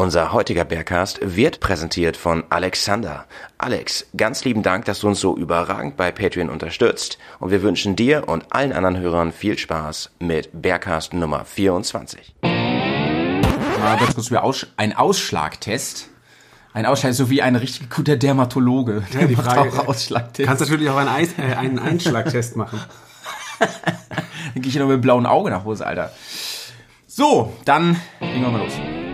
[0.00, 3.26] Unser heutiger Bergcast wird präsentiert von Alexander.
[3.58, 7.96] Alex, ganz lieben Dank, dass du uns so überragend bei Patreon unterstützt und wir wünschen
[7.96, 12.34] dir und allen anderen Hörern viel Spaß mit Bergcast Nummer 24.
[12.40, 16.08] Mal ganz kurz wieder Aus ein Ausschlagtest.
[16.72, 19.02] Ein Ausschlag, so wie ein richtig guter Dermatologe.
[19.12, 20.48] Ja, die macht Frage, auch Ausschlagtest.
[20.48, 22.80] Kannst natürlich auch einen, Eis, äh, einen Einschlagtest machen.
[23.58, 26.10] Dann gehe ich noch mit dem blauen Auge nach Hause, Alter.
[27.06, 28.72] So, dann legen wir mal los.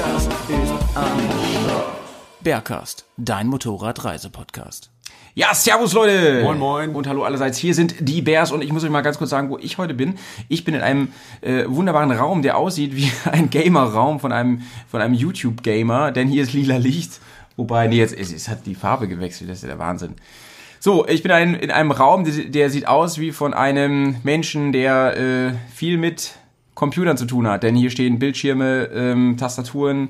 [0.00, 1.20] Bergkast ist am.
[2.40, 4.90] Bergcast, dein Motorradreisepodcast.
[5.34, 6.40] Ja, servus Leute!
[6.42, 6.94] Moin, moin.
[6.94, 9.50] Und hallo allerseits, hier sind die Bears und ich muss euch mal ganz kurz sagen,
[9.50, 10.14] wo ich heute bin.
[10.48, 15.02] Ich bin in einem äh, wunderbaren Raum, der aussieht wie ein Gamer-Raum von einem, von
[15.02, 17.20] einem YouTube-Gamer, denn hier ist lila Licht.
[17.58, 20.14] Wobei, nee, jetzt es, es hat die Farbe gewechselt, das ist ja der Wahnsinn.
[20.78, 24.72] So, ich bin ein, in einem Raum, der, der sieht aus wie von einem Menschen,
[24.72, 26.39] der äh, viel mit
[26.80, 27.62] Computern zu tun hat.
[27.62, 30.08] Denn hier stehen Bildschirme, ähm, Tastaturen,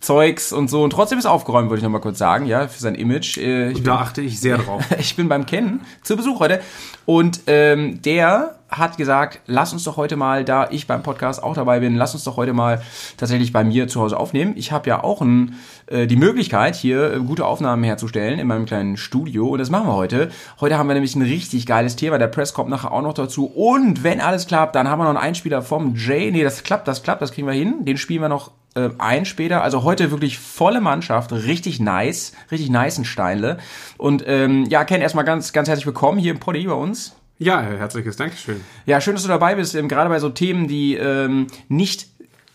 [0.00, 0.82] Zeugs und so.
[0.82, 3.38] Und trotzdem ist aufgeräumt, wollte ich noch mal kurz sagen, ja, für sein Image.
[3.38, 4.84] Äh, ich, Da achte ich sehr drauf.
[4.98, 6.60] ich bin beim Kennen zu Besuch heute.
[7.06, 11.54] Und ähm, der hat gesagt, lass uns doch heute mal, da ich beim Podcast auch
[11.54, 12.82] dabei bin, lass uns doch heute mal
[13.16, 14.54] tatsächlich bei mir zu Hause aufnehmen.
[14.56, 18.66] Ich habe ja auch ein, äh, die Möglichkeit, hier äh, gute Aufnahmen herzustellen in meinem
[18.66, 19.48] kleinen Studio.
[19.48, 20.30] Und das machen wir heute.
[20.60, 22.18] Heute haben wir nämlich ein richtig geiles Thema.
[22.18, 23.46] Der Press kommt nachher auch noch dazu.
[23.46, 26.30] Und wenn alles klappt, dann haben wir noch einen Einspieler vom Jay.
[26.30, 27.84] Nee, das klappt, das klappt, das kriegen wir hin.
[27.84, 29.62] Den spielen wir noch äh, ein später.
[29.62, 33.58] Also heute wirklich volle Mannschaft, richtig nice, richtig nice in Steinle.
[33.98, 37.19] Und ähm, ja, Ken, erstmal ganz, ganz herzlich willkommen hier im Poddy bei uns.
[37.40, 38.60] Ja, herzliches Dankeschön.
[38.84, 42.08] Ja, schön, dass du dabei bist, ähm, gerade bei so Themen, die ähm, nicht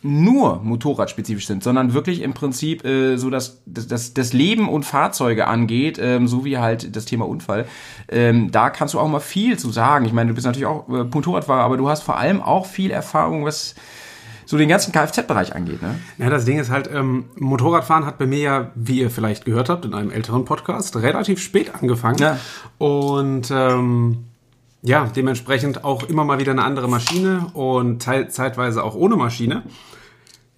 [0.04, 4.84] nur motorradspezifisch sind, sondern wirklich im Prinzip äh, so das, das, das, das Leben und
[4.84, 7.66] Fahrzeuge angeht, ähm, so wie halt das Thema Unfall.
[8.10, 10.06] Ähm, da kannst du auch mal viel zu sagen.
[10.06, 12.92] Ich meine, du bist natürlich auch äh, Motorradfahrer, aber du hast vor allem auch viel
[12.92, 13.74] Erfahrung, was
[14.46, 15.82] so den ganzen Kfz-Bereich angeht.
[15.82, 15.96] Ne?
[16.20, 19.70] Ja, das Ding ist halt, ähm, Motorradfahren hat bei mir ja, wie ihr vielleicht gehört
[19.70, 22.20] habt, in einem älteren Podcast, relativ spät angefangen.
[22.20, 22.38] Ja.
[22.78, 24.26] Und ähm,
[24.86, 29.64] ja, dementsprechend auch immer mal wieder eine andere Maschine und zeitweise auch ohne Maschine.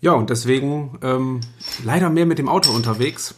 [0.02, 1.40] Ja, und deswegen ähm,
[1.84, 3.36] leider mehr mit dem Auto unterwegs.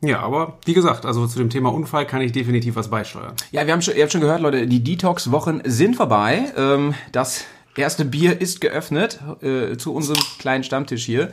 [0.00, 3.34] Ja, aber wie gesagt, also zu dem Thema Unfall kann ich definitiv was beisteuern.
[3.50, 6.52] Ja, wir haben schon, ihr habt schon gehört, Leute, die Detox-Wochen sind vorbei.
[6.56, 7.44] Ähm, das
[7.76, 11.32] erste Bier ist geöffnet äh, zu unserem kleinen Stammtisch hier.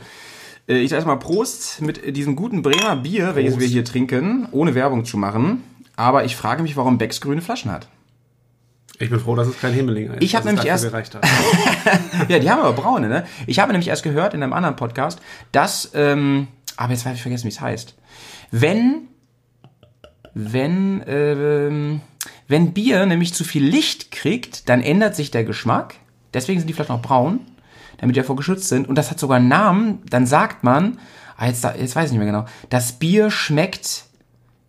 [0.66, 4.74] Äh, ich sage erstmal Prost mit diesem guten Bremer Bier, welches wir hier trinken, ohne
[4.74, 5.62] Werbung zu machen.
[5.94, 7.86] Aber ich frage mich, warum Becks grüne Flaschen hat.
[8.98, 10.22] Ich bin froh, dass es kein Himmelinger ist.
[10.22, 10.84] Ich hab dass es nämlich erst-.
[12.28, 13.24] Ja, die haben aber braune, ne?
[13.46, 15.20] Ich habe nämlich erst gehört in einem anderen Podcast,
[15.50, 17.96] dass, ähm, aber jetzt habe ich vergessen, wie es heißt.
[18.50, 19.08] Wenn,
[20.34, 22.00] wenn, ähm,
[22.48, 25.94] wenn Bier nämlich zu viel Licht kriegt, dann ändert sich der Geschmack.
[26.34, 27.40] Deswegen sind die Flaschen auch braun,
[27.98, 28.88] damit die davor geschützt sind.
[28.88, 30.02] Und das hat sogar einen Namen.
[30.08, 30.98] Dann sagt man,
[31.36, 34.04] ah, jetzt, jetzt weiß ich nicht mehr genau, das Bier schmeckt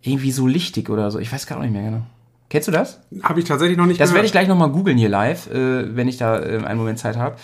[0.02, 1.18] irgendwie so lichtig oder so.
[1.18, 2.06] Ich weiß gar nicht mehr genau.
[2.50, 3.00] Kennst du das?
[3.22, 4.16] Habe ich tatsächlich noch nicht Das gehört.
[4.16, 7.16] werde ich gleich nochmal googeln hier live, äh, wenn ich da äh, einen Moment Zeit
[7.16, 7.36] habe.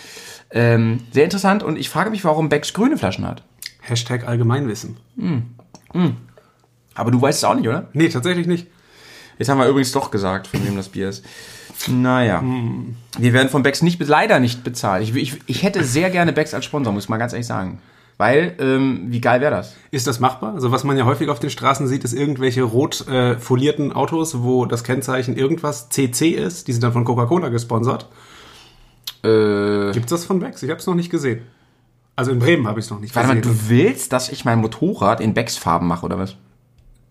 [0.51, 3.43] Ähm, sehr interessant und ich frage mich, warum Becks grüne Flaschen hat.
[3.81, 4.97] Hashtag Allgemeinwissen.
[6.93, 7.87] Aber du weißt es auch nicht, oder?
[7.93, 8.67] Nee, tatsächlich nicht.
[9.37, 11.25] Jetzt haben wir übrigens doch gesagt, von wem das Bier ist.
[11.87, 12.43] Naja.
[13.17, 15.03] Wir werden von Becks nicht, leider nicht bezahlt.
[15.03, 17.81] Ich, ich, ich hätte sehr gerne Becks als Sponsor, muss ich mal ganz ehrlich sagen.
[18.17, 19.75] Weil, ähm, wie geil wäre das?
[19.89, 20.53] Ist das machbar?
[20.53, 24.43] Also was man ja häufig auf den Straßen sieht, ist irgendwelche rot äh, folierten Autos,
[24.43, 26.67] wo das Kennzeichen irgendwas CC ist.
[26.67, 28.07] Die sind dann von Coca-Cola gesponsert.
[29.23, 30.61] Äh, Gibt's das von Becks?
[30.61, 31.41] Ich habe es noch nicht gesehen.
[32.15, 33.57] Also in Bremen habe ich es noch nicht warte mal, gesehen.
[33.57, 36.35] du willst, dass ich mein Motorrad in Becks Farben mache, oder was?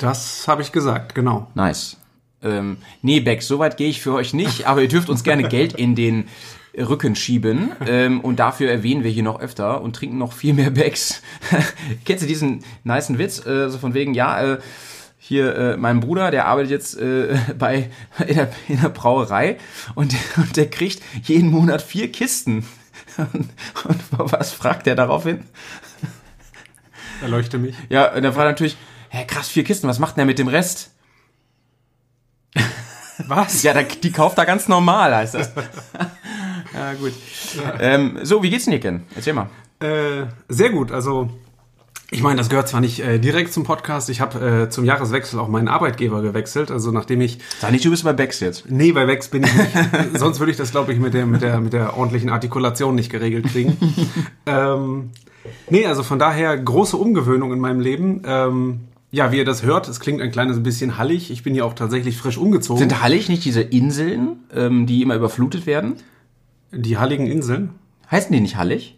[0.02, 1.46] das habe ich gesagt, genau.
[1.54, 1.96] Nice.
[2.42, 5.48] Ähm, nee, Becks, so weit gehe ich für euch nicht, aber ihr dürft uns gerne
[5.48, 6.28] Geld in den
[6.76, 10.70] Rücken schieben ähm, und dafür erwähnen wir hier noch öfter und trinken noch viel mehr
[10.70, 11.22] Becks.
[12.04, 13.44] Kennst du diesen nicen Witz?
[13.44, 14.58] Äh, so von wegen, ja, äh,
[15.18, 17.90] hier äh, mein Bruder, der arbeitet jetzt äh, bei
[18.26, 19.58] in der, in der Brauerei
[19.94, 22.66] und, und der kriegt jeden Monat vier Kisten.
[23.16, 23.50] Und,
[23.84, 25.44] und was fragt er daraufhin?
[27.20, 27.74] Erleuchte mich.
[27.88, 28.76] Ja, und dann fragt er natürlich,
[29.10, 30.92] hä, krass, vier Kisten, was macht denn der mit dem Rest?
[33.26, 33.62] Was?
[33.62, 35.50] Ja, da, die kauft da ganz normal, heißt das.
[36.74, 37.12] Ja, gut.
[37.80, 39.02] Ähm, so, wie geht's denn dir, Ken?
[39.14, 39.48] Erzähl mal.
[39.80, 40.92] Äh, sehr gut.
[40.92, 41.30] Also
[42.12, 45.38] Ich meine, das gehört zwar nicht äh, direkt zum Podcast, ich habe äh, zum Jahreswechsel
[45.38, 48.68] auch meinen Arbeitgeber gewechselt, also nachdem ich Sag nicht, du bist bei Bex jetzt.
[48.68, 49.68] Nee, bei Wex bin ich nicht.
[50.18, 53.10] Sonst würde ich das, glaube ich, mit der, mit, der, mit der ordentlichen Artikulation nicht
[53.10, 53.76] geregelt kriegen.
[54.46, 55.10] ähm,
[55.70, 58.22] nee, also von daher große Umgewöhnung in meinem Leben.
[58.26, 58.80] Ähm,
[59.12, 61.30] ja, wie ihr das hört, es klingt ein kleines bisschen hallig.
[61.30, 62.78] Ich bin hier auch tatsächlich frisch umgezogen.
[62.78, 65.94] Sind Hallig nicht diese Inseln, ähm, die immer überflutet werden?
[66.72, 67.70] Die Halligen Inseln.
[68.10, 68.96] Heißen die nicht Hallig?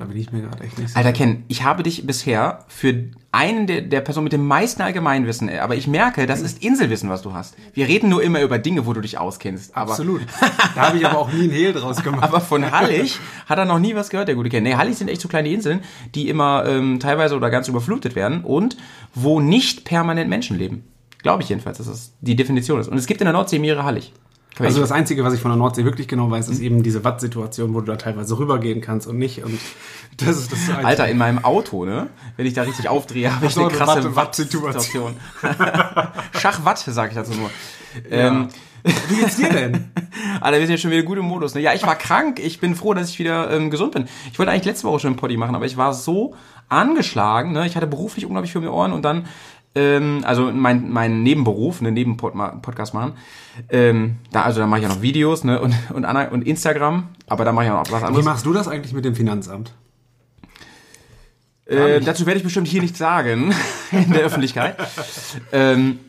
[0.00, 0.96] Da bin ich mir gerade echt nicht sicher.
[0.96, 5.50] Alter Ken, ich habe dich bisher für einen der, der Personen mit dem meisten Allgemeinwissen,
[5.50, 7.54] äh, aber ich merke, das ist Inselwissen, was du hast.
[7.74, 9.76] Wir reden nur immer über Dinge, wo du dich auskennst.
[9.76, 10.22] Aber, Absolut.
[10.74, 12.22] Da habe ich aber auch nie ein Hehl draus gemacht.
[12.22, 14.62] Aber von Hallig hat er noch nie was gehört, der gute Ken.
[14.62, 15.80] Nee, Hallig sind echt so kleine Inseln,
[16.14, 18.78] die immer ähm, teilweise oder ganz überflutet werden und
[19.14, 20.84] wo nicht permanent Menschen leben.
[21.18, 22.88] Glaube ich jedenfalls, dass das die Definition ist.
[22.88, 24.14] Und es gibt in der Nordsee mehrere Hallig.
[24.58, 27.72] Also das Einzige, was ich von der Nordsee wirklich genau weiß, ist eben diese Watt-Situation,
[27.72, 29.42] wo du da teilweise rübergehen kannst und nicht.
[29.42, 29.58] Und
[30.18, 30.86] das ist das Einzige.
[30.86, 32.08] Alter, in meinem Auto, ne?
[32.36, 35.16] Wenn ich da richtig aufdrehe, habe ich so, eine krasse Watt- Watt-Situation.
[36.38, 37.50] Schachwatt, sage ich dazu nur.
[38.10, 38.48] Ähm,
[39.08, 39.90] Wie geht's dir denn?
[40.40, 41.54] Alter, wir sind jetzt schon wieder gut im Modus.
[41.54, 41.60] Ne?
[41.60, 42.38] Ja, ich war krank.
[42.38, 44.08] Ich bin froh, dass ich wieder ähm, gesund bin.
[44.32, 46.34] Ich wollte eigentlich letzte Woche schon einen Poddy machen, aber ich war so
[46.68, 47.52] angeschlagen.
[47.52, 47.66] Ne?
[47.66, 49.26] Ich hatte beruflich unglaublich viel um die Ohren und dann,
[49.74, 53.12] ähm, also mein, mein Nebenberuf, ne, neben Pod Podcast machen.
[53.68, 55.60] Ähm, da, also da mache ich ja noch Videos ne?
[55.60, 58.24] und, und, und Instagram, aber da mache ich auch noch was Wie anderes.
[58.24, 59.72] machst du das eigentlich mit dem Finanzamt?
[61.66, 63.54] Äh, dazu werde ich bestimmt hier nichts sagen
[63.92, 64.76] in der Öffentlichkeit.
[65.52, 66.00] ähm,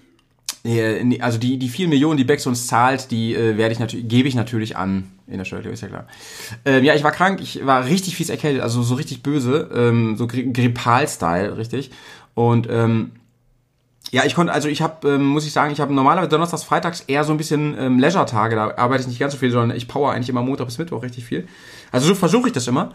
[1.19, 4.27] also die, die vielen Millionen, die Bex uns zahlt, die äh, werde ich natürlich, gebe
[4.27, 6.07] ich natürlich an in der Steuererklärung, ist ja klar.
[6.65, 10.17] Ähm, ja, ich war krank, ich war richtig fies erkältet, also so richtig böse, ähm,
[10.17, 11.91] so Gri Grippal-Style, richtig.
[12.33, 13.11] Und ähm,
[14.11, 17.01] ja, ich konnte, also ich habe, ähm, muss ich sagen, ich habe normalerweise donnerstags, freitags
[17.07, 19.87] eher so ein bisschen ähm, Leisure-Tage, da arbeite ich nicht ganz so viel, sondern ich
[19.87, 21.47] power eigentlich immer Montag bis Mittwoch richtig viel.
[21.93, 22.91] Also so versuche ich das immer.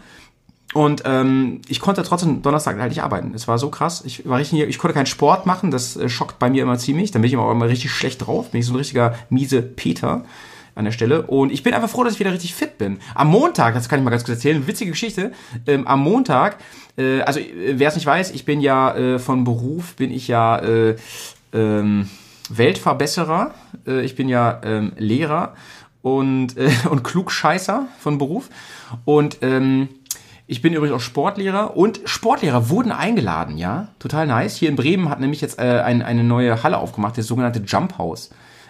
[0.73, 3.33] Und ähm, ich konnte trotzdem Donnerstag halt nicht arbeiten.
[3.33, 4.03] Es war so krass.
[4.05, 5.71] Ich war richtig, ich konnte keinen Sport machen.
[5.71, 7.09] Das äh, schockt bei mir immer ziemlich.
[7.09, 8.51] Dann bin ich immer, auch immer richtig schlecht drauf.
[8.51, 10.25] Bin ich so ein richtiger miese Peter
[10.77, 11.23] an der Stelle.
[11.23, 12.99] Und ich bin einfach froh, dass ich wieder richtig fit bin.
[13.15, 15.31] Am Montag, das kann ich mal ganz kurz erzählen, witzige Geschichte.
[15.65, 16.57] Ähm, am Montag,
[16.97, 20.27] äh, also äh, wer es nicht weiß, ich bin ja äh, von Beruf, bin ich
[20.27, 20.95] ja äh,
[21.53, 22.09] ähm,
[22.49, 23.53] Weltverbesserer.
[23.85, 25.55] Äh, ich bin ja ähm, Lehrer
[26.01, 28.49] und, äh, und Klugscheißer von Beruf.
[29.05, 29.89] Und ähm,
[30.49, 33.89] ich bin übrigens auch Sportlehrer und Sportlehrer wurden eingeladen, ja.
[33.99, 34.55] Total nice.
[34.55, 37.97] Hier in Bremen hat nämlich jetzt äh, ein, eine neue Halle aufgemacht, das sogenannte Jump
[37.97, 38.29] House.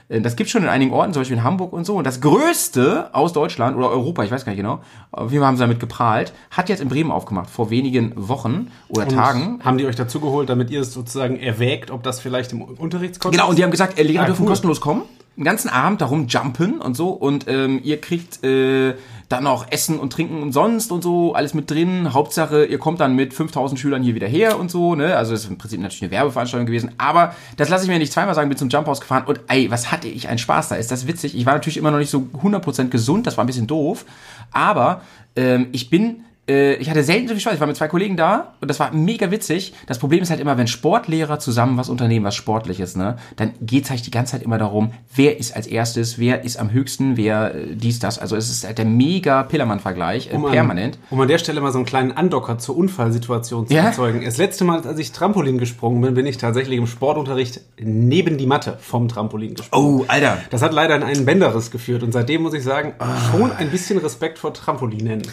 [0.09, 1.95] Äh, Das gibt schon in einigen Orten, zum Beispiel in Hamburg und so.
[1.95, 4.79] Und das größte aus Deutschland oder Europa, ich weiß gar nicht genau,
[5.11, 9.59] Fall haben sie damit geprahlt, hat jetzt in Bremen aufgemacht, vor wenigen Wochen oder Tagen.
[9.63, 13.39] Haben die euch dazu geholt, damit ihr es sozusagen erwägt, ob das vielleicht im Unterrichtskontext...
[13.39, 14.49] Genau, und die haben gesagt, äh, Lehrer Ah, dürfen cool.
[14.49, 15.03] kostenlos kommen.
[15.35, 17.09] Den ganzen Abend darum jumpen und so.
[17.09, 18.95] Und ähm, ihr kriegt äh,
[19.29, 22.13] dann noch Essen und Trinken umsonst und so, alles mit drin.
[22.13, 24.95] Hauptsache, ihr kommt dann mit 5000 Schülern hier wieder her und so.
[24.95, 25.17] Ne?
[25.17, 26.91] Also das ist im Prinzip natürlich eine Werbeveranstaltung gewesen.
[26.97, 29.25] Aber das lasse ich mir nicht zweimal sagen, bin zum Jump House gefahren.
[29.25, 30.75] Und ey, was hatte ich einen Spaß da.
[30.75, 31.35] Ist das witzig?
[31.35, 34.05] Ich war natürlich immer noch nicht so 100% gesund, das war ein bisschen doof.
[34.51, 35.01] Aber
[35.35, 37.55] ähm, ich bin ich hatte selten so viel Spaß.
[37.55, 39.73] Ich war mit zwei Kollegen da und das war mega witzig.
[39.85, 43.89] Das Problem ist halt immer, wenn Sportlehrer zusammen was unternehmen, was Sportliches, ne, dann geht's
[43.89, 47.53] halt die ganze Zeit immer darum, wer ist als erstes, wer ist am höchsten, wer
[47.53, 48.17] äh, dies, das.
[48.17, 50.97] Also es ist halt der mega Pillermann-Vergleich, äh, Um an- permanent.
[51.09, 53.83] Um an der Stelle mal so einen kleinen Andocker zur Unfallsituation zu Ja?
[53.87, 54.23] erzeugen.
[54.23, 58.45] Das letzte Mal, als ich Trampolin gesprungen bin, bin ich tatsächlich im Sportunterricht neben die
[58.45, 59.99] Matte vom Trampolin gesprungen.
[60.01, 60.37] Oh, Alter.
[60.49, 62.93] Das hat leider in einen Bänderriss geführt und seitdem muss ich sagen,
[63.31, 65.23] schon ein bisschen Respekt vor Trampolinen.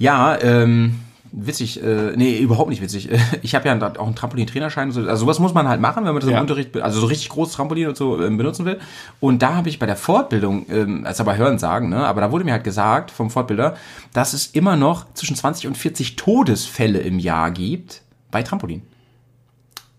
[0.00, 0.96] Ja, ähm,
[1.30, 3.08] witzig, äh, nee, überhaupt nicht witzig.
[3.42, 4.88] Ich habe ja auch einen Trampolin-Trainerschein.
[4.88, 5.00] und So.
[5.02, 6.40] Also sowas muss man halt machen, wenn man das im Ja.
[6.40, 8.80] Unterricht, also so richtig großes Trampolin und so ähm, benutzen will.
[9.20, 12.32] Und da habe ich bei der Fortbildung, ähm, also aber hören sagen, ne, aber da
[12.32, 13.76] wurde mir halt gesagt vom Fortbilder,
[14.12, 18.82] dass es immer noch zwischen 20 und 40 Todesfälle im Jahr gibt bei Trampolin.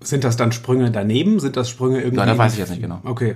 [0.04, 1.40] Sind das dann Sprünge daneben?
[1.40, 2.18] Sind das Sprünge irgendwie?
[2.18, 3.00] Ja, das weiß ich jetzt nicht genau.
[3.04, 3.36] Okay.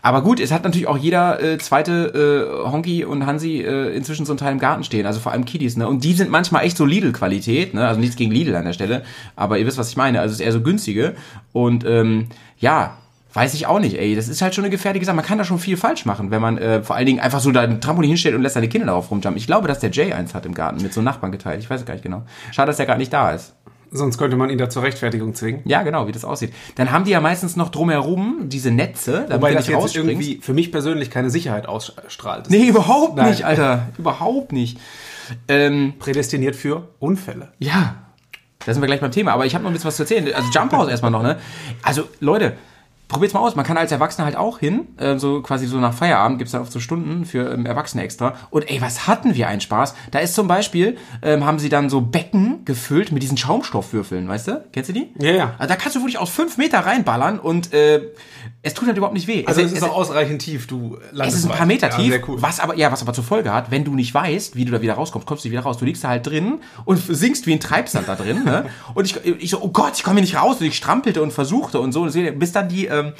[0.00, 4.24] Aber gut, es hat natürlich auch jeder äh, zweite äh, Honky und Hansi äh, inzwischen
[4.24, 5.86] so ein Teil im Garten stehen, also vor allem Kiddies, ne?
[5.86, 7.86] Und die sind manchmal echt so Lidl-Qualität, ne?
[7.86, 9.02] Also nichts gegen Lidl an der Stelle,
[9.34, 10.20] aber ihr wisst, was ich meine.
[10.20, 11.16] Also es ist eher so günstige.
[11.52, 12.96] Und ähm, ja,
[13.34, 14.16] weiß ich auch nicht, ey.
[14.16, 15.16] Das ist halt schon eine gefährliche Sache.
[15.16, 17.52] Man kann da schon viel falsch machen, wenn man äh, vor allen Dingen einfach so
[17.52, 19.36] da ein Trampolin hinstellt und lässt seine Kinder darauf rumjumpen.
[19.36, 21.60] Ich glaube, dass der Jay eins hat im Garten mit so einem Nachbarn geteilt.
[21.60, 22.22] Ich weiß es gar nicht genau.
[22.52, 23.55] Schade, dass der gerade nicht da ist.
[23.90, 25.62] Sonst könnte man ihn da zur Rechtfertigung zwingen.
[25.64, 26.52] Ja, genau, wie das aussieht.
[26.74, 30.10] Dann haben die ja meistens noch drumherum diese Netze, damit Wobei das jetzt rausspringst.
[30.10, 32.46] irgendwie für mich persönlich keine Sicherheit ausstrahlt.
[32.46, 33.30] Das Nee, überhaupt Nein.
[33.30, 33.88] nicht, Alter.
[33.98, 34.78] Überhaupt nicht.
[35.48, 37.52] Ähm, Prädestiniert für Unfälle.
[37.58, 37.96] ja,
[38.64, 39.32] da sind wir gleich beim Thema.
[39.32, 40.34] Aber ich habe noch ein bisschen was zu erzählen.
[40.34, 41.36] Also Jump House erstmal noch, ne?
[41.82, 42.54] Also, Leute,
[43.08, 43.54] Probiert's mal aus.
[43.54, 46.62] Man kann als Erwachsener halt auch hin, äh, so quasi so nach Feierabend gibt's dann
[46.62, 48.34] oft so Stunden für ähm, Erwachsene extra.
[48.50, 49.94] Und ey, was hatten wir einen Spaß?
[50.10, 54.48] Da ist zum Beispiel, ähm, haben sie dann so Becken gefüllt mit diesen Schaumstoffwürfeln, weißt
[54.48, 54.64] du?
[54.72, 55.12] Kennst du die?
[55.20, 55.54] Ja, ja.
[55.58, 58.02] Also da kannst du wirklich aus fünf Meter reinballern und äh,
[58.62, 59.44] es tut halt überhaupt nicht weh.
[59.46, 61.66] Also es ist auch ausreichend tief, du es ist ein paar.
[61.66, 62.40] Meter ja, tief, Sehr cool.
[62.40, 64.82] was aber ja, was aber zur Folge hat, wenn du nicht weißt, wie du da
[64.82, 65.78] wieder rauskommst, kommst du wieder raus.
[65.78, 68.44] Du liegst da halt drin und singst wie ein Treibsand da drin.
[68.44, 68.66] ne?
[68.94, 70.60] Und ich, ich so, oh Gott, ich komme hier nicht raus.
[70.60, 72.04] Und ich strampelte und versuchte und so.
[72.04, 73.12] Bis dann die ähm,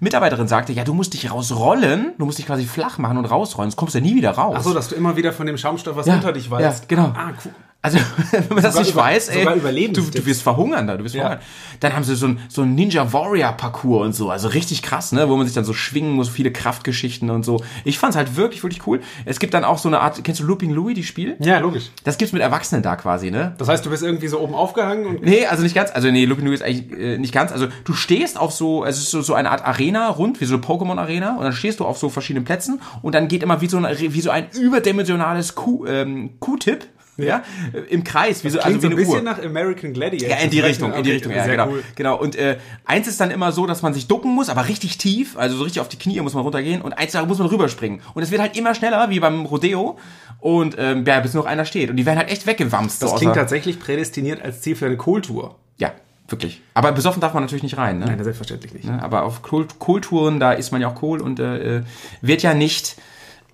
[0.00, 3.70] Mitarbeiterin sagte, ja, du musst dich rausrollen, du musst dich quasi flach machen und rausrollen,
[3.70, 4.56] sonst kommst du nie wieder raus.
[4.58, 6.82] Ach so, dass du immer wieder von dem Schaumstoff was Ja, unter dich weißt.
[6.82, 7.12] ja, genau.
[7.16, 7.52] Ah, cool.
[7.84, 7.98] Also,
[8.30, 11.14] wenn man das Sogar nicht über- weiß, ey, du, du wirst verhungern da, du wirst
[11.14, 11.20] Ja.
[11.22, 11.44] verhungern.
[11.80, 15.12] Dann haben sie so ein, so ein Ninja Warrior Parcours und so, also richtig krass,
[15.12, 17.62] ne, wo man sich dann so schwingen muss, viele Kraftgeschichten und so.
[17.84, 19.00] Ich fand's halt wirklich, wirklich cool.
[19.26, 21.36] Es gibt dann auch so eine Art, kennst du Looping Louis, die Spiel?
[21.40, 21.90] Ja, logisch.
[22.04, 23.54] Das gibt's mit Erwachsenen da quasi, ne?
[23.58, 25.90] Das heißt, du bist irgendwie so oben aufgehangen und Nee, also nicht ganz.
[25.90, 27.52] Also nee, Looping Louis ist eigentlich äh, nicht ganz.
[27.52, 30.46] Also du stehst auf so, also es ist so, so eine Art Arena rund, wie
[30.46, 31.36] so eine Pokémon-Arena.
[31.36, 33.94] Und dann stehst du auf so verschiedenen Plätzen und dann geht immer wie so, eine,
[34.00, 35.54] wie so ein überdimensionales
[35.86, 36.86] ähm, Q-Tip.
[37.16, 37.42] Ja,
[37.88, 39.06] im Kreis, wie so, also wie so ein eine Uhr.
[39.06, 40.28] bisschen nach American Gladiator.
[40.28, 41.68] Ja, in die Richtung, in die Richtung, ja, sehr genau.
[41.68, 41.84] cool.
[41.94, 42.18] Genau.
[42.18, 45.36] Und äh, eins ist dann immer so, dass man sich ducken muss, aber richtig tief,
[45.36, 46.82] also so richtig auf die Knie muss man runtergehen.
[46.82, 48.00] Und eins da muss man rüberspringen.
[48.14, 49.98] Und es wird halt immer schneller, wie beim Rodeo.
[50.40, 51.90] Und ähm, ja, bis nur noch einer steht.
[51.90, 53.02] Und die werden halt echt weggewamst.
[53.02, 55.56] Das so klingt tatsächlich prädestiniert als Ziel für eine Kohltour.
[55.78, 55.92] Ja,
[56.28, 56.60] wirklich.
[56.74, 58.06] Aber besoffen darf man natürlich nicht rein, ne?
[58.06, 58.84] Nein, selbstverständlich nicht.
[58.84, 61.82] Ne, Aber auf Kohl Kohltouren, da isst man ja auch Kohl und äh, äh,
[62.20, 62.96] wird ja nicht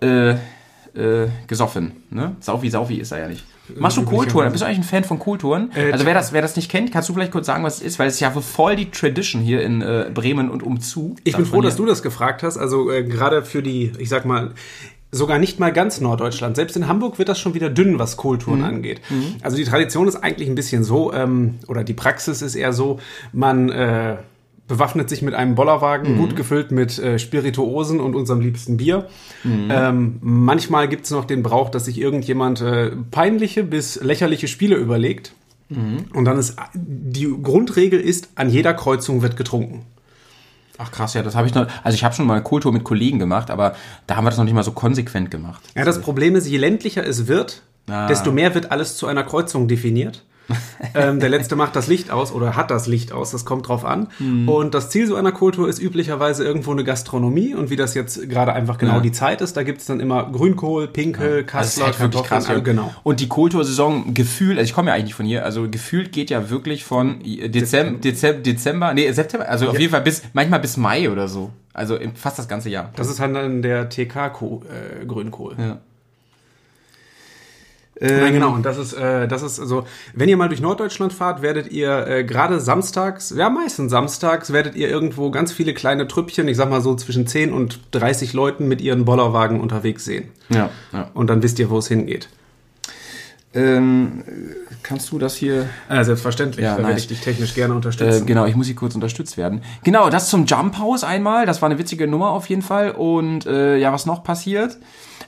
[0.01, 0.31] äh,
[0.95, 2.03] äh, gesoffen.
[2.11, 2.37] Ne?
[2.41, 3.45] Saufi, Saufi ist er ja nicht.
[3.79, 4.51] Machst du Kohltouren?
[4.51, 5.71] Bist du eigentlich ein Fan von Kohltouren?
[5.75, 7.83] Äh, also wer das, wer das nicht kennt, kannst du vielleicht kurz sagen, was es
[7.83, 7.99] ist?
[7.99, 11.17] Weil es ist ja voll die Tradition hier in äh, Bremen und umzu.
[11.25, 12.57] Ich bin froh, dass du das gefragt hast.
[12.57, 14.53] Also äh, gerade für die, ich sag mal,
[15.13, 16.57] sogar nicht mal ganz Norddeutschland.
[16.57, 19.01] Selbst in Hamburg wird das schon wieder dünn, was Kohltouren angeht.
[19.43, 23.01] Also die Tradition ist eigentlich ein bisschen so, ähm, oder die Praxis ist eher so,
[23.33, 24.19] man äh,
[24.71, 29.09] bewaffnet sich mit einem Bollerwagen, gut gefüllt mit äh, Spirituosen und unserem liebsten Bier.
[29.45, 35.33] Ähm, manchmal gibt's noch den Brauch, dass sich irgendjemand äh, peinliche bis lächerliche Spiele überlegt.
[36.15, 39.83] Und dann ist die Grundregel ist, an jeder Kreuzung wird getrunken.
[40.79, 41.67] Ach krass, ja, das habe ich noch.
[41.85, 43.77] Also ich habe schon mal Kohltour mit Kollegen gemacht, aber
[44.09, 45.63] da haben wir das noch nicht mal so konsequent gemacht.
[45.77, 48.07] Ja, das Problem ist, je ländlicher es wird, Ah.
[48.07, 50.25] desto mehr wird alles zu einer Kreuzung definiert.
[50.95, 53.85] ähm, der letzte macht das Licht aus oder hat das Licht aus, das kommt drauf
[53.85, 54.09] an.
[54.19, 54.49] Hm.
[54.49, 58.29] Und das Ziel so einer Kultur ist üblicherweise irgendwo eine Gastronomie und wie das jetzt
[58.29, 59.01] gerade einfach genau Ja.
[59.01, 62.49] die Zeit ist, da gibt's dann immer Grünkohl, Pinkel, ist Kassler, halt wirklich Kartoffeln, krass.
[62.49, 62.57] Ja.
[62.57, 62.95] äh, genau.
[63.03, 66.51] Und die Kultursaison gefühlt, also ich komme ja eigentlich von hier, also gefühlt geht ja
[66.51, 71.11] wirklich von Dezember, Dezember, Dezember nee, September, also auf jeden Fall bis, manchmal bis Mai
[71.11, 71.51] oder so.
[71.73, 72.91] Also fast das ganze Jahr.
[72.97, 75.57] Das ist halt dann der TK-Grünkohl.
[75.59, 75.79] ja.
[78.03, 78.55] Nein, genau.
[78.55, 82.07] Und das ist, äh, das ist also, wenn ihr mal durch Norddeutschland fahrt, werdet ihr
[82.07, 86.71] äh, gerade samstags, ja meistens samstags, werdet ihr irgendwo ganz viele kleine Trüppchen, ich sag
[86.71, 90.29] mal so zwischen 10 und 30 Leuten mit ihren Bollerwagen unterwegs sehen.
[90.49, 91.11] Ja, ja.
[91.13, 92.29] Und dann wisst ihr, wo es hingeht.
[93.53, 94.23] Ähm,
[94.85, 97.03] kannst du das hier Äh, selbstverständlich, Ja, da werde nice.
[97.03, 98.25] ich dich technisch gerne Äh, unterstützen.
[98.25, 99.63] genau, ich muss hier kurz unterstützt werden.
[99.83, 101.47] Genau, das zum Jump House einmal.
[101.47, 102.93] Das war eine witzige Nummer auf jeden Fall.
[102.93, 104.77] Und äh, ja, was noch passiert?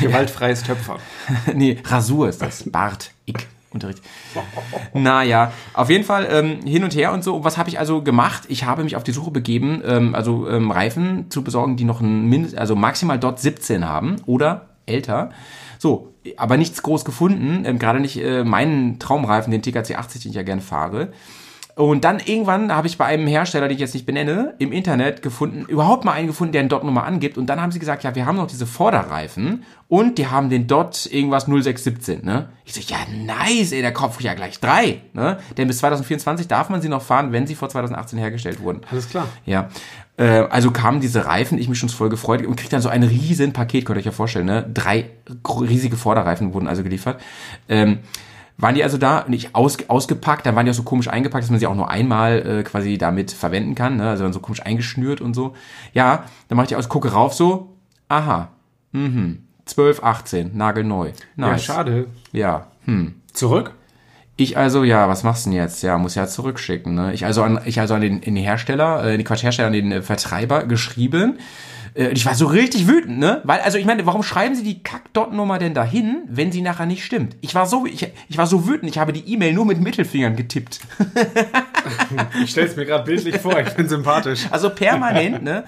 [0.00, 0.98] Gewaltfreies Töpfern.
[1.54, 2.68] nee, Rasur ist das.
[2.70, 3.36] Bart, ich.
[3.72, 4.02] Unterricht.
[4.94, 7.44] Naja, auf jeden Fall ähm, hin und her und so.
[7.44, 8.42] Was habe ich also gemacht?
[8.48, 12.00] Ich habe mich auf die Suche begeben, ähm, also ähm, Reifen zu besorgen, die noch
[12.00, 15.30] ein Mindest, also maximal dort 17 haben oder älter.
[15.78, 20.30] So, aber nichts groß gefunden, ähm, gerade nicht äh, meinen Traumreifen, den TKC 80, den
[20.30, 21.12] ich ja gerne fahre.
[21.80, 25.22] Und dann irgendwann habe ich bei einem Hersteller, den ich jetzt nicht benenne, im Internet
[25.22, 27.38] gefunden, überhaupt mal einen gefunden, der einen Dot Nummer angibt.
[27.38, 30.66] Und dann haben sie gesagt, ja, wir haben noch diese Vorderreifen und die haben den
[30.66, 32.50] Dot irgendwas 0617, ne?
[32.66, 35.38] Ich so, ja, nice, ey, kaufe ich ja gleich drei, ne?
[35.56, 38.82] Denn bis 2024 darf man sie noch fahren, wenn sie vor 2018 hergestellt wurden.
[38.90, 39.26] Alles klar.
[39.46, 39.70] Ja.
[40.18, 43.04] Äh, also kamen diese Reifen, ich mich schon voll gefreut und krieg dann so ein
[43.04, 44.68] riesen Paket, könnt ihr euch ja vorstellen, ne?
[44.72, 45.06] Drei
[45.46, 47.22] riesige Vorderreifen wurden also geliefert.
[47.70, 48.00] Ähm,
[48.60, 51.50] waren die also da, nicht aus, ausgepackt, dann waren die auch so komisch eingepackt, dass
[51.50, 54.10] man sie auch nur einmal äh, quasi damit verwenden kann, ne?
[54.10, 55.54] also dann so komisch eingeschnürt und so.
[55.92, 57.76] Ja, dann mache ich die aus, gucke rauf so,
[58.08, 58.48] aha,
[58.92, 61.08] mhm, 12, 18, nagelneu.
[61.08, 61.64] Ja, Nice.
[61.64, 62.06] schade.
[62.32, 63.14] Ja, hm.
[63.32, 63.74] Zurück?
[64.36, 65.82] Ich also, ja, was machst du denn jetzt?
[65.82, 67.12] Ja, muss ja zurückschicken, ne?
[67.12, 69.74] Ich also an, ich also an den, in den Hersteller, äh, die Quatsch, Hersteller, an
[69.74, 71.38] den äh, Vertreiber geschrieben.
[71.94, 73.40] Äh, ich war so richtig wütend, ne?
[73.44, 77.04] Weil, also ich meine, warum schreiben sie die Kack-Dot-Nummer denn dahin, wenn sie nachher nicht
[77.04, 77.36] stimmt?
[77.40, 80.36] Ich war so, ich, ich war so wütend, ich habe die E-Mail nur mit Mittelfingern
[80.36, 80.80] getippt.
[82.44, 84.46] Ich stell's mir gerade bildlich vor, ich bin sympathisch.
[84.50, 85.64] Also permanent, ne?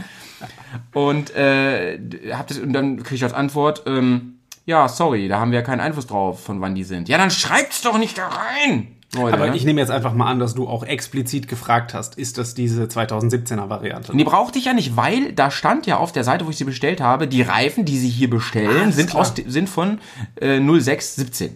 [0.92, 1.98] Und, äh,
[2.32, 4.34] hab das, und dann kriege ich als Antwort, ähm,
[4.66, 7.08] ja, sorry, da haben wir keinen Einfluss drauf, von wann die sind.
[7.08, 8.88] Ja, dann schreibt's doch nicht da rein!
[9.14, 12.38] Leute, Aber ich nehme jetzt einfach mal an, dass du auch explizit gefragt hast, ist
[12.38, 14.16] das diese 2017er Variante?
[14.16, 16.64] Die brauchte ich ja nicht, weil da stand ja auf der Seite, wo ich sie
[16.64, 19.98] bestellt habe, die Reifen, die sie hier bestellen, sind, aus, sind von
[20.36, 21.54] äh, 0617.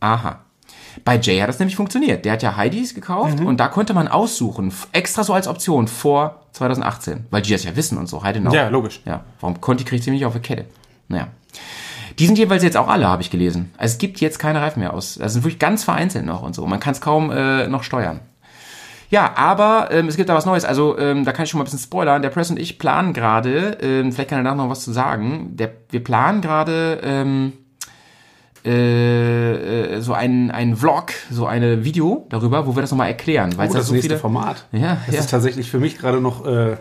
[0.00, 0.40] Aha.
[1.04, 2.24] Bei Jay hat das nämlich funktioniert.
[2.24, 3.46] Der hat ja Heidis gekauft Mhm.
[3.46, 7.74] und da konnte man aussuchen, extra so als Option vor 2018, weil die das ja
[7.76, 8.22] wissen und so.
[8.22, 8.52] Heidi noch.
[8.52, 9.00] Ja, logisch.
[9.06, 10.66] Ja, warum Conti kriegt sie nicht auf die Kette?
[11.08, 11.28] Naja.
[12.18, 13.72] Die sind jeweils jetzt auch alle, habe ich gelesen.
[13.76, 15.14] Also es gibt jetzt keine Reifen mehr aus.
[15.14, 16.66] Das sind wirklich ganz vereinzelt noch und so.
[16.66, 18.20] Man kann es kaum äh, noch steuern.
[19.10, 20.64] Ja, aber ähm, es gibt da was Neues.
[20.64, 22.20] Also ähm, da kann ich schon mal ein bisschen spoilern.
[22.20, 25.56] Der Press und ich planen gerade, ähm, vielleicht kann er da noch was zu sagen.
[25.56, 27.52] Der, wir planen gerade ähm,
[28.72, 33.52] äh, äh, so einen, einen Vlog, so eine Video darüber, wo wir das nochmal erklären.
[33.56, 34.66] Weil Oh, es da das so nächste viele, Format.
[34.72, 35.20] Ja, Das ja.
[35.22, 36.76] ist tatsächlich für mich gerade noch äh,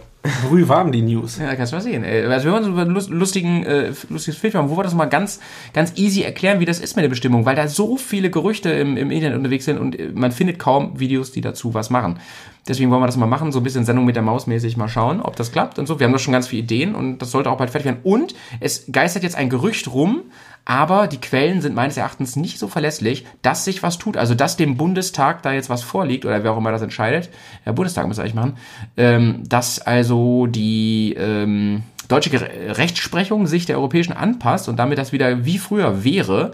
[0.49, 1.37] brühwarm, die News.
[1.39, 2.03] Ja, kannst du mal sehen.
[2.03, 2.25] ey.
[2.25, 5.05] Also wir wollen so einen lust- lustigen, äh, lustiges Film machen, wo wir das mal
[5.05, 5.39] ganz,
[5.73, 8.97] ganz easy erklären, wie das ist mit der Bestimmung, weil da so viele Gerüchte im,
[8.97, 12.19] im Internet unterwegs sind und äh, man findet kaum Videos, die dazu was machen.
[12.67, 14.89] Deswegen wollen wir das mal machen, so ein bisschen Sendung mit der Maus mäßig mal
[14.89, 15.99] schauen, ob das klappt und so.
[16.01, 17.99] Wir haben doch schon ganz viele Ideen und das sollte auch bald fertig werden.
[18.03, 20.23] Und es geistert jetzt ein Gerücht rum,
[20.69, 24.17] aber die Quellen sind meines Erachtens nicht so verlässlich, dass sich was tut.
[24.17, 27.29] Also, dass dem Bundestag da jetzt was vorliegt oder wer auch immer das entscheidet,
[27.65, 28.57] der Bundestag muss eigentlich machen,
[28.97, 35.45] ähm, dass also die ähm, deutsche Rechtsprechung sich der europäischen anpasst und damit das wieder
[35.45, 36.51] wie früher wäre.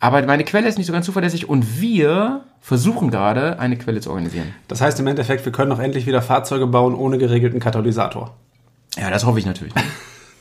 [0.00, 4.10] Aber meine Quelle ist nicht so ganz zuverlässig und wir versuchen gerade, eine Quelle zu
[4.10, 4.48] organisieren.
[4.66, 8.34] Das heißt im Endeffekt, wir können auch endlich wieder Fahrzeuge bauen ohne geregelten Katalysator.
[8.98, 9.72] Ja, das hoffe ich natürlich.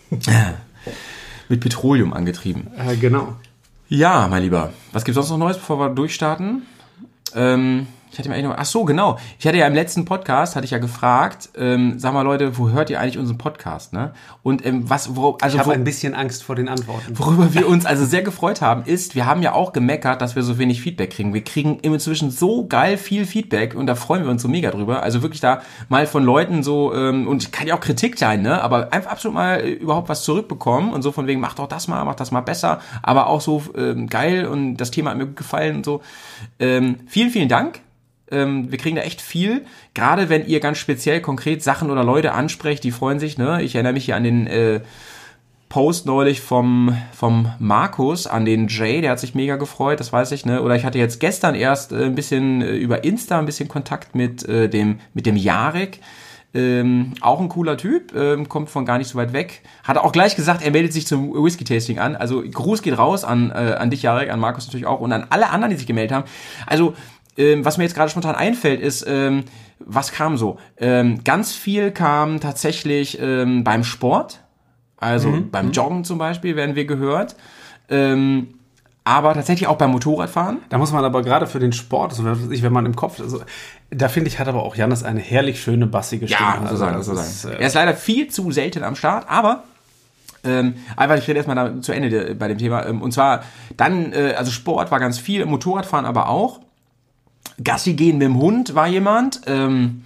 [1.49, 2.67] Mit Petroleum angetrieben.
[2.77, 3.36] Äh, genau.
[3.88, 4.73] Ja, mein Lieber.
[4.93, 6.63] Was gibt's sonst noch Neues, bevor wir durchstarten?
[7.36, 9.19] Ähm, ich hatte mir eigentlich noch, ach so, genau.
[9.38, 12.69] Ich hatte ja im letzten Podcast, hatte ich ja gefragt, ähm, sag mal Leute, wo
[12.69, 14.13] hört ihr eigentlich unseren Podcast, ne?
[14.41, 17.19] Und ähm, was, wo, also Ich habe ein bisschen Angst vor den Antworten.
[17.19, 20.43] Worüber wir uns also sehr gefreut haben, ist, wir haben ja auch gemeckert, dass wir
[20.43, 21.34] so wenig Feedback kriegen.
[21.34, 25.04] Wir kriegen inzwischen so geil viel Feedback und da freuen wir uns so mega drüber.
[25.04, 28.63] Also wirklich da mal von Leuten so, ähm, und kann ja auch Kritik sein, ne?
[28.63, 31.89] Aber einfach absolut mal äh, überhaupt was zurückbekommen und so von wegen, mach doch das
[31.89, 35.25] mal, mach das mal besser, aber auch so ähm, geil und das Thema hat mir
[35.25, 36.01] gut gefallen und so.
[36.60, 37.82] Ähm, vielen, vielen Dank.
[38.31, 42.33] Ähm, wir kriegen da echt viel, gerade wenn ihr ganz speziell konkret Sachen oder Leute
[42.33, 43.61] ansprecht, die freuen sich, ne?
[43.61, 44.81] Ich erinnere mich hier an den äh,
[45.69, 50.31] Post neulich vom, vom Markus an den Jay, der hat sich mega gefreut, das weiß
[50.31, 50.61] ich, ne?
[50.61, 54.15] Oder ich hatte jetzt gestern erst äh, ein bisschen äh, über Insta ein bisschen Kontakt
[54.15, 55.99] mit äh, dem, mit dem Jarek.
[56.53, 59.63] Ähm, auch ein cooler Typ, ähm, kommt von gar nicht so weit weg.
[59.83, 62.15] Hat auch gleich gesagt, er meldet sich zum Whisky-Tasting an.
[62.15, 65.27] Also Gruß geht raus an, äh, an dich, Jarek, an Markus natürlich auch und an
[65.29, 66.25] alle anderen, die sich gemeldet haben.
[66.65, 66.93] Also,
[67.38, 69.43] ähm, was mir jetzt gerade spontan einfällt, ist, ähm,
[69.80, 70.58] was kam so?
[70.78, 74.41] Ähm, ganz viel kam tatsächlich ähm, beim Sport.
[74.98, 77.36] Also beim Joggen zum Beispiel werden wir gehört.
[77.89, 78.48] Ähm,
[79.04, 80.58] aber tatsächlich auch beim Motorradfahren.
[80.69, 83.41] Da muss man aber gerade für den Sport, also wenn man im Kopf, also,
[83.91, 86.50] da finde ich, hat aber auch Jannis eine herrlich schöne, bassige Stimme.
[86.63, 87.28] Ja, so sagen, muss so sagen.
[87.28, 89.63] ist, er ist leider viel zu selten am Start, aber
[90.43, 92.84] ähm, einfach, ich rede erstmal da zu Ende de- bei dem Thema.
[92.88, 93.43] Ähm, und zwar
[93.78, 96.62] dann, äh, also Sport war ganz viel, Motorradfahren aber auch.
[97.63, 99.41] Gassi gehen mit dem Hund war jemand.
[99.48, 100.04] Ähm,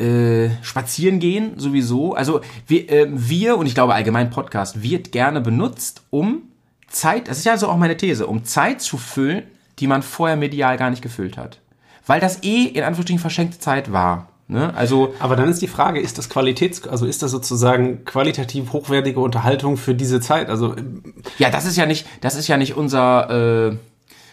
[0.00, 2.14] äh, spazieren gehen sowieso.
[2.14, 6.42] Also wir, äh, wir und ich glaube allgemein Podcast wird gerne benutzt, um
[6.88, 9.42] Zeit, das ist ja so auch meine These, um Zeit zu füllen,
[9.78, 11.60] die man vorher medial gar nicht gefüllt hat.
[12.06, 14.28] Weil das eh in Anführungsstrichen verschenkte Zeit war.
[14.48, 14.74] Ne?
[14.74, 19.20] Also Aber dann ist die Frage, ist das Qualitäts, also ist das sozusagen qualitativ hochwertige
[19.20, 20.48] Unterhaltung für diese Zeit?
[20.48, 20.74] Also
[21.38, 23.76] ja, das ist ja nicht, das ist ja nicht unser äh,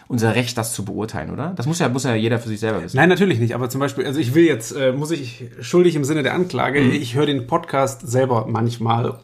[0.08, 1.52] unser Recht, das zu beurteilen, oder?
[1.54, 2.96] Das muss ja muss ja jeder für sich selber wissen.
[2.96, 3.54] Nein, natürlich nicht.
[3.54, 6.80] Aber zum Beispiel, also ich will jetzt, äh, muss ich schuldig im Sinne der Anklage,
[6.80, 6.92] Mhm.
[6.92, 9.18] ich höre den Podcast selber manchmal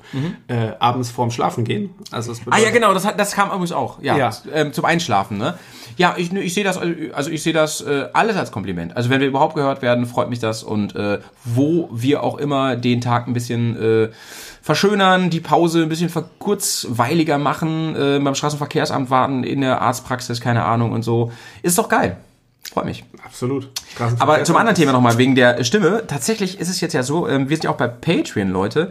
[0.48, 1.90] äh, abends vorm Schlafen gehen.
[2.10, 4.02] Also es Ah bedeutet, ja, genau, das, hat, das kam übrigens auch.
[4.02, 4.30] Ja, Ja.
[4.52, 5.54] Ähm, zum Einschlafen, ne?
[5.96, 6.76] Ja, ich, ich sehe das,
[7.12, 8.96] also ich sehe das äh, alles als Kompliment.
[8.96, 12.76] Also wenn wir überhaupt gehört werden, freut mich das und äh, wo wir auch immer
[12.76, 14.08] den Tag ein bisschen äh,
[14.64, 20.64] verschönern, die Pause ein bisschen kurzweiliger machen, äh, beim Straßenverkehrsamt warten, in der Arztpraxis, keine
[20.64, 21.30] Ahnung und so.
[21.62, 22.16] Ist doch geil.
[22.72, 23.04] Freut mich.
[23.22, 23.68] Absolut.
[24.18, 26.04] Aber zum anderen Thema nochmal, wegen der Stimme.
[26.06, 28.90] Tatsächlich ist es jetzt ja so, ähm, wir sind ja auch bei Patreon, Leute.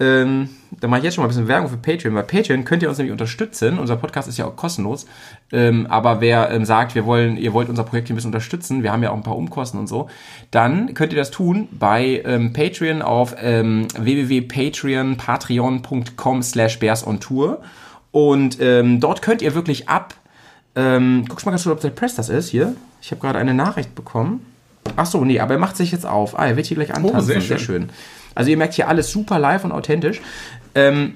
[0.00, 0.48] Ähm,
[0.80, 2.14] da mache ich jetzt schon mal ein bisschen Werbung für Patreon.
[2.14, 3.78] Bei Patreon könnt ihr uns nämlich unterstützen.
[3.78, 5.06] Unser Podcast ist ja auch kostenlos.
[5.52, 8.82] Ähm, aber wer ähm, sagt, wir wollen, ihr wollt unser Projekt hier ein bisschen unterstützen,
[8.82, 10.08] wir haben ja auch ein paar Umkosten und so,
[10.50, 17.20] dann könnt ihr das tun bei ähm, Patreon auf ähm, www.patreon, patreon.com slash bears on
[17.20, 17.60] tour.
[18.10, 20.14] Und ähm, dort könnt ihr wirklich ab
[20.74, 22.74] ähm, guckst mal ganz kurz, ob der Press das ist hier.
[23.00, 24.46] Ich habe gerade eine Nachricht bekommen.
[24.96, 26.38] Ach so, nee, aber er macht sich jetzt auf.
[26.38, 27.20] Ah, er wird hier gleich antanzen.
[27.20, 27.88] sehr sehr schön.
[27.88, 27.90] schön.
[28.34, 30.20] Also ihr merkt hier alles super live und authentisch.
[30.74, 31.14] Ähm,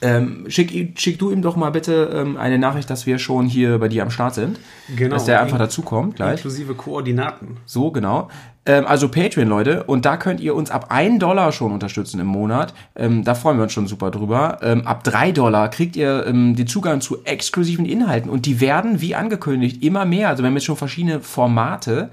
[0.00, 3.78] ähm, schick, schick du ihm doch mal bitte ähm, eine Nachricht, dass wir schon hier
[3.78, 4.58] bei dir am Start sind.
[4.96, 5.14] Genau.
[5.14, 6.38] Dass der einfach In- dazukommt gleich.
[6.38, 7.58] Inklusive Koordinaten.
[7.66, 8.28] So, genau.
[8.66, 9.84] Ähm, also Patreon, Leute.
[9.84, 12.74] Und da könnt ihr uns ab 1 Dollar schon unterstützen im Monat.
[12.96, 14.58] Ähm, da freuen wir uns schon super drüber.
[14.62, 18.28] Ähm, ab 3 Dollar kriegt ihr ähm, den Zugang zu exklusiven Inhalten.
[18.28, 20.28] Und die werden, wie angekündigt, immer mehr.
[20.30, 22.10] Also wir haben jetzt schon verschiedene Formate.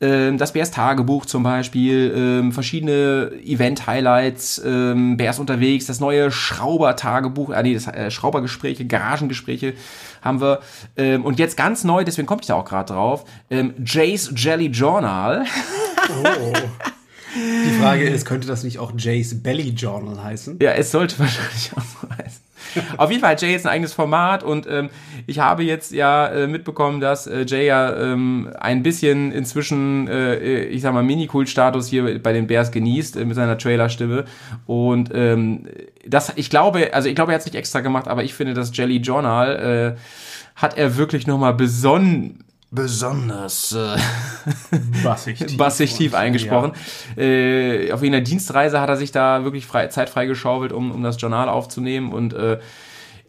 [0.00, 7.50] Ähm, das Bärs Tagebuch zum Beispiel, ähm, verschiedene Event-Highlights, ähm, Bärs unterwegs, das neue Schrauber-Tagebuch,
[7.50, 9.74] äh, nee, das äh, Schraubergespräche, Garagengespräche
[10.22, 10.60] haben wir.
[11.22, 13.24] Und jetzt ganz neu, deswegen komme ich da auch gerade drauf,
[13.84, 15.44] Jay's Jelly Journal.
[17.36, 20.58] Die Frage ist, könnte das nicht auch Jays Belly Journal heißen?
[20.60, 22.47] Ja, es sollte wahrscheinlich auch so heißen.
[22.96, 24.90] Auf jeden Fall hat Jay jetzt ein eigenes Format und ähm,
[25.26, 30.64] ich habe jetzt ja äh, mitbekommen, dass äh, Jay ja ähm, ein bisschen inzwischen, äh,
[30.64, 34.24] ich sag mal, Mini-Kult-Status hier bei den Bears genießt äh, mit seiner Trailer-Stimme.
[34.66, 35.66] Und ähm,
[36.06, 38.54] das, ich glaube, also ich glaube, er hat es nicht extra gemacht, aber ich finde,
[38.54, 40.00] das Jelly Journal äh,
[40.56, 43.96] hat er wirklich nochmal beson besonders äh,
[45.02, 45.56] Bassig tief.
[45.56, 46.72] bassig tief eingesprochen.
[47.16, 51.20] Äh, auf irgendeiner Dienstreise hat er sich da wirklich frei, Zeit freigeschaubelt, um, um das
[51.20, 52.58] Journal aufzunehmen und äh,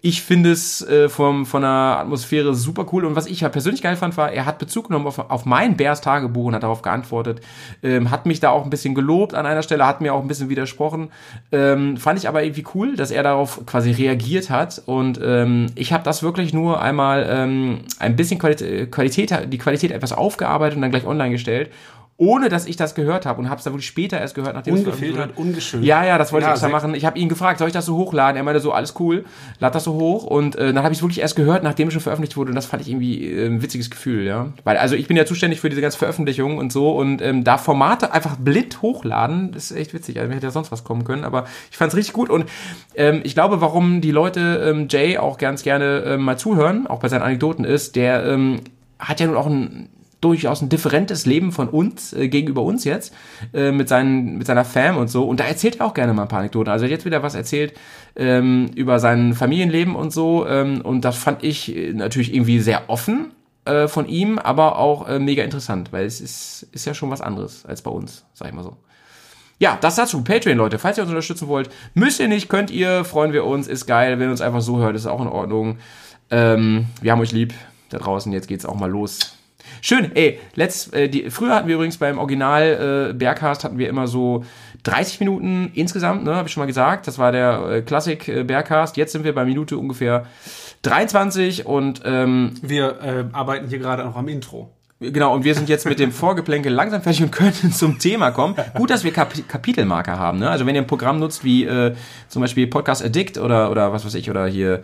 [0.02, 3.06] ich finde es äh, vom, von der Atmosphäre super cool.
[3.06, 5.76] Und was ich ja persönlich geil fand, war, er hat Bezug genommen auf, auf mein
[5.76, 7.42] Bears Tagebuch und hat darauf geantwortet.
[7.84, 10.28] Ähm, hat mich da auch ein bisschen gelobt an einer Stelle, hat mir auch ein
[10.28, 11.10] bisschen widersprochen.
[11.52, 14.82] Ähm, fand ich aber irgendwie cool, dass er darauf quasi reagiert hat.
[14.86, 19.92] Und ähm, ich habe das wirklich nur einmal ähm, ein bisschen Qualität, Qualität, die Qualität
[19.92, 21.72] etwas aufgearbeitet und dann gleich online gestellt.
[22.22, 24.76] Ohne dass ich das gehört habe und habe es dann wirklich später erst gehört, nachdem
[24.76, 25.48] es veröffentlicht Ungefiltert, wurde.
[25.48, 25.86] ungeschönt.
[25.86, 26.94] Ja, ja, das wollte Ja, ich extra machen.
[26.94, 28.36] Ich habe ihn gefragt, soll ich das so hochladen?
[28.36, 29.24] Er meinte so, alles cool,
[29.62, 30.26] lad das so hoch.
[30.26, 32.50] Und äh, dann habe ich es wirklich erst gehört, nachdem es schon veröffentlicht wurde.
[32.50, 34.52] Und das fand ich irgendwie äh, ein witziges Gefühl, ja.
[34.66, 36.92] Weil, also ich bin ja zuständig für diese ganze Veröffentlichung und so.
[36.92, 40.18] Und ähm, da Formate einfach blind hochladen, das ist echt witzig.
[40.18, 41.24] Also mir hätte ja sonst was kommen können.
[41.24, 42.30] Aber ich fand es richtig gut.
[42.30, 42.48] Und
[42.96, 47.00] ähm, ich glaube, warum die Leute ähm, Jay auch ganz gerne ähm, mal zuhören, auch
[47.00, 48.60] bei seinen Anekdoten, ist, der ähm,
[49.00, 49.88] hat ja nun auch ein
[50.22, 53.14] durchaus ein differentes Leben von uns äh, gegenüber uns jetzt
[53.54, 56.24] äh, mit seinen mit seiner Fam und so und da erzählt er auch gerne mal
[56.24, 56.72] ein paar Anekdoten.
[56.72, 57.74] Also er hat jetzt wieder was erzählt
[58.16, 62.90] ähm, über sein Familienleben und so ähm, und das fand ich äh, natürlich irgendwie sehr
[62.90, 63.32] offen
[63.66, 67.22] äh, von ihm, aber auch äh, mega interessant, weil es ist ist ja schon was
[67.22, 68.78] anderes als bei uns, sag ich mal so.
[69.62, 70.24] Ja, das dazu.
[70.24, 70.80] Patreon, Leute.
[70.80, 74.18] Falls ihr uns unterstützen wollt, müsst ihr nicht, könnt ihr, freuen wir uns, ist geil.
[74.18, 75.80] Wenn ihr uns einfach so hört, ist auch in Ordnung.
[76.32, 77.54] Ähm, wir haben euch lieb
[77.90, 78.32] da draußen.
[78.32, 79.39] Jetzt geht's auch mal los.
[79.82, 83.90] Schön, ey, letzt, äh, die, früher hatten wir übrigens beim Original äh, Bergcast hatten wir
[83.90, 84.44] immer so
[84.84, 87.08] 30 Minuten insgesamt, ne, habe ich schon mal gesagt.
[87.08, 88.98] Das war der äh, Klassik äh, Bergcast.
[88.98, 90.26] Jetzt sind wir bei Minute ungefähr
[90.84, 94.72] 23 und ähm, Wir äh, arbeiten hier gerade noch am Intro.
[95.02, 98.56] Genau, und wir sind jetzt mit dem Vorgeplänkel langsam fertig und können zum Thema kommen.
[98.74, 100.40] Gut, dass wir Kap Kapitelmarker haben.
[100.40, 100.50] Ne?
[100.50, 101.96] Also wenn ihr ein Programm nutzt wie äh,
[102.28, 104.84] zum Beispiel Podcast Addict oder, oder was weiß ich, oder hier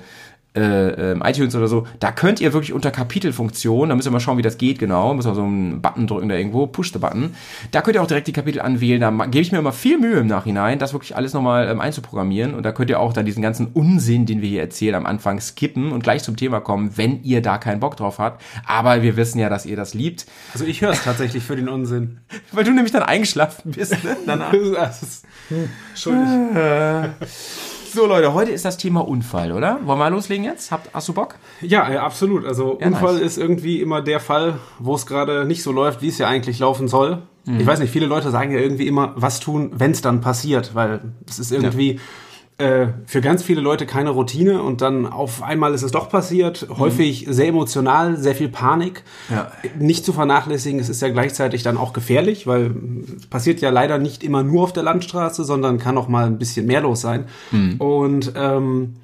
[0.55, 4.19] äh, ähm, iTunes oder so, da könnt ihr wirklich unter Kapitelfunktion, da müsst ihr mal
[4.19, 6.99] schauen, wie das geht genau, müsst ihr so einen Button drücken da irgendwo, Push the
[6.99, 7.35] Button,
[7.71, 10.17] da könnt ihr auch direkt die Kapitel anwählen, da gebe ich mir immer viel Mühe
[10.17, 13.41] im Nachhinein, das wirklich alles nochmal ähm, einzuprogrammieren und da könnt ihr auch dann diesen
[13.41, 17.23] ganzen Unsinn, den wir hier erzählen, am Anfang skippen und gleich zum Thema kommen, wenn
[17.23, 20.65] ihr da keinen Bock drauf habt, aber wir wissen ja, dass ihr das liebt, Also
[20.65, 22.19] ich höre es tatsächlich für den Unsinn.
[22.51, 24.17] weil du nämlich dann eingeschlafen bist, ne?
[24.25, 24.53] danach.
[24.75, 25.25] Das ist,
[25.93, 26.55] Entschuldigung.
[27.95, 29.79] So Leute, heute ist das Thema Unfall, oder?
[29.85, 30.69] Wollen wir loslegen jetzt?
[30.69, 31.35] Habt, hast du Bock?
[31.61, 32.45] Ja, ja, absolut.
[32.45, 33.21] Also Ja, Unfall nice.
[33.23, 36.59] ist irgendwie immer der Fall, wo es gerade nicht so läuft, wie es ja eigentlich
[36.59, 37.21] laufen soll.
[37.47, 40.75] Ich weiß nicht, viele Leute sagen ja irgendwie immer, was tun, wenn es dann passiert,
[40.75, 42.01] weil es ist irgendwie
[42.57, 46.67] äh, für ganz viele Leute keine Routine und dann auf einmal ist es doch passiert.
[46.69, 49.03] Häufig sehr emotional, sehr viel Panik.
[49.29, 49.51] Ja.
[49.77, 52.73] Nicht zu vernachlässigen, es ist ja gleichzeitig dann auch gefährlich, weil
[53.17, 56.37] es passiert ja leider nicht immer nur auf der Landstraße, sondern kann auch mal ein
[56.37, 57.25] bisschen mehr los sein.
[57.77, 58.95] Und ähm,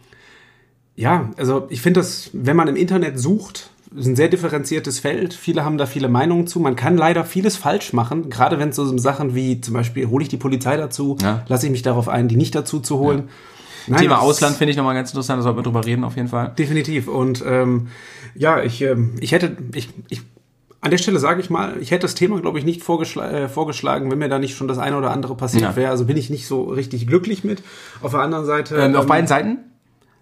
[0.96, 5.34] ja, also ich finde das, wenn man im Internet sucht, ist ein sehr differenziertes Feld.
[5.34, 6.60] Viele haben da viele Meinungen zu.
[6.60, 10.08] Man kann leider vieles falsch machen, gerade wenn es so um Sachen wie zum Beispiel,
[10.10, 11.43] hole ich die Polizei dazu, Ja.
[11.47, 13.30] lasse ich mich darauf ein, die nicht dazu zu holen.
[13.88, 16.27] Nein, Thema Ausland finde ich nochmal ganz interessant, da sollten wir drüber reden auf jeden
[16.27, 16.54] Fall.
[16.58, 17.08] Definitiv.
[17.08, 17.88] Und ähm,
[18.36, 20.21] ja, ich, ähm, ich hätte, ich, ich,
[20.82, 23.49] an der Stelle sage ich mal, ich hätte das Thema, glaube ich, nicht vorgeschla äh,
[23.49, 25.75] vorgeschlagen, wenn mir da nicht schon das eine oder andere passiert Ja.
[25.75, 25.91] wäre.
[25.91, 27.62] Also bin ich nicht so richtig glücklich mit.
[28.01, 28.75] Auf der anderen Seite.
[28.77, 29.58] Ähm, auf ähm, beiden Seiten?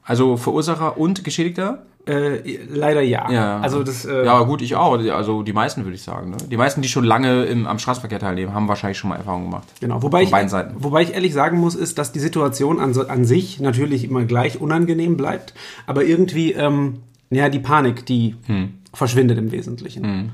[0.10, 1.84] Also Verursacher und Geschädigter?
[2.08, 3.30] Äh, leider ja.
[3.32, 3.60] Ja.
[3.60, 4.06] Also das.
[4.06, 4.98] Äh, ja, gut, ich auch.
[4.98, 6.32] Also die meisten würde ich sagen.
[6.32, 6.38] Ne?
[6.50, 9.68] Die meisten, die schon lange im, am Straßenverkehr teilnehmen, haben wahrscheinlich schon mal Erfahrungen gemacht.
[9.80, 10.76] Genau, wobei Auf ich, beiden Seiten.
[10.84, 14.60] wobei ich ehrlich sagen muss, ist, dass die Situation an, an sich natürlich immer gleich
[14.60, 15.54] unangenehm bleibt,
[15.86, 18.74] aber irgendwie, ähm, ja, die Panik, die Hm.
[18.94, 20.32] verschwindet im Wesentlichen.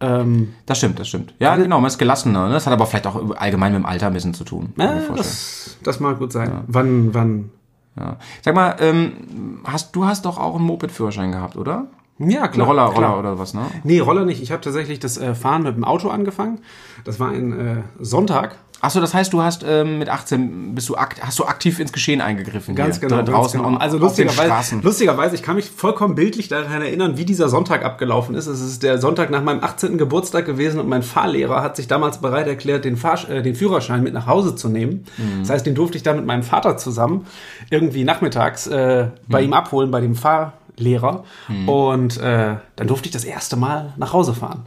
[0.00, 1.34] Ähm, Das stimmt, das stimmt.
[1.40, 2.46] Ja, genau, man ist gelassener.
[2.46, 2.54] Ne?
[2.54, 4.72] Das hat aber vielleicht auch allgemein mit dem Alter ein bisschen zu tun.
[4.78, 4.86] äh,
[5.16, 6.62] das, das mag gut sein.
[6.68, 7.50] Wann, wann?
[7.98, 8.16] Ja.
[8.42, 11.86] Sag mal, ähm, hast, du hast doch auch einen Moped-Führerschein gehabt, oder?
[12.18, 12.66] Ja, Ein klar.
[12.66, 13.10] Roller, klar.
[13.10, 13.62] Roller oder was, ne?
[13.84, 14.42] Nee, Roller nicht.
[14.42, 16.60] Ich habe tatsächlich das äh, Fahren mit dem Auto angefangen.
[17.04, 18.56] Das war ein äh, Sonntag.
[18.80, 22.20] Achso, das heißt, du hast ähm, mit 18 bist du hast du aktiv ins Geschehen
[22.20, 22.76] eingegriffen.
[22.76, 23.22] Ganz hier, genau.
[23.22, 23.76] da ganz draußen genau.
[23.78, 28.46] also lustigerweise, lustigerweise, ich kann mich vollkommen bildlich daran erinnern, wie dieser Sonntag abgelaufen ist.
[28.46, 29.98] Es ist der Sonntag nach meinem 18.
[29.98, 34.02] Geburtstag gewesen und mein Fahrlehrer hat sich damals bereit erklärt, den, Fahr äh, den Führerschein
[34.04, 35.04] mit nach Hause zu nehmen.
[35.16, 35.40] Mhm.
[35.40, 37.26] Das heißt, den durfte ich dann mit meinem Vater zusammen
[37.70, 39.46] irgendwie nachmittags äh, bei Mhm.
[39.46, 41.24] ihm abholen, bei dem Fahrlehrer.
[41.66, 44.64] Und äh, dann durfte ich das erste Mal nach Hause fahren.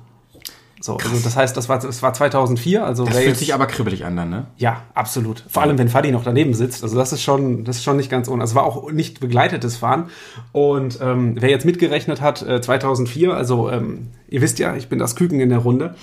[0.83, 2.83] So, also das heißt, das war, das war 2004.
[2.83, 4.45] Also Das fühlt jetzt- sich aber kribbelig an dann, ne?
[4.57, 5.45] ja, absolut.
[5.47, 6.81] Vor allem, wenn Fadi noch daneben sitzt.
[6.83, 8.41] Also das ist schon, das ist schon nicht ganz ohne.
[8.41, 10.09] Also es war auch nicht begleitetes Fahren.
[10.51, 14.97] Und ähm, wer jetzt mitgerechnet hat, äh, 2004, also ähm, ihr wisst ja, ich bin
[14.99, 15.93] das Küken in der Runde.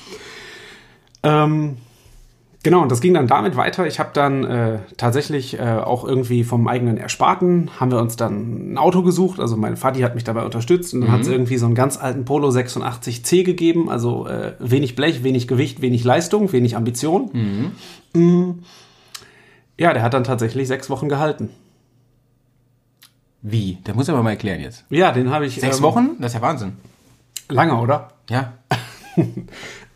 [1.25, 1.79] Ähm,
[2.63, 3.87] genau, und das ging dann damit weiter.
[3.87, 8.73] Ich habe dann äh, tatsächlich äh, auch irgendwie vom eigenen Ersparten, haben wir uns dann
[8.73, 9.41] ein Auto gesucht.
[9.41, 11.97] Also mein Vati hat mich dabei unterstützt und dann hat es irgendwie so einen ganz
[11.97, 13.91] alten Polo 86C gegeben.
[13.91, 17.75] Also äh, wenig Blech, wenig Gewicht, wenig Leistung, wenig Ambition.
[18.13, 18.51] Mm.
[19.79, 21.51] Ja, der hat dann tatsächlich sechs Wochen gehalten.
[23.43, 23.79] Wie?
[23.85, 24.85] Das muss aber mal erklären jetzt.
[24.91, 25.61] Ja, den habe ich.
[25.61, 26.09] Sechs ähm, Wochen?
[26.19, 26.73] Das ist ja Wahnsinn.
[27.49, 28.09] Lange, oder?
[28.29, 28.55] Ja.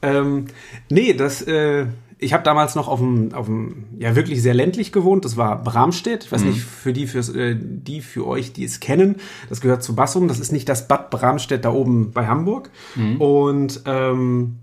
[0.02, 0.46] Ähm,
[0.90, 1.86] nee, das, äh,
[2.22, 5.24] ich habe damals noch auf dem, auf dem, ja wirklich sehr ländlich gewohnt.
[5.24, 6.24] Das war Bramstedt.
[6.24, 9.16] Ich weiß nicht, für die, fürs, äh, die für euch, die es kennen,
[9.48, 10.28] das gehört zu Bassum.
[10.28, 12.70] Das ist nicht das Bad Bramstedt da oben bei Hamburg.
[13.18, 14.56] Und ähm,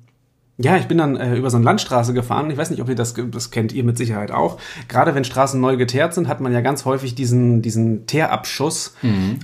[0.61, 2.51] ja, ich bin dann äh, über so eine Landstraße gefahren.
[2.51, 4.57] Ich weiß nicht, ob ihr das, das kennt ihr mit Sicherheit auch.
[4.89, 8.95] Gerade wenn Straßen neu geteert sind, hat man ja ganz häufig diesen, diesen Teerabschuss,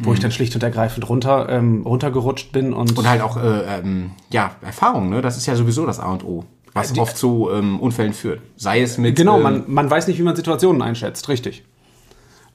[0.03, 3.79] wo ich dann schlicht und ergreifend runter, ähm, runtergerutscht bin und, Und halt auch, äh,
[3.79, 5.21] ähm, ja, Erfahrung, ne?
[5.21, 6.43] Das ist ja sowieso das A und O.
[6.75, 8.41] Was oft zu ähm, Unfällen führt.
[8.57, 9.15] Sei es mit.
[9.15, 11.63] Genau, ähm, man, man weiß nicht, wie man Situationen einschätzt, richtig.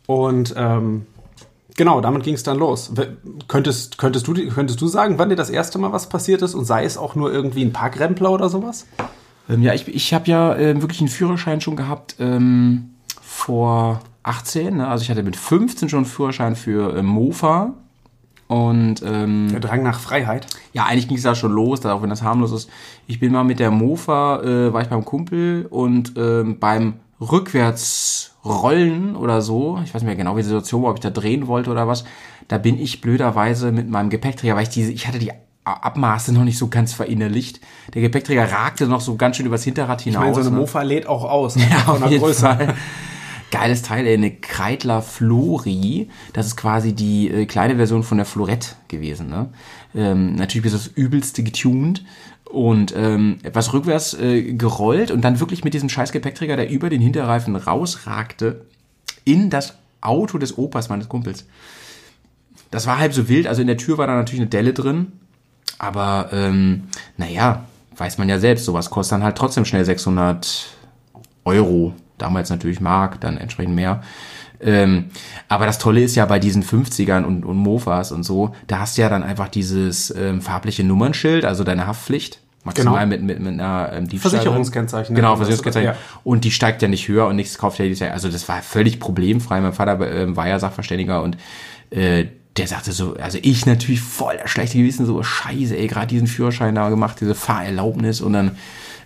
[0.06, 1.06] Und ähm,
[1.76, 2.92] genau, damit ging es dann los.
[3.48, 6.66] Könntest, könntest, du, könntest du sagen, wann dir das erste Mal was passiert ist und
[6.66, 8.86] sei es auch nur irgendwie ein Parkrempler oder sowas?
[9.48, 12.90] Ähm, ja, ich, ich habe ja äh, wirklich einen Führerschein schon gehabt ähm,
[13.22, 14.76] vor 18.
[14.76, 14.88] Ne?
[14.88, 17.72] Also ich hatte mit 15 schon einen Führerschein für äh, Mofa.
[18.50, 20.48] Und ähm, Der Drang nach Freiheit.
[20.72, 22.68] ja, eigentlich ging es da schon los, auch wenn das harmlos ist.
[23.06, 29.14] Ich bin mal mit der Mofa, äh, war ich beim Kumpel und ähm, beim Rückwärtsrollen
[29.14, 31.46] oder so, ich weiß nicht mehr genau, wie die Situation war, ob ich da drehen
[31.46, 32.04] wollte oder was,
[32.48, 35.30] da bin ich blöderweise mit meinem Gepäckträger, weil ich diese, ich hatte die
[35.64, 37.60] Abmaße noch nicht so ganz verinnerlicht.
[37.94, 40.22] Der Gepäckträger ragte noch so ganz schön übers Hinterrad hinaus.
[40.22, 40.56] Ich meine, so eine ne?
[40.56, 41.54] Mofa lädt auch aus.
[41.70, 42.40] Ja, von auf jeden Größe.
[42.40, 42.74] Fall.
[43.50, 46.08] Geiles Teil, ey, eine Kreidler Flori.
[46.32, 49.28] Das ist quasi die äh, kleine Version von der Florette gewesen.
[49.28, 49.48] Ne?
[49.94, 52.04] Ähm, natürlich bis das übelste getuned
[52.50, 56.90] und ähm, etwas rückwärts äh, gerollt und dann wirklich mit diesem scheiß Gepäckträger, der über
[56.90, 58.66] den Hinterreifen rausragte,
[59.24, 61.46] in das Auto des Opas meines Kumpels.
[62.70, 65.12] Das war halb so wild, also in der Tür war da natürlich eine Delle drin,
[65.78, 66.84] aber ähm,
[67.16, 67.64] naja,
[67.96, 70.66] weiß man ja selbst, sowas kostet dann halt trotzdem schnell 600
[71.44, 74.02] Euro, damals natürlich Mark, dann entsprechend mehr.
[74.62, 75.06] Ähm,
[75.48, 78.98] aber das Tolle ist ja bei diesen 50ern und, und Mofas und so, da hast
[78.98, 82.40] du ja dann einfach dieses ähm, farbliche Nummernschild, also deine Haftpflicht.
[82.62, 83.06] Maximal Genau.
[83.06, 84.32] mit, mit, mit einer ähm, Diebstahl.
[84.32, 85.36] Versicherungskennzeichen, Genau, ne?
[85.38, 85.92] Versicherungskennzeichen.
[85.92, 85.96] Ja.
[86.24, 88.12] Und die steigt ja nicht höher und nichts kauft ja dieses Jahr.
[88.12, 89.62] Also das war völlig problemfrei.
[89.62, 91.38] Mein Vater ähm, war ja Sachverständiger und
[91.88, 92.26] äh,
[92.58, 96.26] der sagte so, also ich natürlich voll das schlechte Gewissen, so scheiße, ey, gerade diesen
[96.26, 98.50] Führerschein da gemacht, diese Fahrerlaubnis und dann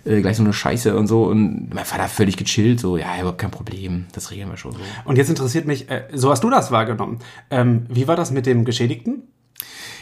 [0.05, 1.23] äh, gleich so eine Scheiße und so.
[1.23, 4.79] Und mein Vater völlig gechillt, so, ja, überhaupt kein Problem, das regeln wir schon so.
[5.05, 7.19] Und jetzt interessiert mich, äh, so hast du das wahrgenommen.
[7.49, 9.23] Ähm, wie war das mit dem Geschädigten?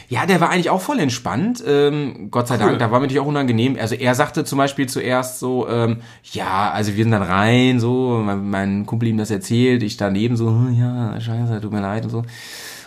[0.08, 1.64] Ja, der war eigentlich auch voll entspannt.
[1.66, 3.76] Ähm, Gott sei Dank, da war mir natürlich auch unangenehm.
[3.80, 5.98] Also er sagte zum Beispiel zuerst so, ähm,
[6.32, 10.36] ja, also wir sind dann rein, so, mein, mein Kumpel ihm das erzählt, ich daneben
[10.36, 12.22] so, hm, ja, scheiße, tut mir leid und so.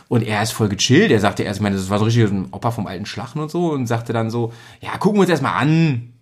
[0.10, 1.12] Und er ist voll gechillt.
[1.12, 3.51] Er sagte erst, ich meine, das war so richtig ein Opa vom alten Schlachten und
[3.51, 6.13] so und sagte dann so, ja, gucken wir uns erstmal an.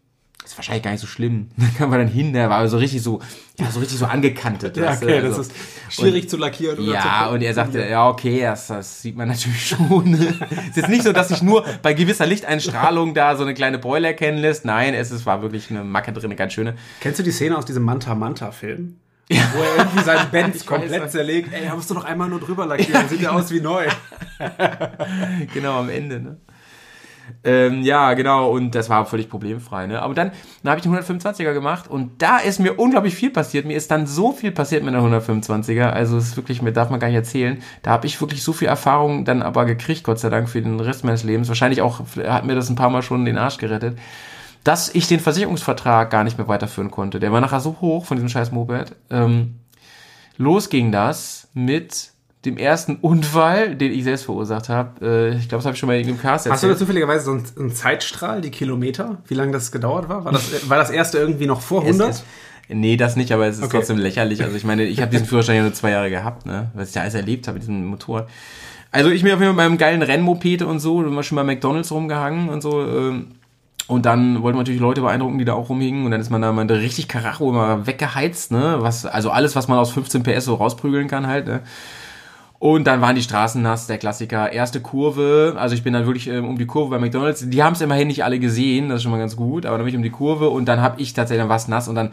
[0.51, 1.49] Ist wahrscheinlich gar nicht so schlimm.
[1.57, 3.21] Dann kam er dann hin, der war so richtig so,
[3.59, 4.77] ja, so richtig so angekantet.
[4.77, 5.37] Ja, okay, also.
[5.37, 5.53] das ist
[5.89, 6.77] schwierig zu lackieren.
[6.79, 10.13] oder Ja, zu und er sagte, ja, okay, das, das sieht man natürlich schon.
[10.13, 13.79] es ist jetzt nicht so, dass sich nur bei gewisser Lichteinstrahlung da so eine kleine
[13.79, 14.65] Beule erkennen lässt.
[14.65, 16.75] Nein, es ist, war wirklich eine Macke drin, eine ganz schöne.
[17.01, 18.97] Kennst du die Szene aus diesem Manta-Manta-Film?
[19.27, 19.41] Ja.
[19.55, 21.11] Wo er irgendwie seinen Benz komplett weiß.
[21.11, 21.51] zerlegt.
[21.51, 23.87] Ey, da musst du doch einmal nur drüber lackieren, dann sieht er aus wie neu.
[25.53, 26.37] genau am Ende, ne?
[27.43, 30.01] Ähm, ja, genau, und das war völlig problemfrei, ne?
[30.01, 30.31] Aber dann,
[30.63, 33.65] dann habe ich den 125er gemacht und da ist mir unglaublich viel passiert.
[33.65, 36.89] Mir ist dann so viel passiert mit der 125er, also es ist wirklich, mir darf
[36.89, 37.61] man gar nicht erzählen.
[37.83, 40.79] Da habe ich wirklich so viel Erfahrung dann aber gekriegt, Gott sei Dank, für den
[40.79, 41.47] Rest meines Lebens.
[41.47, 43.97] Wahrscheinlich auch, hat mir das ein paar Mal schon den Arsch gerettet,
[44.63, 47.19] dass ich den Versicherungsvertrag gar nicht mehr weiterführen konnte.
[47.19, 48.95] Der war nachher so hoch von diesem scheiß Moped.
[49.11, 49.59] Ähm,
[50.37, 52.14] los ging das mit
[52.45, 55.05] dem ersten Unfall, den ich selbst verursacht habe.
[55.05, 56.77] Äh, ich glaube, das habe ich schon mal in irgendeinem Cast Hast du da erzählt.
[56.79, 59.17] zufälligerweise so einen, einen Zeitstrahl, die Kilometer?
[59.27, 60.25] Wie lange das gedauert war?
[60.25, 62.09] War das, war das erste irgendwie noch vor 100?
[62.09, 62.25] Es ist,
[62.69, 63.77] nee, das nicht, aber es ist Okay.
[63.77, 64.43] trotzdem lächerlich.
[64.43, 66.69] Also ich meine, ich habe diesen Führerschein ja nur zwei Jahre gehabt, ne?
[66.73, 68.27] Was ich da alles erlebt habe mit diesem Motorrad.
[68.91, 71.43] Also ich bin auf jeden Fall mit meinem geilen Rennmopete und so, immer schon bei
[71.43, 72.81] McDonalds rumgehangen und so.
[72.81, 73.27] ähm,
[73.87, 76.05] Und dann wollten wir natürlich Leute beeindrucken, die da auch rumhingen.
[76.05, 78.77] Und dann ist man da mal richtig Karacho immer weggeheizt, ne?
[78.79, 81.59] Was, also alles, was man aus 15 PS so rausprügeln kann halt, ne?
[82.57, 84.51] Und dann waren die Straßen nass, der Klassiker.
[84.51, 87.49] Erste Kurve, also ich bin dann wirklich ähm, um die Kurve bei McDonalds.
[87.49, 89.65] Die haben es immerhin nicht alle gesehen, das ist schon mal ganz gut.
[89.65, 91.87] Aber dann bin ich um die Kurve und dann habe ich tatsächlich dann was nass
[91.87, 92.11] und dann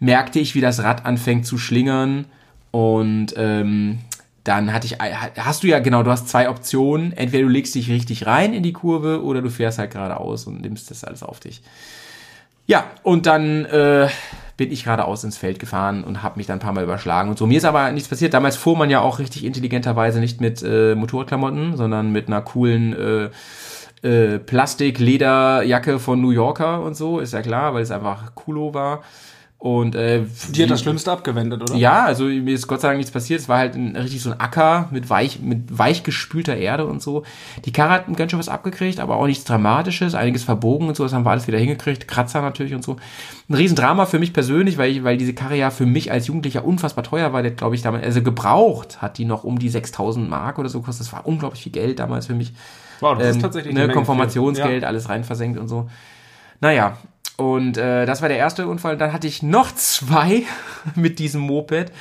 [0.00, 2.24] merkte ich, wie das Rad anfängt zu schlingern.
[2.70, 3.98] Und ähm,
[4.44, 7.12] dann hatte ich, hast du ja genau, du hast zwei Optionen.
[7.12, 10.62] Entweder du legst dich richtig rein in die Kurve oder du fährst halt geradeaus und
[10.62, 11.62] nimmst das alles auf dich.
[12.66, 14.08] Ja, und dann äh,
[14.56, 17.38] bin ich geradeaus ins Feld gefahren und habe mich dann ein paar Mal überschlagen und
[17.38, 17.46] so.
[17.46, 18.34] Mir ist aber nichts passiert.
[18.34, 22.92] Damals fuhr man ja auch richtig intelligenterweise nicht mit äh, Motorradklamotten, sondern mit einer coolen
[22.92, 23.30] äh,
[24.02, 29.02] äh, Plastik-Lederjacke von New Yorker und so, ist ja klar, weil es einfach coolo war.
[29.62, 31.76] Und äh, Die hat das Schlimmste abgewendet, oder?
[31.76, 33.38] ja, also mir ist Gott sei Dank nichts passiert.
[33.38, 37.00] Es war halt ein, richtig so ein Acker mit weich, mit weich gespülter Erde und
[37.00, 37.22] so.
[37.64, 41.04] Die Karre hat ganz schön was abgekriegt, aber auch nichts Dramatisches, einiges verbogen und so.
[41.04, 42.08] Das haben wir alles wieder hingekriegt.
[42.08, 42.96] Kratzer natürlich und so.
[43.48, 46.64] Ein Riesendrama für mich persönlich, weil, ich, weil diese Karre ja für mich als Jugendlicher
[46.64, 47.42] unfassbar teuer war.
[47.42, 50.80] Der, glaube ich, damals, also gebraucht hat die noch um die 6000 Mark oder so
[50.80, 51.06] gekostet.
[51.06, 52.52] Das war unglaublich viel Geld damals für mich.
[52.98, 54.88] Wow, das Ähm, ist tatsächlich ne, eine Konformationsgeld, Ja.
[54.88, 55.88] alles rein versenkt und so.
[56.60, 56.96] Naja,
[57.42, 58.96] und äh, das war der erste Unfall.
[58.96, 60.44] Dann hatte ich noch zwei
[60.94, 61.92] mit diesem Moped.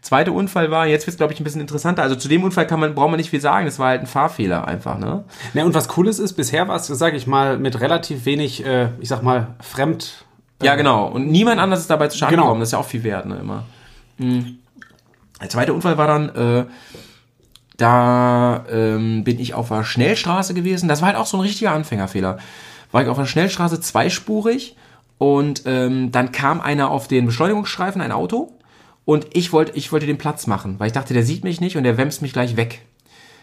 [0.00, 2.02] Zweiter Unfall war, jetzt wird es glaube ich ein bisschen interessanter.
[2.02, 3.66] Also zu dem Unfall kann man, braucht man nicht viel sagen.
[3.66, 5.24] Das war halt ein Fahrfehler einfach, ne?
[5.54, 8.90] Ne, und was cooles ist, bisher war es, sage ich mal, mit relativ wenig, äh,
[9.00, 10.24] ich sag mal, fremd.
[10.62, 11.06] Ja, genau.
[11.06, 12.44] Und niemand anders ist dabei zu Schaden Genau.
[12.44, 12.60] gekommen.
[12.60, 13.64] Das ist ja auch viel wert, ne, immer.
[14.18, 14.58] Mhm.
[15.40, 16.64] Der zweite Unfall war dann, äh,
[17.76, 20.88] da ähm, bin ich auf der Schnellstraße gewesen.
[20.88, 22.38] Das war halt auch so ein richtiger Anfängerfehler.
[22.90, 24.76] War ich auf der Schnellstraße zweispurig
[25.18, 28.52] und ähm, dann kam einer auf den Beschleunigungsstreifen, ein Auto,
[29.04, 31.76] und ich wollte, ich wollte den Platz machen, weil ich dachte, der sieht mich nicht
[31.76, 32.82] und der wämst mich gleich weg.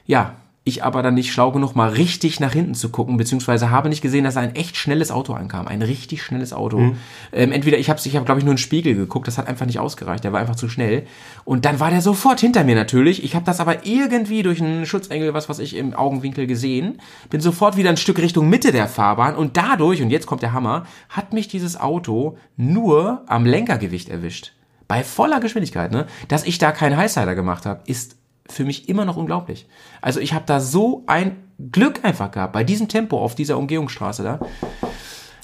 [0.06, 0.36] Ja,
[0.68, 4.02] ich aber dann nicht schlau genug, mal richtig nach hinten zu gucken, beziehungsweise habe nicht
[4.02, 5.68] gesehen, dass ein echt schnelles Auto ankam.
[5.68, 6.96] Ein richtig schnelles Auto.
[7.32, 9.48] Ähm, entweder ich habe ich hab, glaube ich, nur in den Spiegel geguckt, das hat
[9.48, 11.06] einfach nicht ausgereicht, der war einfach zu schnell.
[11.44, 13.24] Und dann war der sofort hinter mir natürlich.
[13.24, 17.00] Ich habe das aber irgendwie durch einen Schutzengel, was was ich, im Augenwinkel gesehen,
[17.30, 20.54] bin sofort wieder ein Stück Richtung Mitte der Fahrbahn und dadurch, und jetzt kommt der
[20.54, 24.54] Hammer, hat mich dieses Auto nur am Lenkergewicht erwischt.
[24.88, 26.08] Bei voller Geschwindigkeit, ne?
[26.28, 29.68] Dass ich da keinen Highsider gemacht habe, ist für mich immer noch unglaublich.
[30.02, 31.38] Also ich habe da so ein
[31.72, 34.40] Glück einfach gehabt bei diesem Tempo auf dieser Umgehungsstraße da.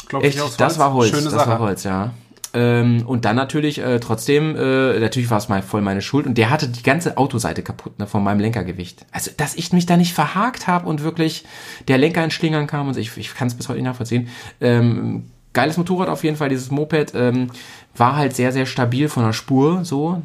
[0.07, 1.09] Glaub Echt, ich, aus das war Holz.
[1.09, 1.49] Schöne das Sache.
[1.49, 2.11] war Holz, ja.
[2.53, 6.37] Ähm, und dann natürlich äh, trotzdem, äh, natürlich war es mal voll meine Schuld und
[6.37, 9.05] der hatte die ganze Autoseite kaputt ne, von meinem Lenkergewicht.
[9.13, 11.45] Also, dass ich mich da nicht verhakt habe und wirklich
[11.87, 14.27] der Lenker in Schlingern kam und ich, ich kann es bis heute nicht nachvollziehen.
[14.59, 17.51] Ähm, geiles Motorrad auf jeden Fall, dieses Moped ähm,
[17.95, 20.21] war halt sehr, sehr stabil von der Spur so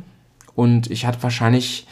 [0.56, 1.86] und ich hatte wahrscheinlich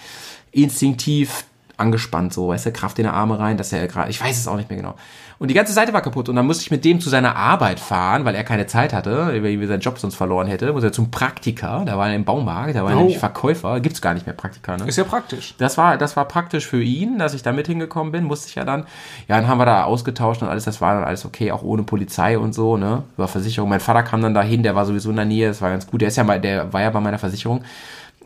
[0.55, 1.45] instinktiv
[1.77, 4.47] angespannt, so, weißt du, Kraft in der Arme rein, dass er gerade, ich weiß es
[4.47, 4.95] auch nicht mehr genau.
[5.41, 7.81] Und die ganze Seite war kaputt und dann musste ich mit dem zu seiner Arbeit
[7.81, 10.93] fahren, weil er keine Zeit hatte, weil er seinen Job sonst verloren hätte, muss er
[10.93, 13.01] zum Praktiker, da war er im Baumarkt, da war er Oh.
[13.01, 14.87] nämlich Verkäufer, gibt's gar nicht mehr Praktiker, ne?
[14.87, 15.57] Ist ja praktisch.
[15.59, 18.55] Das war, das war praktisch für ihn, dass ich da mit hingekommen bin, musste ich
[18.55, 18.85] ja dann.
[19.27, 21.83] Ja, dann haben wir da ausgetauscht und alles, das war dann alles okay, auch ohne
[21.83, 23.03] Polizei und so, ne?
[23.17, 23.69] Über Versicherung.
[23.69, 26.01] Mein Vater kam dann dahin, der war sowieso in der Nähe, das war ganz gut.
[26.01, 27.65] Der ist ja mal, der war ja bei meiner Versicherung.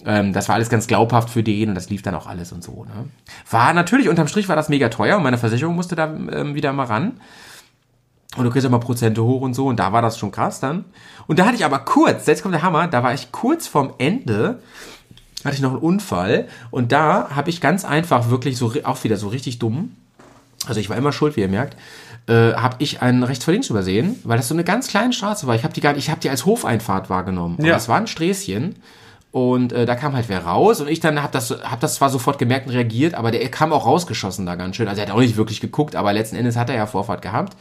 [0.04, 2.62] Ähm, das war alles ganz glaubhaft für den und das lief dann auch alles und
[2.62, 3.06] so, ne?
[3.50, 6.72] War natürlich, unterm Strich war das mega teuer und meine Versicherung musste da ähm, wieder
[6.72, 7.20] mal ran.
[8.36, 9.66] Und du kriegst immer Prozente hoch und so.
[9.66, 10.84] Und da war das schon krass dann.
[11.26, 13.94] Und da hatte ich aber kurz, jetzt kommt der Hammer, da war ich kurz vorm
[13.99, 14.61] Ende
[15.44, 19.16] hatte ich noch einen Unfall und da habe ich ganz einfach wirklich so auch wieder
[19.16, 19.92] so richtig dumm.
[20.66, 21.76] Also ich war immer schuld, wie ihr merkt.
[22.26, 25.46] Äh, habe ich einen rechts vor links übersehen, weil das so eine ganz kleine Straße
[25.46, 25.55] war.
[25.55, 27.55] Ich habe die gar nicht, ich habe die als Hofeinfahrt wahrgenommen.
[27.59, 27.76] Aber Ja.
[27.76, 28.76] es war ein Sträßchen
[29.39, 32.11] und äh, da kam halt wer raus und ich dann habe das hab das zwar
[32.11, 34.89] sofort gemerkt und reagiert, aber der kam auch rausgeschossen da ganz schön.
[34.89, 37.57] Also er hat auch nicht wirklich geguckt, aber letzten Endes hat er ja Vorfahrt gehabt.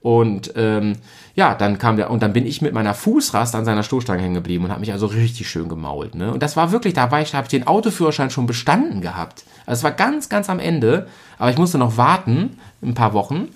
[0.00, 0.92] Und ähm,
[1.34, 4.34] ja, dann kam der und dann bin ich mit meiner Fußrast an seiner Stoßstange hängen
[4.34, 6.14] geblieben und habe mich also richtig schön gemault.
[6.14, 6.32] Ne?
[6.32, 9.42] Und das war wirklich, da war ich, habe ich den Autoführerschein schon bestanden gehabt.
[9.66, 11.08] Also es war ganz, ganz am Ende,
[11.38, 13.48] aber ich musste noch warten, ein paar Wochen,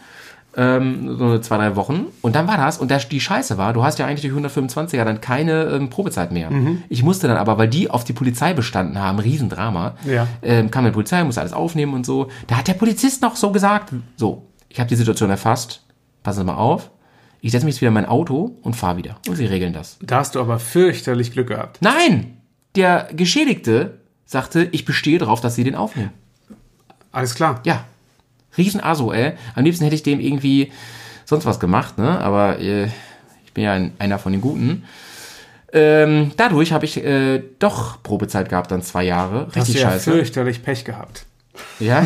[0.56, 2.06] ähm, so zwei, drei Wochen.
[2.22, 2.78] Und dann war das.
[2.78, 6.32] Und das, die Scheiße war, du hast ja eigentlich durch 125er dann keine ähm, Probezeit
[6.32, 6.50] mehr.
[6.88, 10.26] Ich musste dann aber, weil die auf die Polizei bestanden haben, Riesendrama, Ja.
[10.42, 12.28] ähm, kam die Polizei, musste alles aufnehmen und so.
[12.48, 15.82] Da hat der Polizist noch so gesagt, so, ich habe die Situation erfasst,
[16.22, 16.90] passen Sie mal auf,
[17.40, 19.16] ich setze mich jetzt wieder in mein Auto und fahre wieder.
[19.28, 19.98] Und sie regeln das.
[20.02, 21.78] Da hast du aber fürchterlich Glück gehabt.
[21.80, 22.36] Nein!
[22.76, 26.10] Der Geschädigte sagte, ich bestehe darauf, dass sie den aufnehmen.
[27.12, 27.60] Alles klar.
[27.64, 27.84] Ja.
[28.56, 29.32] Riesen Aso, ey.
[29.54, 30.72] Am liebsten hätte ich dem irgendwie
[31.24, 32.18] sonst was gemacht, ne?
[32.20, 32.88] Aber äh,
[33.44, 34.84] ich bin ja ein, einer von den Guten.
[35.72, 39.46] Ähm, dadurch habe ich äh, doch Probezeit gehabt, dann zwei Jahre.
[39.48, 40.10] Hast Richtig du ja scheiße.
[40.12, 41.26] fürchterlich Pech gehabt.
[41.78, 42.04] Ja.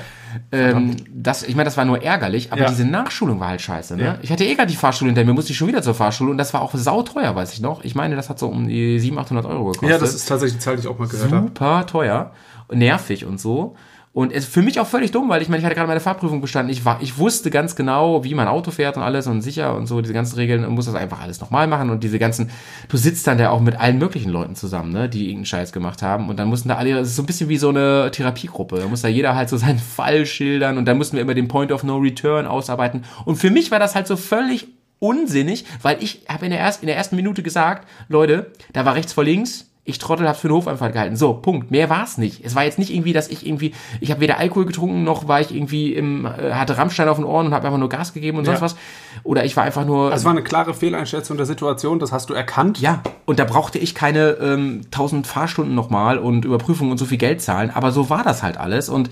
[0.52, 2.68] ähm, das, ich meine, das war nur ärgerlich, aber Ja.
[2.68, 3.96] diese Nachschulung war halt scheiße.
[3.96, 4.04] Ne?
[4.04, 4.18] Ja.
[4.22, 6.38] Ich hatte eh gerade die Fahrschule hinter mir, musste ich schon wieder zur Fahrschule und
[6.38, 7.84] das war auch sauteuer, weiß ich noch.
[7.84, 9.90] Ich meine, das hat so um die 700, 800 Euro gekostet.
[9.90, 11.46] Ja, das ist tatsächlich die Zahl, die ich auch mal gehört habe.
[11.48, 12.32] super teuer,
[12.72, 13.76] nervig und so.
[14.14, 16.42] Und es für mich auch völlig dumm, weil ich meine, ich hatte gerade meine Fahrprüfung
[16.42, 16.70] bestanden.
[16.70, 19.86] Ich, war, ich wusste ganz genau, wie mein Auto fährt und alles und sicher und
[19.86, 21.88] so, diese ganzen Regeln und muss das einfach alles nochmal machen.
[21.88, 22.50] Und diese ganzen,
[22.90, 26.02] du sitzt dann da auch mit allen möglichen Leuten zusammen, ne, die irgendeinen Scheiß gemacht
[26.02, 26.28] haben.
[26.28, 28.80] Und dann mussten da alle, es ist so ein bisschen wie so eine Therapiegruppe.
[28.80, 31.48] Da muss da jeder halt so seinen Fall schildern und dann mussten wir immer den
[31.48, 33.04] Point of No Return ausarbeiten.
[33.24, 34.66] Und für mich war das halt so völlig
[34.98, 38.94] unsinnig, weil ich habe in, der erst- in der ersten Minute gesagt, Leute, da war
[38.94, 41.16] rechts vor links, ich Trottel hab's für eine Hofeinfahrt gehalten.
[41.16, 41.72] So, Punkt.
[41.72, 42.44] Mehr war's nicht.
[42.44, 45.40] Es war jetzt nicht irgendwie, dass ich irgendwie, ich habe weder Alkohol getrunken, noch war
[45.40, 48.38] ich irgendwie im, äh, hatte Rammstein auf den Ohren und habe einfach nur Gas gegeben
[48.38, 48.62] und sonst Ja.
[48.64, 48.76] was.
[49.24, 50.10] Oder ich war einfach nur.
[50.10, 52.78] Das war eine klare Fehleinschätzung der Situation, das hast du erkannt.
[52.80, 57.18] ja, und da brauchte ich keine ähm, 1000 Fahrstunden nochmal und Überprüfungen und so viel
[57.18, 57.70] Geld zahlen.
[57.74, 59.10] Aber so war das halt alles und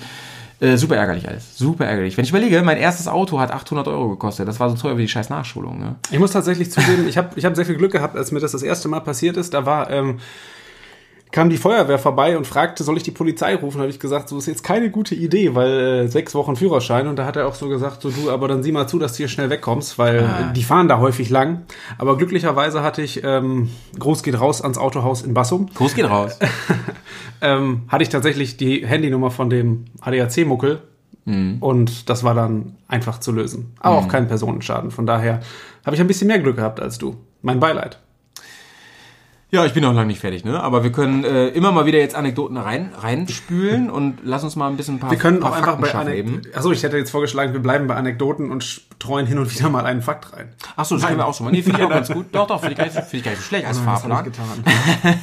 [0.60, 1.56] äh, super ärgerlich alles.
[1.56, 2.16] Super ärgerlich.
[2.16, 4.46] Wenn ich überlege, mein erstes Auto hat 800 Euro gekostet.
[4.46, 5.80] Das war so teuer wie die scheiß Nachschulung.
[5.80, 5.96] Ne?
[6.12, 8.52] Ich muss tatsächlich zugeben, ich habe ich hab sehr viel Glück gehabt, als mir das
[8.52, 9.52] das erste Mal passiert ist.
[9.54, 10.18] Da war, ähm,
[11.32, 13.80] kam die Feuerwehr vorbei und fragte, soll ich die Polizei rufen?
[13.80, 17.06] Habe ich gesagt, so ist jetzt keine gute Idee, weil äh, sechs Wochen Führerschein.
[17.06, 19.12] Und da hat er auch so gesagt, so du, aber dann sieh mal zu, dass
[19.12, 21.62] du hier schnell wegkommst, weil äh, die fahren da häufig lang.
[21.98, 26.38] Aber glücklicherweise hatte ich, ähm, Groß geht raus ans Autohaus in Bassum, Groß geht raus.
[27.40, 30.82] ähm, hatte ich tatsächlich die Handynummer von dem ADAC-Muckel.
[31.60, 33.74] Und das war dann einfach zu lösen.
[33.78, 34.90] Aber auch kein Personenschaden.
[34.90, 35.40] Von daher
[35.86, 37.16] habe ich ein bisschen mehr Glück gehabt als du.
[37.42, 38.00] Mein Beileid.
[39.52, 40.62] Ja, ich bin noch lange nicht fertig, ne?
[40.62, 44.68] Aber wir können äh, immer mal wieder jetzt Anekdoten rein, reinspülen und lass uns mal
[44.68, 46.08] ein bisschen ein paar Wir können paar auch einfach bei Fakten.
[46.08, 46.54] Anekdoten.
[46.54, 49.84] Achso, ich hätte jetzt vorgeschlagen, wir bleiben bei Anekdoten und streuen hin und wieder mal
[49.86, 50.50] einen Fakt rein.
[50.76, 51.50] Achso, das können wir auch schon mal.
[51.50, 52.26] Nee, finde ich auch ganz gut.
[52.32, 54.24] Doch, doch, finde ich, gar nicht so- finde ich gar nicht so schlecht als Fahrplan.
[54.24, 54.46] getan.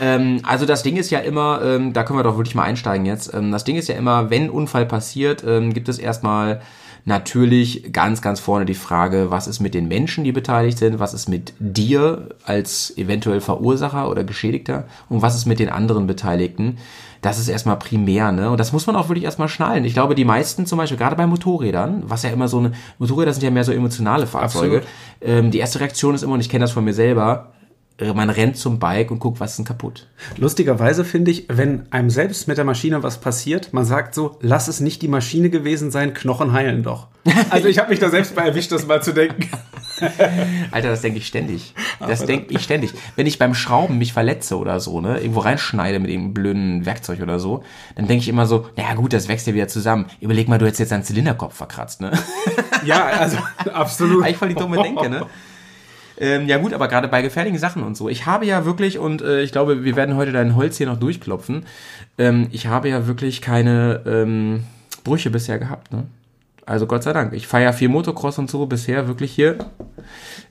[0.00, 3.06] Ähm, also das Ding ist ja immer, ähm, da können wir doch wirklich mal einsteigen
[3.06, 3.32] jetzt.
[3.34, 6.60] Ähm, das Ding ist ja immer, wenn Unfall passiert, ähm, gibt es erstmal
[7.06, 11.14] natürlich ganz, ganz vorne die Frage, was ist mit den Menschen, die beteiligt sind, was
[11.14, 16.78] ist mit dir als eventuell Verursacher oder Geschädigter und was ist mit den anderen Beteiligten.
[17.22, 18.50] Das ist erstmal primär, ne?
[18.50, 19.84] Und das muss man auch wirklich erstmal schnallen.
[19.84, 23.32] Ich glaube, die meisten zum Beispiel, gerade bei Motorrädern, was ja immer so eine, Motorräder
[23.32, 24.82] sind ja mehr so emotionale Fahrzeuge.
[25.20, 27.52] Ähm, die erste Reaktion ist immer, und ich kenne das von mir selber,
[27.98, 30.06] man rennt zum Bike und guckt, was ist denn kaputt.
[30.36, 34.68] Lustigerweise finde ich, wenn einem selbst mit der Maschine was passiert, man sagt so, lass
[34.68, 37.08] es nicht die Maschine gewesen sein, Knochen heilen doch.
[37.50, 39.48] Also ich habe mich da selbst bei erwischt, das mal zu denken.
[40.70, 41.74] Alter, das denke ich ständig.
[41.98, 42.92] Das denke ich ständig.
[43.16, 47.22] Wenn ich beim Schrauben mich verletze oder so, ne, irgendwo reinschneide mit irgendeinem blöden Werkzeug
[47.22, 50.06] oder so, dann denke ich immer so, naja gut, das wächst ja wieder zusammen.
[50.20, 52.12] Überleg mal, du hättest jetzt deinen Zylinderkopf verkratzt, ne?
[52.84, 53.38] Ja, also
[53.72, 54.22] absolut.
[54.22, 55.26] Eigentlich voll die dumme Denke, ne?
[56.18, 58.08] Ähm, ja gut, aber gerade bei gefährlichen Sachen und so.
[58.08, 60.98] Ich habe ja wirklich, und äh, ich glaube, wir werden heute dein Holz hier noch
[60.98, 61.66] durchklopfen,
[62.18, 64.64] ähm, ich habe ja wirklich keine ähm,
[65.04, 66.04] Brüche bisher gehabt, ne?
[66.66, 67.32] Also Gott sei Dank.
[67.32, 69.56] Ich fahre ja viel Motocross und so bisher wirklich hier.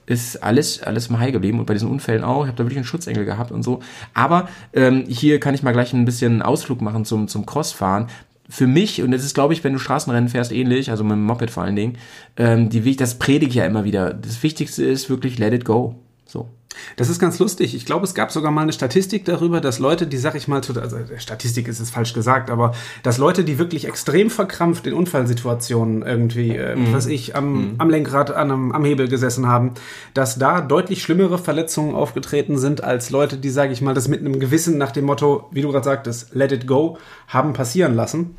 [0.05, 2.43] Ist alles, alles im High geblieben und bei diesen Unfällen auch.
[2.43, 3.81] Ich habe da wirklich einen Schutzengel gehabt und so.
[4.13, 8.07] Aber ähm, hier kann ich mal gleich ein bisschen Ausflug machen zum, zum Crossfahren.
[8.47, 11.25] Für mich, und das ist, glaube ich, wenn du Straßenrennen fährst, ähnlich, also mit dem
[11.25, 11.97] Moped vor allen Dingen,
[12.37, 14.13] ähm, die, das predige ich ja immer wieder.
[14.13, 15.95] Das Wichtigste ist wirklich let it go.
[16.25, 16.49] So.
[16.95, 17.75] Das ist ganz lustig.
[17.75, 20.57] Ich glaube, es gab sogar mal eine Statistik darüber, dass Leute, die, sag ich mal,
[20.57, 22.73] also äh, Statistik ist es falsch gesagt, aber
[23.03, 28.31] dass Leute, die wirklich extrem verkrampft in Unfallsituationen irgendwie, äh, was ich, am, am Lenkrad,
[28.31, 29.71] an einem, am Hebel gesessen haben,
[30.13, 34.19] dass da deutlich schlimmere Verletzungen aufgetreten sind als Leute, die, sage ich mal, das mit
[34.19, 36.97] einem Gewissen nach dem Motto, wie du gerade sagtest, let it go,
[37.27, 38.35] haben passieren lassen.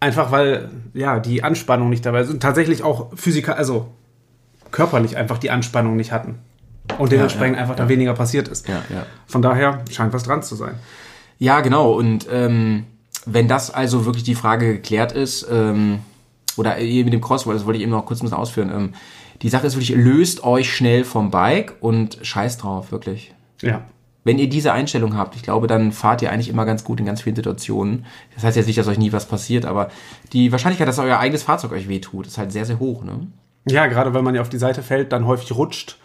[0.00, 3.88] Einfach weil, ja, die Anspannung nicht dabei ist und tatsächlich auch physikal, also
[4.70, 6.38] körperlich einfach die Anspannung nicht hatten.
[6.96, 8.66] Und dementsprechend ja, einfach da weniger passiert ist.
[9.26, 10.74] Von daher scheint was dran zu sein.
[11.38, 11.92] Ja, genau.
[11.92, 12.84] Und ähm,
[13.26, 16.00] wenn das also wirklich die Frage geklärt ist, ähm,
[16.56, 18.94] oder eben mit dem Crossword, das wollte ich eben noch kurz ein bisschen ausführen, ähm,
[19.42, 23.34] die Sache ist wirklich, löst euch schnell vom Bike und scheiß drauf, wirklich.
[23.62, 23.82] Ja.
[24.24, 27.06] Wenn ihr diese Einstellung habt, ich glaube, dann fahrt ihr eigentlich immer ganz gut in
[27.06, 28.04] ganz vielen Situationen.
[28.34, 29.90] Das heißt jetzt nicht, dass euch nie was passiert, aber
[30.32, 33.04] die Wahrscheinlichkeit, dass euer eigenes Fahrzeug euch wehtut, ist halt sehr, sehr hoch.
[33.04, 33.28] Ne?
[33.68, 35.98] Ja, gerade wenn man ja auf die Seite fällt, dann häufig rutscht.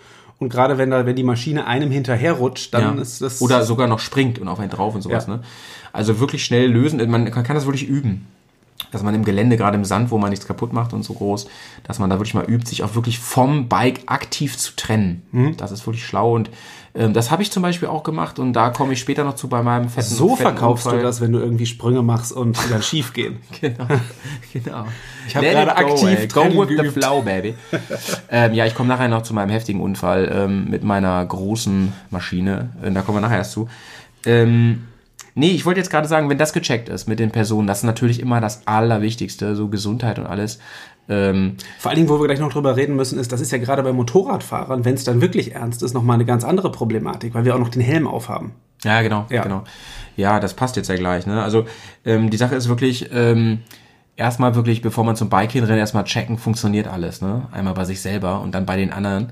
[0.43, 3.01] Und gerade wenn da, wenn die Maschine einem hinterher rutscht, dann Ja.
[3.01, 3.41] ist das.
[3.41, 5.25] Oder sogar noch springt und auf einen drauf und sowas.
[5.25, 5.37] Ja.
[5.37, 5.43] Ne?
[5.93, 6.97] Also wirklich schnell lösen.
[7.09, 8.27] Man kann kann das wirklich üben.
[8.93, 11.47] Dass man im Gelände, gerade im Sand, wo man nichts kaputt macht und so groß,
[11.83, 15.23] dass man da wirklich mal übt, sich auch wirklich vom Bike aktiv zu trennen.
[15.31, 15.57] Mhm.
[15.57, 16.33] Das ist wirklich schlau.
[16.33, 16.49] Und
[16.95, 19.47] ähm, das habe ich zum Beispiel auch gemacht und da komme ich später noch zu
[19.47, 20.99] bei meinem fetten so fetten verkaufst Unfall.
[20.99, 23.37] du das, wenn du irgendwie Sprünge machst und die dann schief gehen.
[23.61, 23.87] Genau,
[24.53, 24.85] genau.
[25.27, 26.33] Ich hab Let gerade go, aktiv.
[26.33, 27.55] Go Trennen with the flow, baby.
[28.29, 32.71] ähm, ja, ich komme nachher noch zu meinem heftigen Unfall ähm, mit meiner großen Maschine.
[32.83, 33.69] Äh, da kommen wir nachher erst zu.
[34.25, 34.83] Ähm,
[35.35, 37.83] nee, ich wollte jetzt gerade sagen, wenn das gecheckt ist mit den Personen, das ist
[37.83, 40.59] natürlich immer das Allerwichtigste, so Gesundheit und alles.
[41.09, 43.57] Ähm, Vor allen Dingen, wo wir gleich noch drüber reden müssen, ist, das ist ja
[43.57, 47.43] gerade bei Motorradfahrern, wenn es dann wirklich ernst ist, nochmal eine ganz andere Problematik, weil
[47.45, 48.53] wir auch noch den Helm aufhaben.
[48.83, 49.43] Ja, genau, Ja.
[49.43, 49.63] genau.
[50.15, 51.25] Ja, das passt jetzt ja gleich.
[51.25, 51.41] Ne?
[51.43, 51.65] Also
[52.05, 53.59] ähm, die Sache ist wirklich, ähm,
[54.15, 57.21] erstmal wirklich, bevor man zum Bike hinrennt, erstmal checken, funktioniert alles.
[57.21, 57.47] Ne?
[57.51, 59.31] Einmal bei sich selber und dann bei den anderen.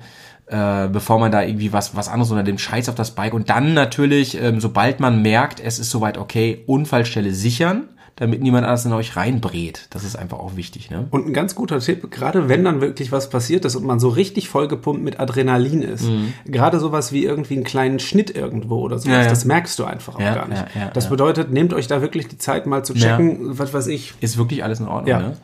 [0.52, 3.50] Äh, bevor man da irgendwie was, was anderes unter dem Scheiß auf das Bike und
[3.50, 7.84] dann natürlich, ähm, sobald man merkt, es ist soweit okay, Unfallstelle sichern,
[8.18, 9.88] damit niemand anders in euch reinbrät.
[9.92, 10.90] Das ist einfach auch wichtig.
[10.92, 11.08] Ne?
[11.10, 14.10] Und ein ganz guter Tipp, gerade wenn dann wirklich was passiert ist und man so
[14.10, 16.06] richtig vollgepumpt mit Adrenalin ist,
[16.46, 19.14] gerade sowas wie irgendwie einen kleinen Schnitt irgendwo oder sowas, Mhm.
[19.14, 19.30] Ja, ja.
[19.30, 20.66] das merkst du einfach auch Ja, gar nicht.
[20.94, 24.14] das bedeutet, nehmt euch da wirklich die Zeit mal zu checken, was weiß ich.
[24.20, 25.18] Ist wirklich alles in Ordnung.
[25.18, 25.38] Ne?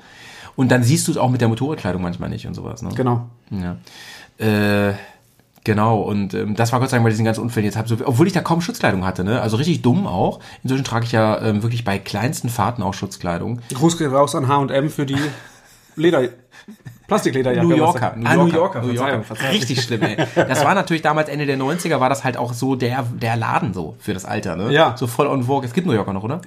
[0.58, 2.82] Und dann siehst du es auch mit der Motorradkleidung manchmal nicht und sowas.
[2.82, 2.90] Ne?
[2.94, 3.28] Genau.
[3.52, 3.78] Ja.
[4.40, 4.94] Äh,
[5.64, 7.98] genau, und ähm, das war Gott sei Dank bei diesen ganzen Unfällen jetzt halb so,
[8.06, 9.42] obwohl ich da kaum Schutzkleidung hatte, ne?
[9.42, 10.40] Also richtig dumm auch.
[10.64, 13.60] Inzwischen trage ich ja ähm, wirklich bei kleinsten Fahrten auch Schutzkleidung.
[13.74, 15.18] Gruß geht raus an H&M für die
[15.96, 16.22] Leder,
[17.08, 17.66] Plastiklederjacke.
[17.68, 19.24] New was- Yorker, Ah, New Yorker, New Yorker.
[19.24, 19.52] Verzeihung.
[19.52, 20.18] Richtig schlimm, ey.
[20.36, 23.74] Das war natürlich damals Ende der 90er, war das halt auch so der, der Laden
[23.74, 24.72] so für das Alter, ne?
[24.72, 24.96] Ja.
[24.98, 25.66] So voll on vogue.
[25.66, 26.42] Es gibt New Yorker noch, oder?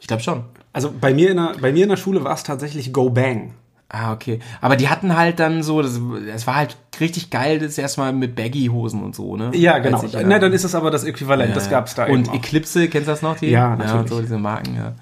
[0.00, 0.42] Ich glaube schon.
[0.72, 3.54] Also bei mir in der, bei mir in der Schule war es tatsächlich Go Bang.
[3.88, 4.40] Ah, okay.
[4.60, 6.00] Aber die hatten halt dann so, das,
[6.34, 9.52] es war halt richtig geil, das erstmal mit Baggy-Hosen und so, ne?
[9.54, 10.02] Ja, genau.
[10.02, 12.36] Ich, Na, dann ist es aber das Äquivalent, das Ja, gab's da Und eben.
[12.36, 13.36] Eclipse, kennst du das noch?
[13.38, 13.46] Die?
[13.46, 14.00] Ja, Ja, natürlich.
[14.00, 14.94] und so diese Marken, ja.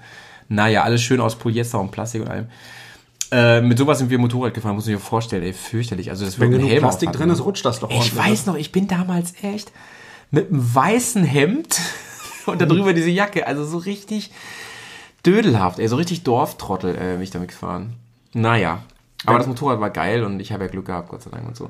[0.49, 2.47] Naja, alles schön aus Polyester und Plastik und allem.
[3.31, 6.11] Äh, mit sowas sind wir Motorrad gefahren, muss ich mir vorstellen, ey, fürchterlich.
[6.11, 7.43] Also das Wenn genug Helm Plastik drin ist, ne?
[7.45, 9.71] rutscht das doch Ich weiß noch, ich bin damals echt
[10.29, 11.79] mit einem weißen Hemd
[12.45, 14.29] und darüber diese Jacke, also so richtig
[15.25, 17.95] dödelhaft, ey, so richtig Dorftrottel, äh, bin ich damit gefahren.
[18.35, 18.83] Naja,
[19.25, 21.55] aber das Motorrad war geil und ich habe ja Glück gehabt, Gott sei Dank und
[21.55, 21.69] so.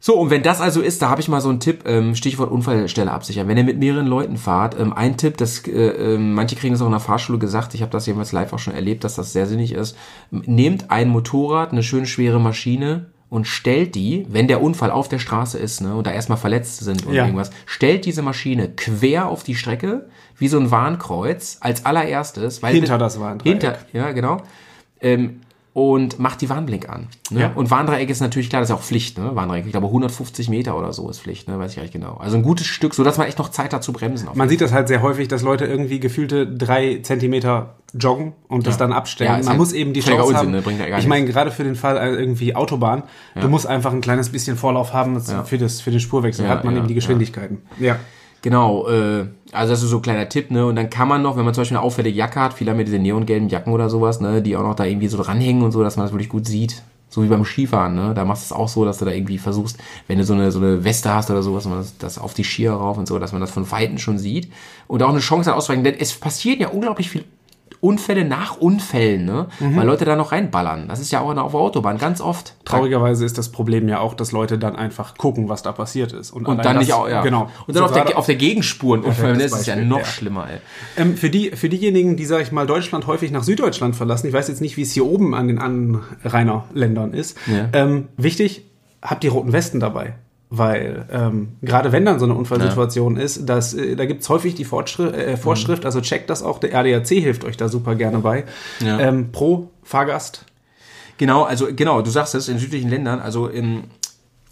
[0.00, 2.50] So, und wenn das also ist, da habe ich mal so einen Tipp, ähm, Stichwort
[2.50, 3.48] Unfallstelle absichern.
[3.48, 6.82] Wenn ihr mit mehreren Leuten fahrt, ähm, ein Tipp, das, äh, ähm, manche kriegen das
[6.82, 9.32] auch in der Fahrschule gesagt, ich habe das jedenfalls live auch schon erlebt, dass das
[9.32, 9.96] sehr sinnig ist.
[10.30, 15.18] Nehmt ein Motorrad, eine schön schwere Maschine und stellt die, wenn der Unfall auf der
[15.18, 17.24] Straße ist ne, und da erstmal Verletzte sind und Ja.
[17.24, 22.62] irgendwas, stellt diese Maschine quer auf die Strecke, wie so ein Warnkreuz, als allererstes.
[22.62, 23.62] Weil Hinter das Warndreieck.
[23.62, 24.42] Hinter, ja, genau.
[25.00, 25.40] Ähm,
[25.74, 27.08] und macht die Warnblink an.
[27.30, 27.40] Ne?
[27.40, 27.52] Ja.
[27.54, 29.34] Und Warndreieck ist natürlich klar, das ist auch Pflicht, ne?
[29.34, 29.66] Warndreieck.
[29.66, 31.58] Ich glaube 150 Meter oder so ist Pflicht, ne?
[31.58, 32.16] Weiß ich gar nicht genau.
[32.18, 34.28] Also ein gutes Stück, so dass man echt noch Zeit hat zu bremsen.
[34.34, 38.76] Man sieht das halt sehr häufig, dass Leute irgendwie gefühlte drei Zentimeter joggen und das
[38.76, 39.30] dann abstellen.
[39.32, 40.50] Ja, Man halt muss eben die Chance Unsinn, haben.
[40.52, 40.62] ne?
[40.62, 43.02] Bringt ja gar ich meine, gerade für den Fall äh, irgendwie Autobahn,
[43.40, 46.50] du musst einfach ein kleines bisschen Vorlauf haben das- für, das, für den Spurwechsel, Ja,
[46.52, 46.98] hat man ja, eben die ja.
[46.98, 47.62] Geschwindigkeiten.
[47.80, 47.96] Ja.
[48.44, 50.66] Genau, äh, also das ist so ein kleiner Tipp, ne?
[50.66, 52.78] Und dann kann man noch, wenn man zum Beispiel eine auffällige Jacke hat, viele haben
[52.78, 54.42] ja diese neongelben Jacken oder sowas, ne?
[54.42, 56.82] Die auch noch da irgendwie so dranhängen und so, dass man das wirklich gut sieht.
[57.08, 58.12] So wie beim Skifahren, ne?
[58.14, 59.78] Da machst du es auch so, dass du da irgendwie versuchst,
[60.08, 62.72] wenn du so eine, so eine Weste hast oder sowas, man das, auf die Skier
[62.72, 64.52] rauf und so, dass man das von Weitem schon sieht
[64.88, 65.84] und auch eine Chance hat auszuweichen.
[65.84, 67.24] Denn es passieren ja unglaublich viel
[67.84, 69.48] Unfälle nach Unfällen, ne?
[69.60, 69.76] Mhm.
[69.76, 70.88] Weil Leute da noch reinballern.
[70.88, 72.54] Das ist ja auch auf der Autobahn ganz oft.
[72.64, 76.30] Traurigerweise ist das Problem ja auch, dass Leute dann einfach gucken, was da passiert ist.
[76.30, 77.20] Und allein dann das- nicht auch, ja.
[77.22, 77.50] Genau.
[77.66, 80.04] Und dann So auf, der, auf der Gegenspuren Unfall, Perfektes das ist ja noch ja.
[80.06, 80.58] schlimmer, ey.
[80.96, 84.32] Ähm, für, die, für diejenigen, die, sag ich mal, Deutschland häufig nach Süddeutschland verlassen, ich
[84.32, 87.68] weiß jetzt nicht, wie es hier oben an den Anrainerländern ist, Ja.
[87.72, 88.64] ähm, wichtig,
[89.02, 90.14] habt die roten Westen dabei.
[90.58, 94.64] Weil ähm, gerade wenn dann so eine Unfallsituation ist, dass, äh, da gibt's häufig die
[94.64, 98.44] Fortschrift, äh, Vorschrift, also checkt das auch, der RDAC hilft euch da super gerne bei.
[98.80, 98.98] Ja.
[99.00, 100.44] Ähm, pro Fahrgast.
[101.18, 103.84] Genau, also genau, du sagst es in südlichen Ländern, also in,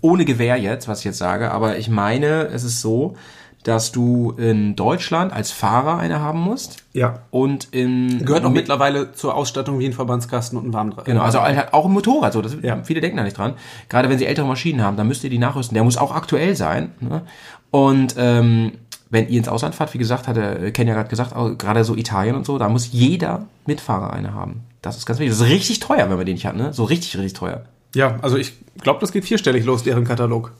[0.00, 3.16] ohne Gewehr jetzt, was ich jetzt sage, aber ich meine, es ist so,
[3.64, 7.20] dass du in Deutschland als Fahrer eine haben musst Ja.
[7.30, 11.04] und in Gehört auch mit, mittlerweile zur Ausstattung wie ein Verbandskasten und ein Warmdreieck.
[11.06, 12.82] Genau, also halt auch ein Motorrad, so das, Ja.
[12.82, 13.54] viele denken da nicht dran.
[13.88, 15.74] Gerade wenn sie ältere Maschinen haben, dann müsst ihr die nachrüsten.
[15.74, 16.90] Der muss auch aktuell sein.
[17.00, 17.22] Ne?
[17.70, 18.72] Und ähm,
[19.10, 21.94] wenn ihr ins Ausland fahrt, wie gesagt, hat der Ken ja gerade gesagt, gerade so
[21.94, 24.62] Italien und so, da muss jeder Mitfahrer eine haben.
[24.80, 25.36] Das ist ganz wichtig.
[25.38, 26.72] Das ist richtig teuer, wenn man den nicht hat, ne?
[26.72, 27.62] So richtig, richtig teuer.
[27.94, 30.52] Ja, also ich glaube, das geht vierstellig los, deren Katalog.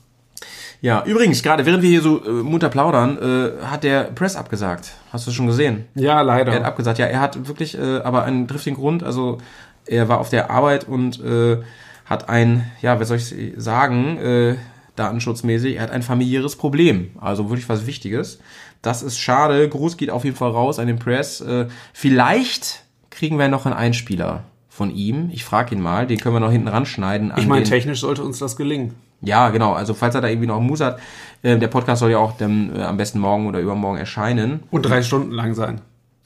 [0.83, 4.91] Ja, übrigens, gerade während wir hier so äh, munter plaudern, äh, hat der Press abgesagt.
[5.13, 5.85] Hast du schon gesehen?
[5.95, 6.51] Ja, leider.
[6.51, 6.99] Er hat abgesagt.
[6.99, 9.01] Ja, er hat wirklich äh, aber einen triftigen Grund.
[9.01, 9.37] Also
[9.85, 11.59] er war auf der Arbeit und äh,
[12.03, 14.55] hat ein, ja, was soll ich sagen, äh,
[14.97, 17.11] datenschutzmäßig, er hat ein familiäres Problem.
[17.17, 18.39] Also wirklich was Wichtiges.
[18.81, 19.69] Das ist schade.
[19.69, 21.39] Gruß geht auf jeden Fall raus an den Press.
[21.39, 25.29] Äh, vielleicht kriegen wir noch einen Einspieler von ihm.
[25.31, 26.07] Ich frage ihn mal.
[26.07, 27.31] Den können wir noch hinten ranschneiden.
[27.31, 28.95] an ich meine, technisch sollte uns das gelingen.
[29.23, 29.73] Ja, genau.
[29.73, 30.99] Also falls er da irgendwie noch Mus hat,
[31.41, 34.63] äh, der Podcast soll ja auch dann, äh, am besten morgen oder übermorgen erscheinen.
[34.71, 35.81] Und drei Stunden lang sein.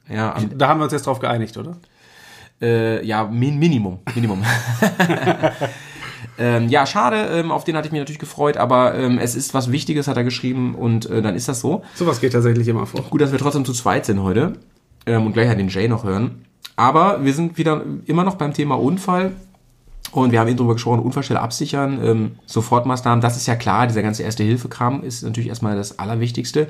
[0.09, 1.77] Ja, am, Da haben wir uns jetzt drauf geeinigt, oder?
[2.61, 3.99] Äh, ja, min Minimum.
[4.15, 4.43] Minimum.
[6.39, 9.53] ähm, ja, schade, ähm, auf den hatte ich mich natürlich gefreut, aber ähm, es ist
[9.53, 11.83] was Wichtiges, hat er geschrieben und äh, dann ist das so.
[11.93, 13.01] Sowas geht tatsächlich immer vor.
[13.03, 14.53] Gut, dass wir trotzdem zu zweit sind heute
[15.05, 16.45] ähm, und gleich halt den Jay noch hören.
[16.75, 19.33] Aber wir sind wieder immer noch beim Thema Unfall.
[20.11, 24.01] Und wir haben eben drüber gesprochen, Unfallstelle absichern, ähm, Sofortmaßnahmen, das ist ja klar, dieser
[24.01, 26.67] ganze Erste-Hilfe-Kram ist natürlich erstmal das Allerwichtigste.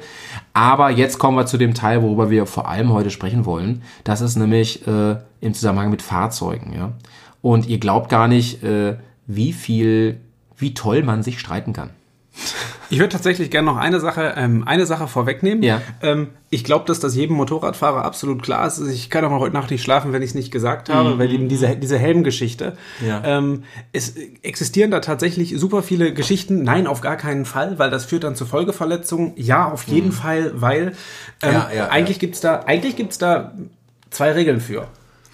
[0.54, 3.84] Aber jetzt kommen wir zu dem Teil, worüber wir vor allem heute sprechen wollen.
[4.04, 6.74] Das ist nämlich äh, im Zusammenhang mit Fahrzeugen.
[6.74, 6.94] Ja?
[7.42, 10.20] Und ihr glaubt gar nicht, äh, wie viel,
[10.58, 11.92] wie toll man sich streiten kann.
[12.90, 15.62] Ich würde tatsächlich gerne noch eine Sache, ähm, eine Sache vorwegnehmen.
[15.64, 15.82] Ja.
[16.02, 18.80] Ähm, ich glaube, dass das jedem Motorradfahrer absolut klar ist.
[18.80, 21.20] Also Ich kann auch mal heute Nacht nicht schlafen, wenn ich es nicht gesagt habe,
[21.20, 22.78] weil eben diese, diese Helmgeschichte.
[23.02, 23.08] Mhm.
[23.08, 23.22] Ja.
[23.26, 26.64] Ähm, es existieren da tatsächlich super viele Geschichten.
[26.64, 29.34] Nein, auf gar keinen Fall, weil das führt dann zu Folgeverletzungen.
[29.36, 30.94] Ja, auf jeden Fall, weil
[31.42, 31.54] ähm, Mhm.
[31.54, 33.54] Ja, ja, eigentlich gibt's da, eigentlich gibt's da
[34.10, 34.88] zwei Regeln für.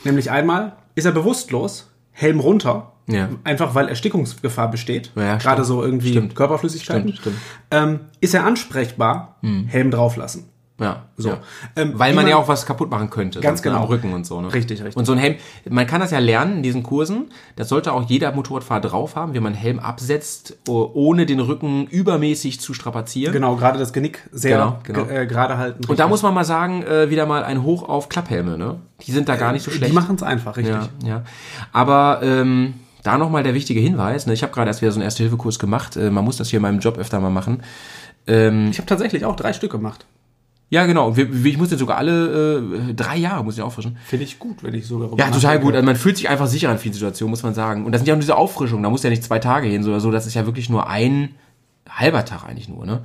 [0.03, 2.92] Nämlich einmal, ist er bewusstlos, Helm runter.
[3.07, 3.29] Ja.
[3.43, 5.11] Einfach weil Erstickungsgefahr besteht.
[5.15, 6.35] Ja, Gerade so irgendwie Stimmt.
[6.35, 7.09] Körperflüssigkeiten.
[7.13, 7.37] Stimmt, stimmt.
[7.71, 9.35] Ähm, ist er ansprechbar,
[9.67, 10.45] Helm drauflassen.
[10.79, 11.29] Ja, So.
[11.29, 11.37] Ja.
[11.75, 13.39] Ähm, Weil man man- ja auch was kaputt machen könnte.
[13.41, 13.77] Ganz genau.
[13.83, 14.41] Am Rücken und so.
[14.41, 14.51] Ne?
[14.51, 14.97] Richtig, richtig.
[14.97, 15.35] Und so ein Helm,
[15.69, 17.29] man kann das ja lernen in diesen Kursen.
[17.55, 21.39] Das sollte auch jeder Motorradfahrer drauf haben, wie man einen Helm absetzt, oh- ohne den
[21.39, 23.31] Rücken übermäßig zu strapazieren.
[23.33, 25.05] Genau, gerade das Genick sehr Genau, genau.
[25.05, 25.85] ge- äh, gerade halten.
[25.85, 28.57] Und da muss man mal sagen, äh, wieder mal ein Hoch auf Klapphelme.
[28.57, 28.77] Ne?
[29.01, 29.91] Die sind da gar nicht so schlecht.
[29.91, 30.75] Die machen es einfach, richtig.
[30.75, 31.23] Ja, ja.
[31.71, 32.73] Aber ähm,
[33.03, 34.25] da nochmal der wichtige Hinweis.
[34.25, 34.33] Ne?
[34.33, 35.95] Ich habe gerade erst wieder so einen Erste-Hilfe-Kurs gemacht.
[35.97, 37.61] Äh, man muss das hier in meinem Job öfter mal machen.
[38.27, 40.05] Ähm, Ich habe tatsächlich auch drei Stück gemacht.
[40.69, 41.13] ja, genau.
[41.15, 42.57] Ich muss jetzt sogar alle
[42.89, 43.97] äh, drei Jahre muss ich auffrischen.
[44.05, 45.73] Finde ich gut, wenn ich so darüber Ja, total gut.
[45.75, 47.85] Also man fühlt sich einfach sicher in vielen Situationen, muss man sagen.
[47.85, 48.81] Und das sind ja auch nur diese Auffrischungen.
[48.83, 50.09] Da muss ja nicht zwei Tage hin oder so.
[50.09, 51.35] Das ist ja wirklich nur ein
[51.89, 52.85] halber Tag eigentlich nur.
[52.85, 53.01] Ne?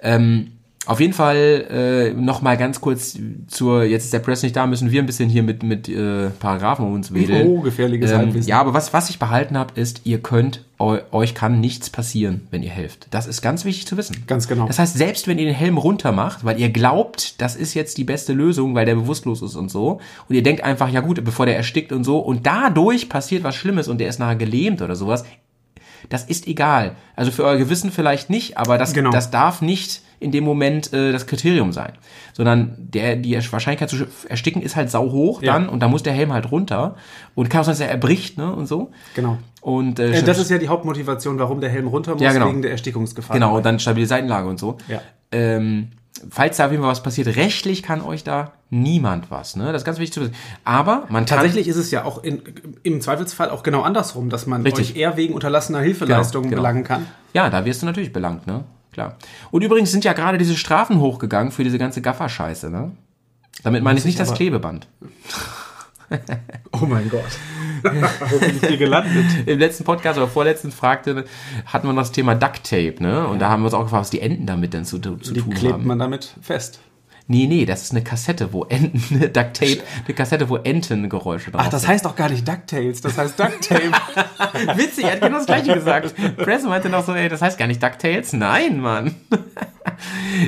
[0.00, 0.52] Ähm,
[0.86, 3.18] auf jeden Fall äh, noch mal ganz kurz
[3.48, 3.84] zur.
[3.84, 6.86] Jetzt ist der Press nicht da, müssen wir ein bisschen hier mit mit äh, Paragraphen
[6.86, 7.48] um uns wedeln.
[7.48, 8.48] Oh, gefährliches ähm, Halbwissen.
[8.48, 12.46] Ja, aber was was ich behalten habe, ist, ihr könnt eu, euch kann nichts passieren,
[12.50, 13.08] wenn ihr helft.
[13.10, 14.24] Das ist ganz wichtig zu wissen.
[14.26, 14.66] Ganz genau.
[14.66, 17.98] Das heißt, selbst wenn ihr den Helm runter macht, weil ihr glaubt, das ist jetzt
[17.98, 21.22] die beste Lösung, weil der bewusstlos ist und so, und ihr denkt einfach, ja gut,
[21.22, 24.80] bevor der erstickt und so, und dadurch passiert was Schlimmes und der ist nachher gelähmt
[24.80, 25.24] oder sowas,
[26.08, 26.96] das ist egal.
[27.16, 29.10] Also für euer Gewissen vielleicht nicht, aber das, Genau.
[29.10, 31.92] das darf nicht in dem Moment äh, das Kriterium sein,
[32.34, 35.54] sondern der die Wahrscheinlichkeit zu ersticken ist halt sau hoch Ja.
[35.54, 36.96] dann und da muss der Helm halt runter
[37.34, 38.90] und kann auch sein, dass er erbricht, ne und so.
[39.14, 39.38] Genau.
[39.62, 42.48] Und äh, Äh, das ist ja die Hauptmotivation, warum der Helm runter muss, Ja, genau.
[42.48, 43.34] wegen der Erstickungsgefahr.
[43.34, 44.76] Genau, und dann stabile Seitenlage und so.
[44.88, 45.00] Ja.
[45.32, 45.92] Ähm,
[46.30, 49.56] falls da auf jeden Fall was passiert, rechtlich kann euch da niemand was.
[49.56, 49.72] Ne?
[49.72, 50.34] Das ist ganz wichtig zu wissen.
[50.64, 52.42] Aber man kann, Tatsächlich ist es ja auch in,
[52.82, 54.90] im Zweifelsfall auch genau andersrum, dass man Richtig.
[54.90, 56.62] euch eher wegen unterlassener Hilfeleistung Genau, genau.
[56.62, 57.06] belangen kann.
[57.32, 58.64] Ja, da wirst du natürlich belangt, ne?
[58.92, 59.16] Klar.
[59.50, 62.92] Und übrigens sind ja gerade diese Strafen hochgegangen für diese ganze Gaffer-Scheiße, ne?
[63.62, 64.88] Damit meine ich nicht das Klebeband.
[66.72, 67.22] Oh mein Gott.
[67.82, 69.26] Wo bin ich hier gelandet?
[69.46, 71.24] Im letzten Podcast oder vorletzten fragte,
[71.66, 73.26] hatten wir noch das Thema Duct Tape, ne?
[73.26, 75.40] Und da haben wir uns auch gefragt, was die Enten damit denn zu, zu Die
[75.40, 75.86] tun klebt haben.
[75.86, 76.80] man damit fest.
[77.26, 81.62] Nee, nee, das ist eine Kassette, wo Enten, Duct Tape, eine Kassette, wo Entengeräusche drauf
[81.64, 81.90] Ach, das sind.
[81.90, 83.92] heißt doch gar nicht DuckTales, das heißt Ducktape.
[84.76, 86.14] Witzig, er hat genau das gleiche gesagt.
[86.38, 88.32] Press meinte noch so, ey, das heißt gar nicht DuckTales.
[88.32, 89.14] Nein, Mann.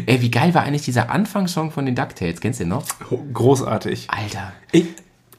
[0.07, 2.41] ey, wie geil war eigentlich dieser Anfangssong von den DuckTales?
[2.41, 2.85] Kennst du den noch?
[3.33, 4.09] Großartig.
[4.11, 4.53] Alter.
[4.73, 4.87] Ich,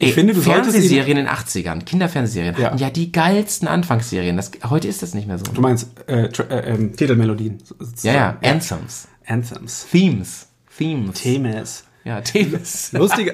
[0.03, 2.67] Ich finde, du Fernsehserien in den 80ern, Kinderfernsehserien, Ja.
[2.67, 4.37] hatten ja die geilsten Anfangsserien.
[4.37, 5.45] Das, heute ist das nicht mehr so.
[5.45, 7.59] du meinst äh, äh, ähm, Titelmelodien.
[8.03, 9.87] Ja, ja, Anthems, Anthems.
[9.91, 10.47] Themes,
[10.77, 11.21] Themes.
[11.21, 11.83] Themes.
[12.03, 12.91] Ja, Themes.
[12.93, 13.33] Lustige.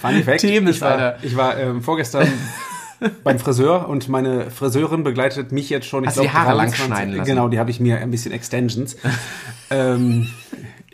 [0.00, 0.40] Funny Fact.
[0.40, 1.18] Themes, ich war, Alter.
[1.22, 2.28] ich war ähm, vorgestern
[3.24, 6.04] beim Friseur und meine Friseurin begleitet mich jetzt schon.
[6.04, 7.28] Ich Hast du die glaub, Haare lang 23 schneiden lassen?
[7.28, 8.96] Genau, die habe ich mir ein bisschen Extensions.
[9.70, 10.28] ähm,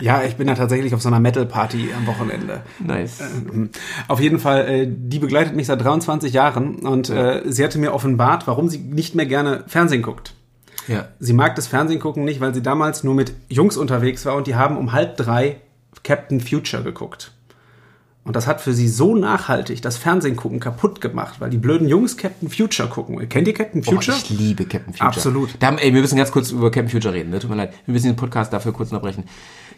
[0.00, 2.62] ja, ich bin da tatsächlich auf so einer Metal-Party am Wochenende.
[2.80, 3.20] Nice.
[4.08, 7.92] Auf jeden Fall, äh, die begleitet mich seit 23 Jahren und äh, sie hatte mir
[7.92, 10.34] offenbart, warum sie nicht mehr gerne Fernsehen guckt.
[10.88, 11.08] Ja.
[11.20, 14.46] Sie mag das Fernsehen gucken nicht, weil sie damals nur mit Jungs unterwegs war und
[14.46, 15.60] die haben um halb drei
[16.02, 17.32] Captain Future geguckt.
[18.24, 21.88] Und das hat für sie so nachhaltig das Fernsehen gucken kaputt gemacht, weil die blöden
[21.88, 23.28] Jungs Captain Future gucken.
[23.28, 24.16] Kennt ihr Captain Oh, Future?
[24.16, 25.08] ich liebe Captain Future.
[25.08, 25.50] Absolut.
[25.58, 27.30] Da, ey, wir müssen ganz kurz über Captain Future reden.
[27.30, 27.40] Ne?
[27.40, 27.74] Tut mir leid.
[27.84, 29.24] Wir müssen den Podcast dafür kurz unterbrechen.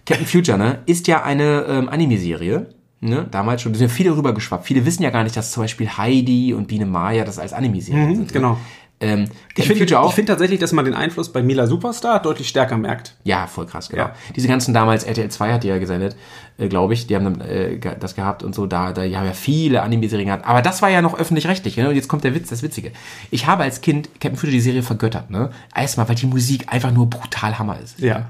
[0.06, 2.66] Captain Future ne, ist ja eine ähm, Anime-Serie.
[3.00, 4.64] Ne, damals schon, da sind ja viele rübergeschwappt.
[4.64, 8.16] Viele wissen ja gar nicht, dass zum Beispiel Heidi und Biene Maya das als Anime-Serien
[8.16, 8.26] sind.
[8.28, 8.32] ne?
[8.32, 8.58] genau.
[9.00, 9.26] Ähm,
[9.56, 10.08] Ich finde Future auch.
[10.08, 13.14] ich find tatsächlich, dass man den Einfluss bei Mila Superstar deutlich stärker merkt.
[13.24, 14.04] Ja, voll krass, genau.
[14.04, 14.14] Ja.
[14.34, 16.16] Diese ganzen damals, RTL 2 hat die ja gesendet,
[16.56, 19.26] äh, glaube ich, die haben dann, äh, das gehabt und so, da, da die haben
[19.26, 20.46] ja viele Anime-Serien gehabt.
[20.46, 21.90] Aber das war ja noch öffentlich-rechtlich, ne?
[21.90, 22.92] Und jetzt kommt der Witz, das Witzige.
[23.30, 25.50] Ich habe als Kind Captain Future die Serie vergöttert, ne?
[25.74, 27.98] Erstmal, weil die Musik einfach nur brutal Hammer ist.
[27.98, 28.28] Ja.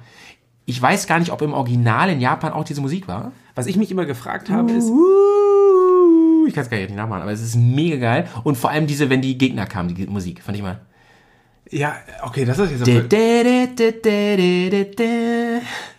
[0.67, 3.33] Ich weiß gar nicht, ob im Original in Japan auch diese Musik war.
[3.55, 4.91] Was ich mich immer gefragt habe, ist,
[6.49, 8.29] Ich kann es gar nicht nachmachen, aber es ist mega geil.
[8.45, 10.81] Und vor allem diese, wenn die Gegner kamen, die Musik, fand ich mal.
[11.71, 12.85] ja, okay, das ist jetzt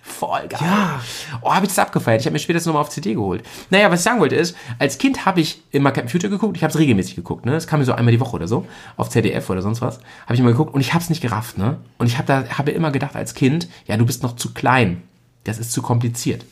[0.08, 0.60] Voll geil.
[0.62, 1.01] Ja.
[1.41, 2.22] Oh, habe ich das abgefeiert.
[2.22, 3.43] Ich habe mir später das nochmal auf CD geholt.
[3.72, 6.56] Naja, was ich sagen wollte ist, als Kind habe ich immer Captain Future geguckt.
[6.56, 7.45] Ich habe es regelmäßig geguckt.
[7.45, 7.51] Ne?
[7.51, 8.66] Das kam mir so einmal die Woche oder so.
[8.97, 9.99] Auf ZDF oder sonst was.
[10.24, 11.58] Habe ich immer geguckt und ich habe es nicht gerafft.
[11.58, 11.78] Ne?
[11.97, 15.01] Und ich habe da habe immer gedacht als Kind, ja, du bist noch zu klein.
[15.43, 16.45] Das ist zu kompliziert.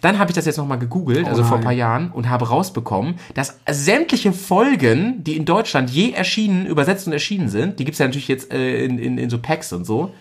[0.00, 3.16] Dann habe ich das jetzt nochmal gegoogelt, also vor ein paar Jahren, und habe rausbekommen,
[3.34, 8.06] dass sämtliche Folgen, die in Deutschland je erschienen, übersetzt und erschienen sind, die gibt's ja
[8.06, 10.12] natürlich jetzt äh, in, in, in so Packs und so,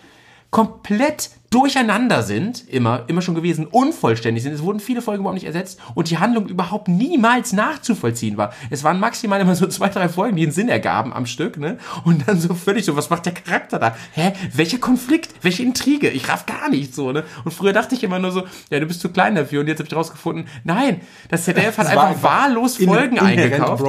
[0.51, 4.53] komplett durcheinander sind, immer, immer schon gewesen, unvollständig sind.
[4.53, 8.53] Es wurden viele Folgen überhaupt nicht ersetzt und die Handlung überhaupt niemals nachzuvollziehen war.
[8.69, 11.77] Es waren maximal immer so zwei, drei Folgen, die einen Sinn ergaben am Stück, ne?
[12.05, 13.97] Und dann so völlig so, was macht der Charakter da?
[14.13, 14.31] Hä?
[14.53, 15.31] Welcher Konflikt?
[15.41, 16.09] Welche Intrige?
[16.09, 17.25] Ich raff gar nicht so, ne?
[17.43, 19.79] Und früher dachte ich immer nur so, ja, du bist zu klein dafür und jetzt
[19.79, 23.83] habe ich rausgefunden, nein, das ZDF hat war einfach wahllos in- Folgen inhärent eingekauft.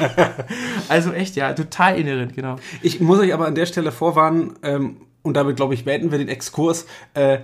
[0.88, 2.56] Also echt, ja, total inhärent, genau.
[2.80, 6.18] Ich muss euch aber an der Stelle vorwarnen, ähm, und damit, glaube ich, beenden wir
[6.18, 6.86] den Exkurs.
[7.14, 7.38] Äh,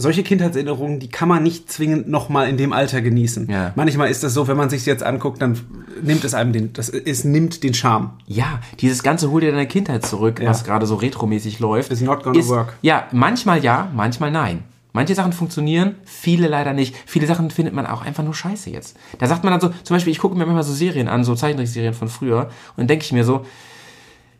[0.00, 3.50] solche Kindheitserinnerungen, die kann man nicht zwingend nochmal in dem Alter genießen.
[3.50, 3.72] Ja.
[3.76, 5.60] Manchmal ist das so, wenn man sich jetzt anguckt, dann
[6.02, 8.12] nimmt es einem den, das, es nimmt den Charme.
[8.26, 11.92] Ja, dieses ganze Hol dir deine Kindheit zurück, was gerade so retromäßig läuft.
[11.92, 12.74] Is not gonna work.
[12.80, 14.64] Ja, manchmal ja, manchmal nein.
[14.92, 16.96] Manche Sachen funktionieren, viele leider nicht.
[17.06, 18.96] Viele Sachen findet man auch einfach nur scheiße jetzt.
[19.18, 21.34] Da sagt man dann so, zum Beispiel, ich gucke mir manchmal so Serien an, so
[21.34, 23.44] Zeichentrickserien von früher, und dann denke ich mir so,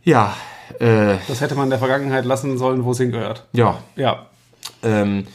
[0.03, 0.35] ja,
[0.79, 3.45] äh, Das hätte man in der Vergangenheit lassen sollen, wo es hingehört.
[3.53, 4.25] ja, Ja.
[4.83, 5.27] ähm,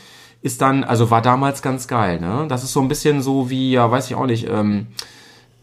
[0.43, 2.47] ist dann, also war damals ganz geil, ne?
[2.49, 4.87] Das ist so ein bisschen so wie, ja, weiß ich auch nicht, ähm,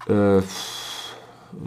[0.07, 0.41] äh,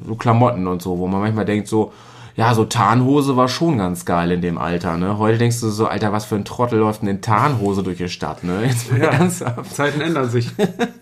[0.07, 1.93] so Klamotten und so, wo man manchmal denkt so,
[2.35, 5.17] ja, so Tarnhose war schon ganz geil in dem Alter, ne?
[5.17, 8.11] Heute denkst du so, Alter, was für ein Trottel läuft denn in Tarnhose durch die
[8.11, 8.65] Stadt, ne?
[8.67, 9.75] Jetzt mal ernsthaft.
[9.75, 10.51] Zeiten ändern sich.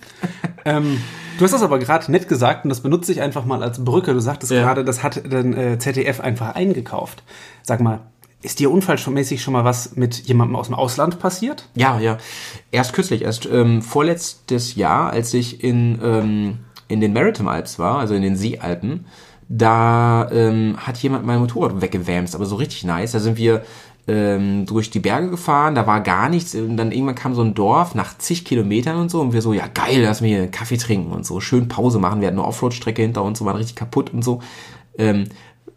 [0.65, 1.01] ähm,
[1.39, 4.13] du hast das aber gerade nett gesagt und das benutze ich einfach mal als Brücke.
[4.13, 4.63] Du sagtest Ja.
[4.63, 7.23] gerade, das hat dann äh, ZDF einfach eingekauft.
[7.63, 8.01] Sag mal,
[8.43, 11.69] ist dir unfallmäßig schon mal was mit jemandem aus dem Ausland passiert?
[11.75, 12.19] Ja, ja.
[12.71, 16.59] Erst kürzlich, erst ähm, vorletztes Jahr, als ich in, ähm,
[16.89, 19.07] in den Maritime Alps war, also in den Seealpen,
[19.49, 23.13] da ähm, hat jemand mein Motorrad weggewämst, aber so richtig nice.
[23.13, 23.63] Da sind wir
[24.07, 26.55] ähm, durch die Berge gefahren, da war gar nichts.
[26.55, 29.53] Und dann irgendwann kam so ein Dorf nach zig Kilometern und so und wir so,
[29.53, 32.21] ja geil, lass mir hier einen Kaffee trinken und so, schön Pause machen.
[32.21, 34.41] Wir hatten eine Offroad-Strecke hinter uns, so waren richtig kaputt und so.
[34.99, 35.27] Ähm,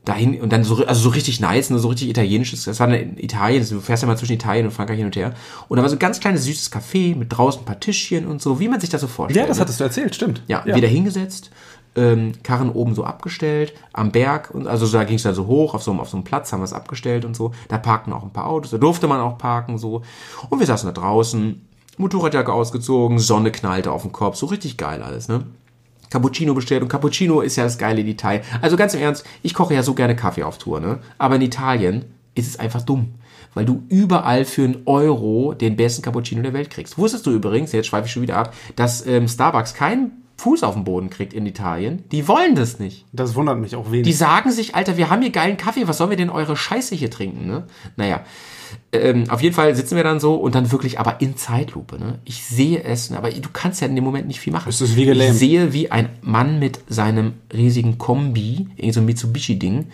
[0.08, 2.64] dahin und dann so, also so richtig nice, ne, so richtig italienisches.
[2.64, 5.34] Das war in Italien, du fährst ja mal zwischen Italien und Frankreich hin und her.
[5.68, 8.42] Und da war so ein ganz kleines süßes Café mit draußen ein paar Tischchen und
[8.42, 9.44] so, wie man sich das so vorstellt.
[9.44, 9.62] Ja, das ne?
[9.62, 10.44] hattest du erzählt, stimmt.
[10.48, 11.52] Ja, wieder hingesetzt,
[11.98, 15.74] ähm, Karren oben so abgestellt, am Berg, und also da ging es dann so hoch,
[15.74, 17.52] auf so, einem- auf so einem Platz haben wir es abgestellt und so.
[17.68, 20.04] Da parkten auch ein paar Autos, da durfte man auch parken, so.
[20.50, 21.68] Und wir saßen da draußen,
[21.98, 25.44] Motorradjacke ausgezogen, Sonne knallte auf den Kopf, so richtig geil alles, ne?
[26.10, 28.42] Cappuccino bestellt und Cappuccino ist ja das geile Detail.
[28.62, 31.00] Also ganz im Ernst, ich koche ja so gerne Kaffee auf Tour, ne?
[31.18, 33.16] Aber in Italien ist es einfach dumm.
[33.54, 36.98] Weil du überall für einen Euro den besten Cappuccino der Welt kriegst.
[37.00, 40.76] Wusstest du übrigens, jetzt schweife ich schon wieder ab, dass ähm, Starbucks keinen Fuß auf
[40.76, 42.04] den Boden kriegt in Italien?
[42.12, 43.06] Die wollen das nicht.
[43.12, 44.18] Das wundert mich auch Die wenig.
[44.18, 47.10] sagen sich, Alter, wir haben hier geilen Kaffee, was sollen wir denn eure Scheiße hier
[47.10, 47.64] trinken, ne?
[47.96, 48.22] Naja.
[48.92, 51.98] Ähm, auf jeden Fall sitzen wir dann so und dann wirklich aber in Zeitlupe.
[51.98, 52.20] Ne?
[52.26, 54.68] Ich sehe es, aber du kannst ja in dem Moment nicht viel machen.
[54.70, 55.34] Es ist wie gelähmt.
[55.34, 59.88] Ich sehe, wie ein Mann mit seinem riesigen Kombi, irgend so ein Mitsubishi-Ding,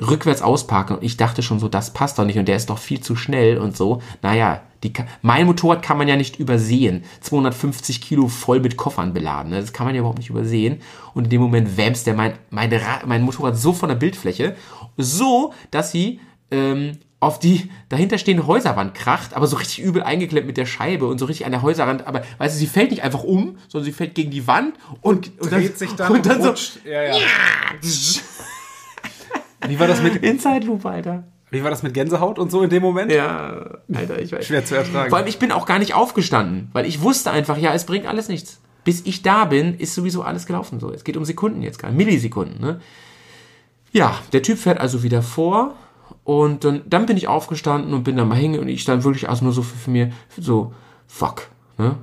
[0.00, 2.78] rückwärts ausparken und ich dachte schon so, das passt doch nicht und der ist doch
[2.78, 4.02] viel zu schnell und so.
[4.22, 4.92] Naja, die,
[5.22, 7.04] mein Motorrad kann man ja nicht übersehen.
[7.22, 9.50] 250 Kilo voll mit Koffern beladen.
[9.50, 9.60] Ne?
[9.60, 10.80] Das kann man ja überhaupt nicht übersehen.
[11.14, 12.70] Und in dem Moment wämst der mein, mein,
[13.06, 14.54] mein Motorrad so von der Bildfläche,
[14.98, 16.20] so, dass sie
[16.50, 21.18] ähm, auf die dahinterstehende Häuserwand kracht, aber so richtig übel eingeklemmt mit der Scheibe und
[21.18, 22.06] so richtig an der Häuserwand.
[22.06, 25.32] Aber weißt du, sie fällt nicht einfach um, sondern sie fällt gegen die Wand und,
[25.40, 26.80] und, Dreht sich dann und dann so rutscht.
[26.84, 27.14] Ja, ja.
[29.66, 31.24] Wie war das mit, in Zeitlupe, Alter.
[31.50, 33.10] wie war das mit Gänsehaut und so in dem Moment?
[33.10, 34.46] Ja, Alter, ich weiß.
[34.46, 35.10] Schwer zu ertragen.
[35.10, 38.06] Vor allem, ich bin auch gar nicht aufgestanden, weil ich wusste einfach, ja, es bringt
[38.06, 38.60] alles nichts.
[38.84, 40.78] Bis ich da bin, ist sowieso alles gelaufen.
[40.78, 42.60] So, es geht um Sekunden jetzt gar, Millisekunden.
[42.60, 42.80] Ne?
[43.92, 45.74] Ja, der Typ fährt also wieder vor
[46.22, 49.28] und dann, dann bin ich aufgestanden und bin dann mal hängen und ich stand wirklich
[49.28, 50.72] also nur so für, für mir so
[51.06, 51.48] fuck.
[51.78, 51.96] Ne?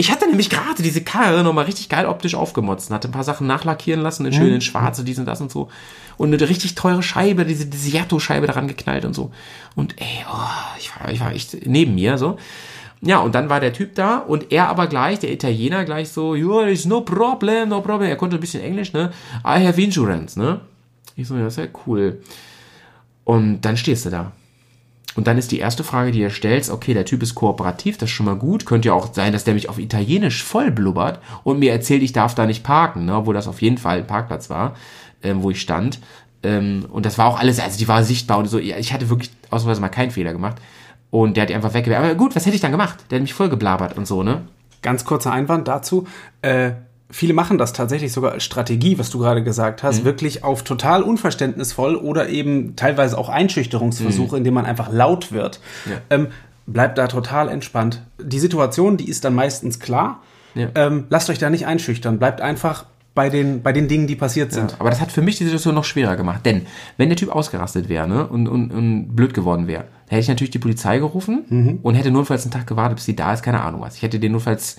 [0.00, 3.22] Ich hatte nämlich gerade diese Karre nochmal richtig geil optisch aufgemotzt und hatte ein paar
[3.22, 5.68] Sachen nachlackieren lassen, in schön in schwarz und dies und das und so.
[6.16, 9.30] Und eine richtig teure Scheibe, diese Desiato-Scheibe daran geknallt und so.
[9.76, 12.38] Und ey, oh, ich war, ich war echt neben mir so.
[13.02, 16.34] Ja, und dann war der Typ da und er aber gleich, der Italiener gleich so,
[16.34, 18.08] yeah, it's no problem, no problem.
[18.08, 19.10] Er konnte ein bisschen Englisch, ne?
[19.44, 20.62] I have insurance, ne?
[21.14, 22.22] Ich so, ja, das ist ja cool.
[23.24, 24.32] Und dann stehst du da.
[25.16, 28.08] Und dann ist die erste Frage, die ihr stellt, okay, der Typ ist kooperativ, das
[28.08, 28.64] ist schon mal gut.
[28.64, 32.12] Könnte ja auch sein, dass der mich auf Italienisch voll blubbert und mir erzählt, ich
[32.12, 33.16] darf da nicht parken, ne?
[33.16, 34.76] obwohl das auf jeden Fall ein Parkplatz war,
[35.22, 35.98] ähm, wo ich stand.
[36.42, 38.58] Ähm, und das war auch alles, also die war sichtbar und so.
[38.58, 40.56] Ich hatte wirklich ausnahmsweise mal keinen Fehler gemacht.
[41.10, 42.02] Und der hat die einfach weggewehrt.
[42.02, 42.98] Aber gut, was hätte ich dann gemacht?
[43.10, 44.42] Der hat mich voll geblabert und so, ne?
[44.80, 46.06] Ganz kurzer Einwand dazu.
[46.40, 46.72] Äh,
[47.10, 49.86] viele machen das tatsächlich sogar als Strategie, was du gerade gesagt Mhm.
[49.88, 54.38] hast, wirklich auf total unverständnisvoll oder eben teilweise auch Einschüchterungsversuche, Mhm.
[54.38, 55.60] indem man einfach laut wird.
[56.10, 56.28] Ähm,
[56.66, 58.02] bleibt da total entspannt.
[58.22, 60.22] Die Situation, die ist dann meistens klar.
[60.54, 60.68] Ja.
[60.74, 62.18] Ähm, lasst euch da nicht einschüchtern.
[62.18, 64.76] Bleibt einfach bei den, bei den Dingen, die passiert sind.
[64.78, 66.46] Aber das hat für mich die Situation noch schwerer gemacht.
[66.46, 70.28] Denn wenn der Typ ausgerastet wäre ne, und, und, und blöd geworden wäre, hätte ich
[70.28, 73.60] natürlich die Polizei gerufen und hätte notfalls einen Tag gewartet, bis sie da ist, keine
[73.62, 73.96] Ahnung was.
[73.96, 74.76] Ich hätte den notfalls,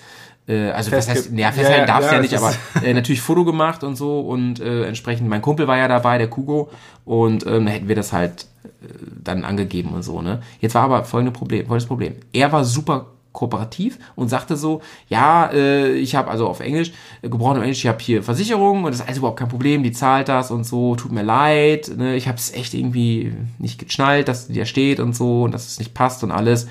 [0.48, 3.20] äh, also was Festge- heißt, ja, festhalten Ja, darfst ja, ja nicht, aber äh, natürlich
[3.20, 6.70] Foto gemacht und so und äh, entsprechend, mein Kumpel war ja dabei, der Kugo,
[7.04, 8.86] und ähm, hätten wir das halt äh,
[9.22, 10.42] dann angegeben und so, ne.
[10.60, 12.14] Jetzt war aber folgende Problem, folgendes Problem.
[12.32, 17.30] Er war super kooperativ und sagte so, ja, äh, ich habe also auf Englisch, äh,
[17.30, 20.28] gebrochen Englisch, ich habe hier Versicherung und das ist alles überhaupt kein Problem, die zahlt
[20.28, 24.48] das und so, tut mir leid, ne, ich habe es echt irgendwie nicht geschnallt, dass
[24.48, 26.66] die da steht und so und dass es nicht passt und alles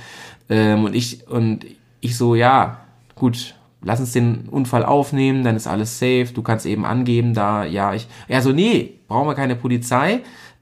[0.52, 1.66] ähm, und ich und
[2.00, 2.82] ich so, ja,
[3.16, 7.66] gut, lass uns den Unfall aufnehmen, dann ist alles safe, du kannst eben angeben, da,
[7.66, 10.22] ja, ich, ja, so, nee, brauchen wir keine Polizei,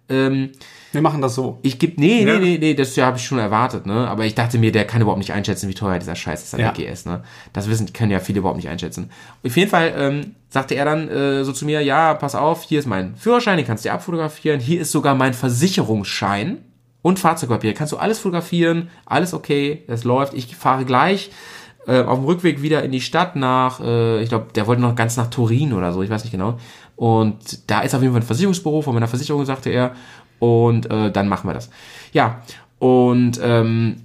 [0.09, 0.49] ähm,
[0.91, 1.59] Wir machen das so.
[1.61, 2.39] ich geb, nee, Ja.
[2.39, 4.07] nee, nee, nee, das ja, habe ich schon erwartet, ne?
[4.07, 6.61] Aber ich dachte mir, der kann überhaupt nicht einschätzen, wie teuer dieser Scheiß ist an
[6.61, 6.72] Ja.
[6.72, 7.24] der GS, ne?
[7.53, 9.11] Das wissen, können ja viele überhaupt nicht einschätzen.
[9.45, 12.80] Auf jeden Fall ähm, sagte er dann äh, so zu mir, ja, pass auf, hier
[12.80, 16.57] ist mein Führerschein, den kannst du dir abfotografieren, hier ist sogar mein Versicherungsschein
[17.03, 17.74] und Fahrzeugpapier.
[17.76, 20.34] Kannst du alles fotografieren, alles okay, das läuft.
[20.34, 21.30] Ich fahre gleich
[21.88, 24.96] äh, auf dem Rückweg wieder in die Stadt nach, äh, ich glaube, der wollte noch
[24.96, 26.58] ganz nach Turin oder so, ich weiß nicht genau.
[26.96, 29.94] Und da ist auf jeden Fall ein Versicherungsbüro von meiner Versicherung, sagte er.
[30.40, 31.70] Und äh, dann machen wir das.
[32.14, 32.42] Ja,
[32.80, 34.04] und ähm,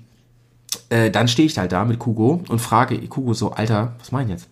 [0.90, 4.30] äh, dann stehe ich halt da mit Kugo und frage Kugo so, Alter, was meinen
[4.30, 4.48] jetzt?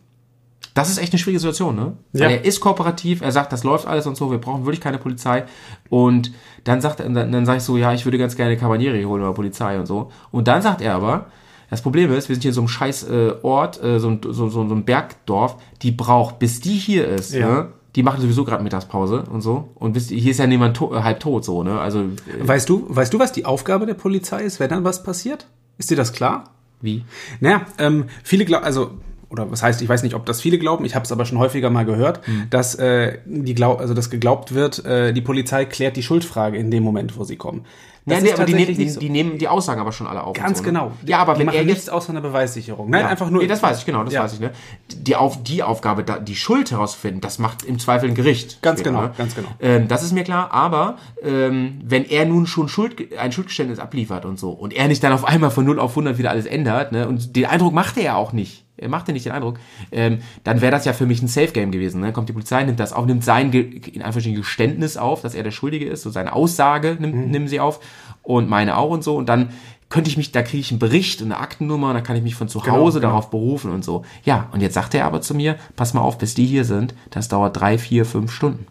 [0.74, 1.92] Das ist echt eine schwierige Situation, ne?
[2.12, 2.26] Ja.
[2.26, 4.98] Weil er ist kooperativ, er sagt, das läuft alles und so, wir brauchen wirklich keine
[4.98, 5.44] Polizei.
[5.90, 6.32] Und
[6.64, 9.22] dann sagt er, dann, dann sage ich so, ja, ich würde ganz gerne Cavalieri holen
[9.22, 10.10] oder Polizei und so.
[10.30, 11.26] Und dann sagt er aber,
[11.72, 14.20] das Problem ist, wir sind hier in so einem scheiß äh, Ort, äh, so, ein-
[14.22, 17.48] so, so, so ein Bergdorf, die braucht, bis die hier ist, Ja.
[17.48, 17.68] ne?
[17.96, 19.68] Die machen sowieso gerade Mittagspause und so.
[19.74, 21.78] Und bis die, hier ist ja niemand to äh, halb tot, so, ne?
[21.80, 22.06] Also, äh,
[22.40, 25.46] Weißt du, weißt du, was die Aufgabe der Polizei ist, wenn dann was passiert?
[25.78, 26.44] Ist dir das klar?
[26.80, 27.04] wie?
[27.40, 28.90] Naja, ähm, viele glauben, also,
[29.30, 31.38] oder was heißt, ich weiß nicht, ob das viele glauben, ich habe es aber schon
[31.38, 32.46] häufiger mal gehört, Mhm.
[32.50, 36.70] dass äh, die glaub, also dass geglaubt wird, äh, die Polizei klärt die Schuldfrage in
[36.70, 37.64] dem Moment, wo sie kommen.
[38.04, 39.00] Das ja, nee, aber die nehmen, tatsächlich die, so.
[39.00, 40.34] die nehmen die Aussagen aber schon alle auf.
[40.34, 40.70] Ganz so, ne?
[40.70, 40.92] genau.
[41.06, 42.90] Ja, aber die wenn machen er nichts jetzt außer einer Beweissicherung.
[42.90, 43.08] Nein, Ja.
[43.08, 43.42] einfach nur.
[43.42, 44.24] Nee, das weiß ich, genau, das Ja.
[44.24, 44.50] weiß ich, ne?
[44.92, 48.60] Die, auf, die Aufgabe, die Schuld herauszufinden, das macht im Zweifel ein Gericht.
[48.60, 49.12] Ganz später, genau, ne?
[49.16, 49.48] ganz genau.
[49.60, 54.24] Ähm, das ist mir klar, aber ähm, wenn er nun schon Schuld, ein Schuldgeständnis abliefert
[54.24, 56.90] und so und er nicht dann auf einmal von 0 auf 100 wieder alles ändert,
[56.90, 57.06] ne?
[57.06, 58.61] Und den Eindruck macht er ja auch nicht.
[58.82, 59.58] Er macht ja nicht den Eindruck.
[59.90, 62.00] Ähm, dann wäre das ja für mich ein Safe Game gewesen.
[62.00, 62.12] Ne?
[62.12, 65.50] Kommt die Polizei, nimmt das auf, nimmt sein in Anführungsstrichen Geständnis auf, dass er der
[65.50, 67.30] Schuldige ist, so seine Aussage nimmt, Mhm.
[67.30, 67.80] nehmen sie auf
[68.22, 69.16] und meine auch und so.
[69.16, 69.50] Und dann
[69.88, 72.22] könnte ich mich, da kriege ich einen Bericht und eine Aktennummer, und dann kann ich
[72.22, 73.10] mich von zu Hause genau.
[73.10, 74.04] darauf berufen und so.
[74.24, 76.94] Ja, und jetzt sagt er aber zu mir, pass mal auf, bis die hier sind,
[77.10, 78.66] das dauert drei, vier, fünf Stunden.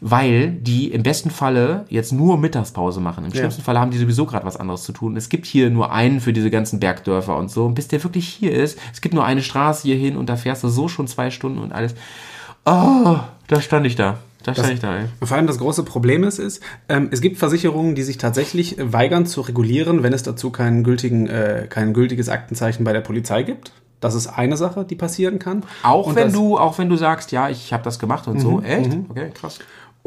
[0.00, 3.24] Weil die im besten Falle jetzt nur Mittagspause machen.
[3.24, 5.16] Im schlimmsten Falle haben die sowieso gerade was anderes zu tun.
[5.16, 7.66] Es gibt hier nur einen für diese ganzen Bergdörfer und so.
[7.66, 10.36] Und bis der wirklich hier ist, es gibt nur eine Straße hier hin und da
[10.36, 11.94] fährst du so schon zwei Stunden und alles.
[12.64, 14.18] Oh, da stand ich da.
[14.44, 15.06] Da stand ich da, ey.
[15.22, 19.26] Vor allem das große Problem ist, ist ähm, es gibt Versicherungen, die sich tatsächlich weigern
[19.26, 23.72] zu regulieren, wenn es dazu keinen gültigen, äh, kein gültiges Aktenzeichen bei der Polizei gibt.
[24.00, 25.64] Das ist eine Sache, die passieren kann.
[25.82, 28.38] Auch Und wenn das, du, auch wenn du sagst, ja, ich habe das gemacht und
[28.38, 28.62] so.
[28.62, 28.96] Echt?
[29.08, 29.58] Okay, krass.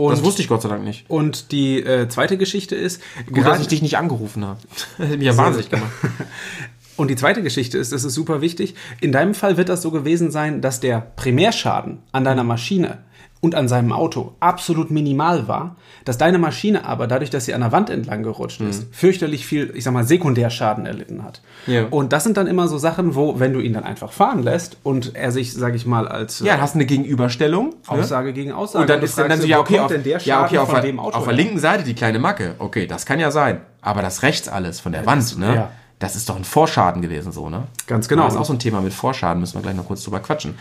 [0.06, 1.10] Und- das wusste ich Gott sei Dank nicht.
[1.10, 4.60] Und die äh, zweite Geschichte ist, Gut, dass ich dich nicht angerufen habe.
[4.97, 5.91] Das hat mich ja wahnsinnig gemacht.
[6.97, 9.89] Und die zweite Geschichte ist, das ist super wichtig, in deinem Fall wird das so
[9.89, 12.99] gewesen sein, dass der Primärschaden an deiner Maschine
[13.42, 15.76] und an seinem Auto absolut minimal war,
[16.06, 19.72] dass deine Maschine aber dadurch, dass sie an der Wand entlang gerutscht ist, fürchterlich viel,
[19.76, 21.42] ich sag mal, Sekundärschaden erlitten hat.
[21.66, 21.88] Ja.
[21.89, 24.78] Und das sind dann immer so Sachen, wo, wenn du ihn dann einfach fahren lässt
[24.84, 27.70] und er sich, sag ich mal, als Ja, hast eine Gegenüberstellung.
[27.70, 27.76] ne?
[27.88, 30.46] Aussage gegen Aussage Und dann du ist dann, so, ja, okay, auf, denn der ja,
[30.46, 32.54] okay, auf, von der, dem Auto auf der linken Seite die kleine Macke.
[32.60, 33.62] Okay, das kann ja sein.
[33.82, 35.56] Aber das rechts alles von der Wand, ne?
[35.56, 35.72] ja.
[36.02, 37.68] Das ist doch ein Vorschaden gewesen, so, ne?
[37.86, 38.24] Ganz genau.
[38.24, 40.56] Das ist auch so ein Thema mit Vorschaden, müssen wir gleich noch kurz drüber quatschen.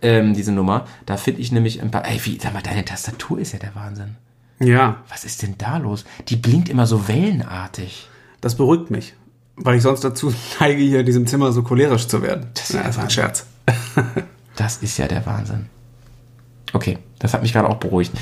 [0.00, 2.06] Ähm, diese Nummer, da finde ich nämlich ein paar.
[2.06, 4.16] Ey, wie, sag mal, deine Tastatur ist ja der Wahnsinn.
[4.58, 6.06] Ja, Was ist denn da los?
[6.28, 8.08] Die blinkt immer so wellenartig.
[8.40, 9.12] das beruhigt mich,
[9.56, 12.46] weil ich sonst dazu neige, hier in diesem Zimmer so cholerisch zu werden.
[12.54, 13.10] Das ja ist ein.
[13.10, 13.46] Scherz.
[14.56, 15.66] Das ist ja der Wahnsinn.
[16.72, 18.12] Okay, das hat mich gerade auch beruhigt.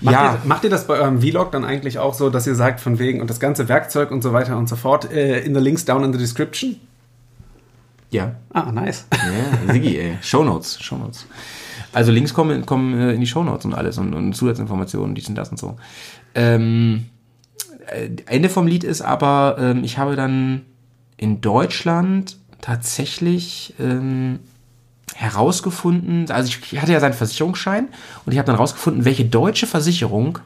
[0.00, 2.54] Macht, ja, ihr, macht ihr das bei eurem Vlog dann eigentlich auch so, dass ihr
[2.54, 5.54] sagt, von wegen und das ganze Werkzeug und so weiter und so fort äh, in
[5.54, 6.76] the links down in the description?
[8.10, 8.34] ja.
[8.52, 9.06] Ah, nice.
[9.12, 10.18] Ja, Sigi, ey.
[10.22, 11.26] Shownotes, Shownotes.
[11.92, 15.34] Also Links kommen, kommen äh, in die Shownotes und alles und, und Zusatzinformationen, dies und
[15.34, 15.76] das und so.
[16.34, 17.06] Ähm,
[17.86, 20.62] äh, Ende vom Lied ist aber, ähm, ich habe dann
[21.16, 24.40] in Deutschland tatsächlich ähm,
[25.16, 27.88] herausgefunden, also ich, hatte ja seinen Versicherungsschein
[28.26, 30.38] und ich habe dann herausgefunden, welche deutsche Versicherung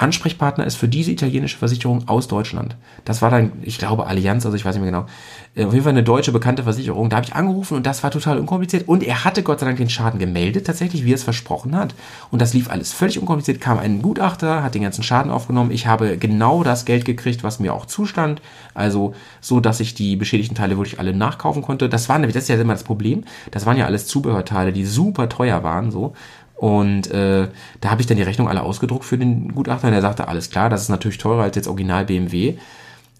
[0.00, 2.76] Ansprechpartner ist für diese italienische Versicherung aus Deutschland.
[3.04, 5.06] Das war dann, ich glaube, Allianz, also ich weiß nicht mehr genau.
[5.54, 7.10] Äh, Auf jeden Fall eine deutsche bekannte Versicherung.
[7.10, 8.88] Da habe ich angerufen und das war total unkompliziert.
[8.88, 11.94] Und er hatte Gott sei Dank den Schaden gemeldet, tatsächlich, wie er es versprochen hat.
[12.30, 13.60] Und das lief alles völlig unkompliziert.
[13.60, 15.70] Kam ein Gutachter, hat den ganzen Schaden aufgenommen.
[15.70, 18.40] Ich habe genau das Geld gekriegt, was mir auch zustand.
[18.72, 21.88] Also so, dass ich die beschädigten Teile wirklich alle nachkaufen konnte.
[21.90, 23.24] Das war nämlich, das ist ja immer das Problem.
[23.50, 26.14] Das waren ja alles Zubehörteile, die super teuer waren, so.
[26.60, 27.48] Und äh,
[27.80, 30.50] da habe ich dann die Rechnung alle ausgedruckt für den Gutachter und er sagte, alles
[30.50, 32.58] klar, das ist natürlich teurer als jetzt Original BMW.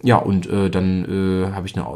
[0.03, 1.87] Ja, und äh, dann äh, habe ich eine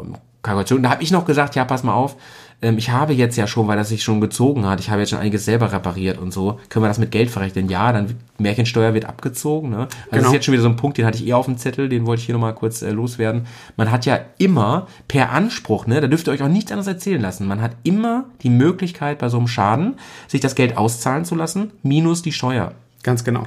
[0.42, 0.82] Kalkulation.
[0.82, 2.16] Da habe ich noch gesagt, ja, pass mal auf,
[2.62, 5.10] ähm, ich habe jetzt ja schon, weil das sich schon gezogen hat, ich habe jetzt
[5.10, 7.68] schon einiges selber repariert und so, können wir das mit Geld verrechnen?
[7.68, 9.70] Ja, dann Märchensteuer wird abgezogen.
[9.70, 9.76] Ne?
[9.76, 10.28] Also das Genau.
[10.28, 12.06] ist jetzt schon wieder so ein Punkt, den hatte ich eher auf dem Zettel, den
[12.06, 13.46] wollte ich hier nochmal kurz äh, loswerden.
[13.76, 17.20] Man hat ja immer per Anspruch, ne, da dürft ihr euch auch nichts anderes erzählen
[17.20, 19.94] lassen, man hat immer die Möglichkeit bei so einem Schaden,
[20.28, 22.72] sich das Geld auszahlen zu lassen, minus die Steuer.
[23.02, 23.46] Ganz genau.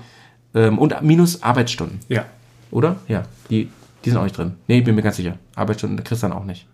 [0.55, 1.99] Ähm, und minus Arbeitsstunden.
[2.09, 2.25] Ja.
[2.71, 2.97] Oder?
[3.07, 3.69] Ja, die,
[4.05, 4.53] die sind auch nicht drin.
[4.67, 5.37] Nee, bin mir ganz sicher.
[5.55, 6.67] Arbeitsstunden kriegst du dann auch nicht.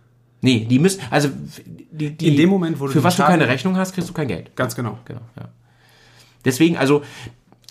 [0.45, 1.29] Nee, die müssen, also
[1.91, 4.09] die, die, In dem Moment, wo du für was du Schaden- keine Rechnung hast, kriegst
[4.09, 4.55] du kein Geld.
[4.55, 4.97] Ganz genau.
[5.05, 5.49] Genau, ja.
[6.45, 7.01] Deswegen, also,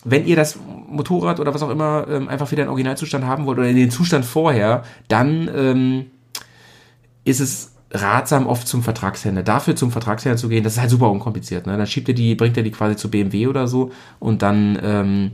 [0.04, 0.58] wenn ihr das
[0.88, 3.90] Motorrad oder was auch immer ähm, einfach wieder in Originalzustand haben wollt oder in den
[3.90, 6.06] Zustand vorher, dann ähm,
[7.24, 10.64] ist es ratsam, oft zum Vertragshändler, dafür zum Vertragshändler zu gehen.
[10.64, 11.66] Das ist halt super unkompliziert.
[11.66, 11.76] Ne?
[11.78, 15.30] Dann schiebt ihr die, bringt ihr die quasi zu BMW oder so und dann ähm,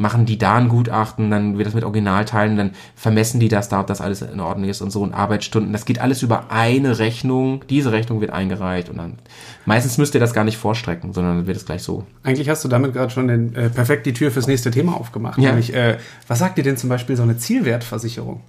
[0.00, 3.80] machen die da ein Gutachten, dann wird das mit Originalteilen, dann vermessen die das da,
[3.80, 5.72] ob das alles in Ordnung ist und so und Arbeitsstunden.
[5.74, 7.64] Das geht alles über eine Rechnung.
[7.68, 9.18] Diese Rechnung wird eingereicht und dann
[9.66, 12.06] meistens müsst ihr das gar nicht vorstrecken, sondern dann wird es gleich so.
[12.22, 15.38] Eigentlich hast du damit gerade schon den, äh, perfekt die Tür fürs nächste Thema aufgemacht.
[15.38, 15.50] Ja.
[15.50, 18.40] Nämlich, äh, was sagt dir denn zum Beispiel so eine Zielwertversicherung?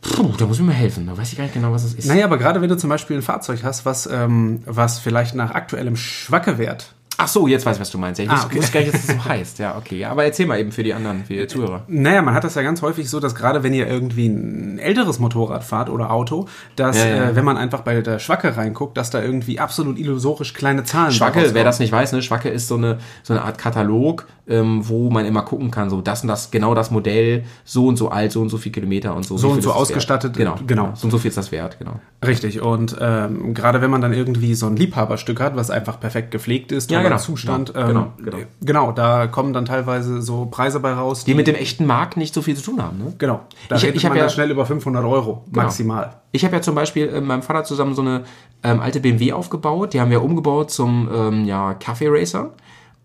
[0.00, 1.06] Puh, da muss ich mir helfen.
[1.06, 2.08] Da weiß ich gar nicht genau, was das ist.
[2.08, 5.50] Naja, aber gerade wenn du zum Beispiel ein Fahrzeug hast, was, ähm, was vielleicht nach
[5.50, 8.18] aktuellem Schwackewert Ach so, jetzt weiß ich, was du meinst.
[8.18, 8.58] Ja, ich Ah, wusste, okay.
[8.58, 9.58] wusste gar nicht, dass das so heißt.
[9.58, 9.98] Ja, okay.
[9.98, 11.82] Ja, aber erzähl mal eben für die anderen, für die Zuhörer.
[11.86, 15.18] Naja, man hat das ja ganz häufig so, dass gerade wenn ihr irgendwie ein älteres
[15.18, 16.46] Motorrad fahrt oder Auto,
[16.76, 17.28] dass Ja, ja.
[17.30, 21.12] Äh, wenn man einfach bei der Schwacke reinguckt, dass da irgendwie absolut illusorisch kleine Zahlen
[21.12, 24.88] Schwacke, wer das nicht weiß, ne, Schwacke ist so eine, so eine Art Katalog, ähm,
[24.88, 28.08] wo man immer gucken kann, so das und das, genau das Modell, so und so
[28.08, 29.36] alt, so und so viel Kilometer und so.
[29.36, 30.36] So und so ausgestattet.
[30.38, 30.92] Genau, genau.
[30.94, 32.00] So und so viel ist das wert, genau.
[32.26, 36.30] Richtig, und ähm, gerade wenn man dann irgendwie so ein Liebhaberstück hat, was einfach perfekt
[36.30, 37.20] gepflegt ist, Ja, genau.
[37.20, 38.38] Zustand, Genau, ähm, genau, genau.
[38.60, 42.34] genau, da kommen dann teilweise so Preise bei raus, Die mit dem echten Markt nicht
[42.34, 43.12] so viel zu tun haben, ne?
[43.18, 45.62] genau, da Ich- ich man ja- schnell über 500 Euro Genau.
[45.64, 46.16] maximal.
[46.32, 48.22] Ich habe ja zum Beispiel äh, mit meinem Vater zusammen so eine
[48.62, 49.94] ähm, alte BMW aufgebaut.
[49.94, 52.50] Die haben wir umgebaut zum ähm, ja, Kaffee Racer.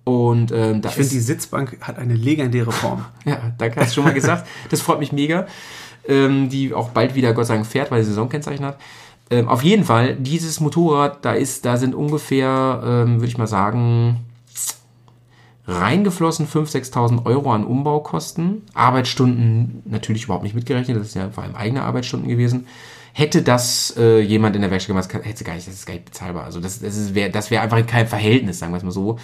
[0.04, 3.06] Und ähm, da Ich finde, die Sitzbank hat eine legendäre Form.
[3.26, 4.46] Ja, danke, hast du schon mal gesagt.
[4.70, 5.48] Das freut mich mega.
[6.08, 8.78] Ähm, die auch bald wieder, Gott sei Dank, fährt, weil sie Saisonkennzeichen hat.
[9.32, 13.48] Ähm, auf jeden Fall, dieses Motorrad, da ist, da sind ungefähr, ähm, würde ich mal
[13.48, 14.20] sagen,
[15.68, 21.44] reingeflossen 5.000, 6.000 Euro an Umbaukosten, Arbeitsstunden natürlich überhaupt nicht mitgerechnet, das ist ja vor
[21.44, 22.68] allem eigene Arbeitsstunden gewesen.
[23.14, 26.06] Hätte das äh, jemand in der Werkstatt gemacht, hätte gar nicht, das ist gar nicht
[26.06, 26.44] bezahlbar.
[26.44, 29.18] Also das, das, ist, das wäre einfach in keinem Verhältnis, sagen wir es mal so.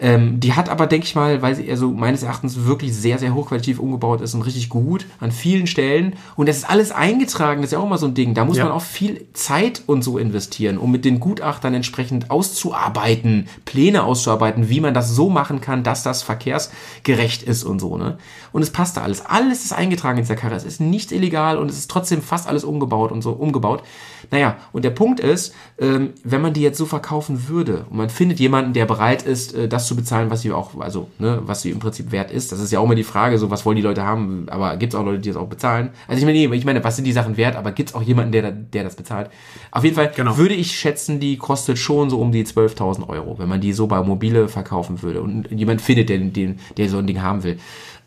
[0.00, 3.34] Ähm, die hat aber, denke ich mal, weil sie also meines Erachtens wirklich sehr, sehr
[3.34, 6.14] hochqualitativ umgebaut ist und richtig gut an vielen Stellen.
[6.36, 8.32] Und das ist alles eingetragen, das ist ja auch immer so ein Ding.
[8.34, 8.64] Da muss Ja.
[8.64, 14.68] man auch viel Zeit und so investieren, um mit den Gutachtern entsprechend auszuarbeiten, Pläne auszuarbeiten,
[14.68, 17.96] wie man das so machen kann, dass das verkehrsgerecht ist und so.
[17.96, 18.18] Ne?
[18.52, 19.26] Und es passt da alles.
[19.26, 20.54] Alles ist eingetragen in dieser Karre.
[20.54, 23.82] Es ist nicht illegal und es ist trotzdem fast alles umgebaut und so umgebaut.
[24.30, 28.10] Naja, und der Punkt ist, ähm, wenn man die jetzt so verkaufen würde und man
[28.10, 31.62] findet jemanden, der bereit ist, äh, das zu bezahlen, was sie auch, also, ne, was
[31.62, 33.76] sie im Prinzip wert ist, das ist ja auch immer die Frage, so, was wollen
[33.76, 35.90] die Leute haben, aber gibt es auch Leute, die das auch bezahlen?
[36.06, 38.32] Also ich meine, ich meine, was sind die Sachen wert, aber gibt es auch jemanden,
[38.32, 39.30] der, der das bezahlt?
[39.70, 40.36] Auf jeden Fall Genau.
[40.36, 43.86] würde ich schätzen, die kostet schon so um die 12.000 Euro, wenn man die so
[43.86, 47.58] bei Mobile verkaufen würde und jemand findet, der, den, der so ein Ding haben will.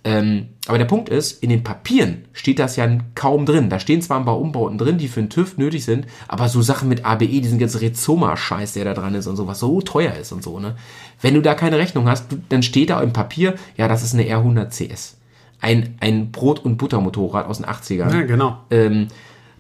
[0.04, 3.70] Ähm, aber der Punkt ist, in den Papieren steht das ja kaum drin.
[3.70, 6.62] Da stehen zwar ein paar Umbauten drin, die für den TÜV nötig sind, aber so
[6.62, 10.16] Sachen mit ABE, diesen ganzen Rezoma-Scheiß, der da dran ist und so, was so teuer
[10.16, 10.76] ist und so, ne?
[11.22, 14.24] Wenn du da keine Rechnung hast, dann steht da im Papier, ja, das ist eine
[14.24, 15.18] R100 CS.
[15.60, 18.12] Ein, ein Brot- und Buttermotorrad aus den 80ern.
[18.12, 18.58] Ja, genau.
[18.72, 19.08] Ähm,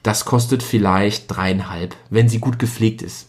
[0.01, 3.27] das kostet vielleicht dreieinhalb, wenn sie gut gepflegt ist.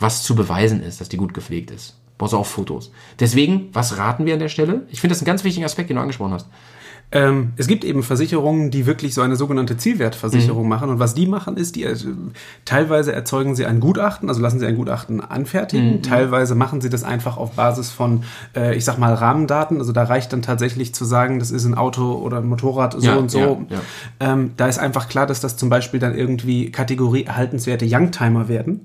[0.00, 1.97] Was zu beweisen ist, dass die gut gepflegt ist.
[2.18, 2.90] Brauchst du auch Fotos.
[3.20, 4.86] Deswegen, was raten wir an der Stelle?
[4.90, 6.48] Ich finde das einen ganz wichtigen Aspekt, den du angesprochen hast.
[7.10, 10.68] Ähm, es gibt eben Versicherungen, die wirklich so eine sogenannte Zielwertversicherung Mhm.
[10.68, 10.90] machen.
[10.90, 11.96] Und was die machen, ist, die äh,
[12.66, 15.96] teilweise erzeugen sie ein Gutachten, also lassen sie ein Gutachten anfertigen.
[15.96, 16.02] Mhm.
[16.02, 19.78] Teilweise machen sie das einfach auf Basis von, äh, ich sag mal, Rahmendaten.
[19.78, 23.06] Also da reicht dann tatsächlich zu sagen, das ist ein Auto oder ein Motorrad so
[23.06, 23.38] Ja, und so.
[23.38, 24.32] ja, ja.
[24.32, 28.80] Ähm, da ist einfach klar, dass das zum Beispiel dann irgendwie Kategorie erhaltenswerte Youngtimer werden.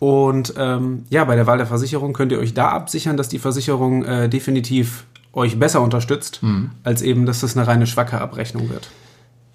[0.00, 3.38] Und ähm, ja, bei der Wahl der Versicherung könnt ihr euch da absichern, dass die
[3.38, 6.70] Versicherung äh, definitiv euch besser unterstützt, Mhm.
[6.84, 8.88] als eben, dass das eine reine schwache Abrechnung wird.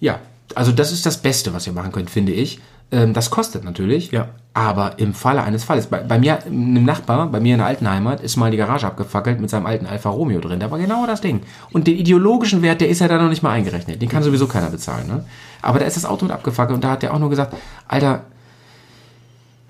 [0.00, 0.18] Ja,
[0.54, 2.60] also das ist das Beste, was ihr machen könnt, finde ich.
[2.90, 4.10] Ähm, das kostet natürlich.
[4.12, 4.28] Ja.
[4.54, 7.88] Aber im Falle eines Falles, bei, bei mir, einem Nachbar, bei mir in der alten
[7.88, 10.58] Heimat, ist mal die Garage abgefackelt mit seinem alten Alfa Romeo drin.
[10.58, 11.42] Da war genau das Ding.
[11.70, 14.00] Und den ideologischen Wert, der ist ja da noch nicht mal eingerechnet.
[14.00, 15.06] Den kann sowieso keiner bezahlen.
[15.06, 15.24] Ne?
[15.60, 17.54] Aber da ist das Auto mit abgefackelt und da hat der auch nur gesagt,
[17.86, 18.24] Alter,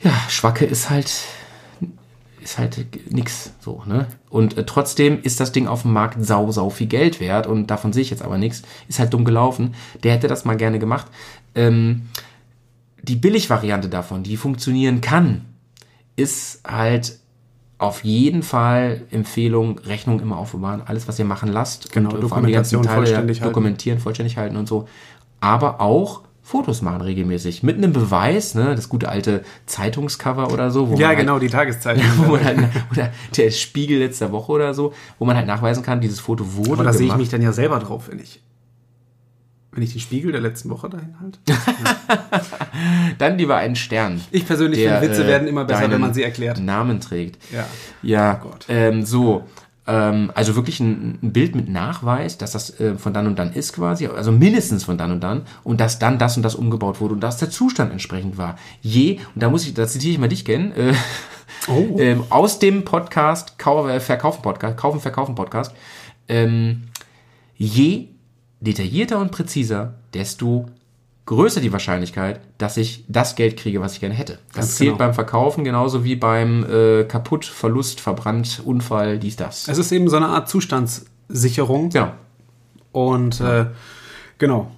[0.01, 1.11] ja, Schwacke ist halt
[2.49, 4.07] ist halt nix so, ne?
[4.31, 7.67] Und äh, trotzdem ist das Ding auf dem Markt sau, sau viel Geld wert und
[7.67, 8.63] davon sehe ich jetzt aber nichts.
[8.89, 9.75] Ist halt dumm gelaufen.
[10.03, 11.07] Der hätte das mal gerne gemacht.
[11.55, 12.09] Ähm,
[13.03, 15.45] die Billigvariante davon, die funktionieren kann,
[16.17, 17.19] ist halt
[17.77, 21.93] auf jeden Fall Empfehlung, Rechnung immer aufbewahren, alles, was ihr machen lasst.
[21.93, 23.53] Genau, und, äh, vor allem die ganzen Dokumentation Teile vollständig halten.
[23.53, 24.89] dokumentieren, vollständig halten und so.
[25.41, 27.63] Aber auch Fotos machen regelmäßig.
[27.63, 30.89] Mit einem Beweis, ne, das gute alte Zeitungscover oder so.
[30.89, 32.03] Wo Ja, man halt, genau, die Tageszeitung.
[32.17, 32.59] wo man halt,
[32.91, 36.73] oder der Spiegel letzter Woche oder so, wo man halt nachweisen kann, dieses Foto wurde
[36.73, 37.19] Aber da sehe ich gemacht.
[37.21, 38.41] mich dann ja selber drauf, wenn ich,
[39.73, 41.39] wenn ich den Spiegel der letzten Woche dahin halte.
[43.19, 44.21] Dann lieber einen Stern.
[44.31, 46.61] Ich persönlich der, finde, Witze äh, werden immer besser, wenn man sie erklärt.
[46.61, 47.37] Namen trägt.
[47.53, 47.67] Ja.
[48.03, 48.65] Ja, Oh Gott.
[48.69, 49.45] ähm, so.
[49.89, 53.53] Ähm, also wirklich ein, ein Bild mit Nachweis, dass das äh, von dann und dann
[53.53, 57.01] ist quasi, also mindestens von dann und dann und dass dann das und das umgebaut
[57.01, 58.57] wurde und dass der Zustand entsprechend war.
[58.83, 60.93] Je, und da muss ich, da zitiere ich mal dich, Ken, äh,
[61.67, 61.97] Oh.
[61.99, 65.75] ähm, aus dem Podcast, Kau äh, Verkaufen Podcast, Kaufen, Verkaufen Podcast,
[66.29, 66.85] ähm,
[67.57, 68.09] je
[68.61, 70.67] detaillierter und präziser, desto
[71.29, 74.39] größer die Wahrscheinlichkeit, dass ich das Geld kriege, was ich gerne hätte.
[74.49, 74.99] Das Ganz zählt genau.
[74.99, 79.69] beim Verkaufen genauso wie beim äh, Kaputt, Verlust, Verbrannt, Unfall, dies, das.
[79.69, 81.91] Es ist eben so eine Art Zustandssicherung.
[81.91, 82.13] Genau.
[82.93, 83.67] Und äh,
[84.39, 84.71] genau.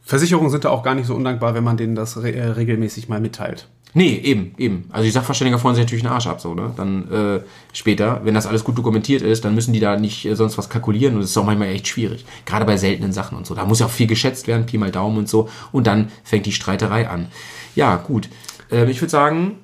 [0.00, 3.08] Versicherungen sind da auch gar nicht so undankbar, wenn man denen das re äh, regelmäßig
[3.08, 3.68] mal mitteilt.
[3.94, 4.84] Nee, eben, eben.
[4.90, 6.72] Also die Sachverständiger freuen sich natürlich einen Arsch ab, so, ne?
[6.76, 7.40] Dann äh,
[7.72, 10.68] später, wenn das alles gut dokumentiert ist, dann müssen die da nicht äh, sonst was
[10.68, 12.26] kalkulieren und das ist auch manchmal echt schwierig.
[12.44, 13.54] Gerade bei seltenen Sachen und so.
[13.54, 15.48] Da muss ja auch viel geschätzt werden, Pi mal Daumen und so.
[15.72, 17.28] Und dann fängt die Streiterei an.
[17.74, 18.28] Ja, gut.
[18.70, 19.58] Ähm, ich würde sagen,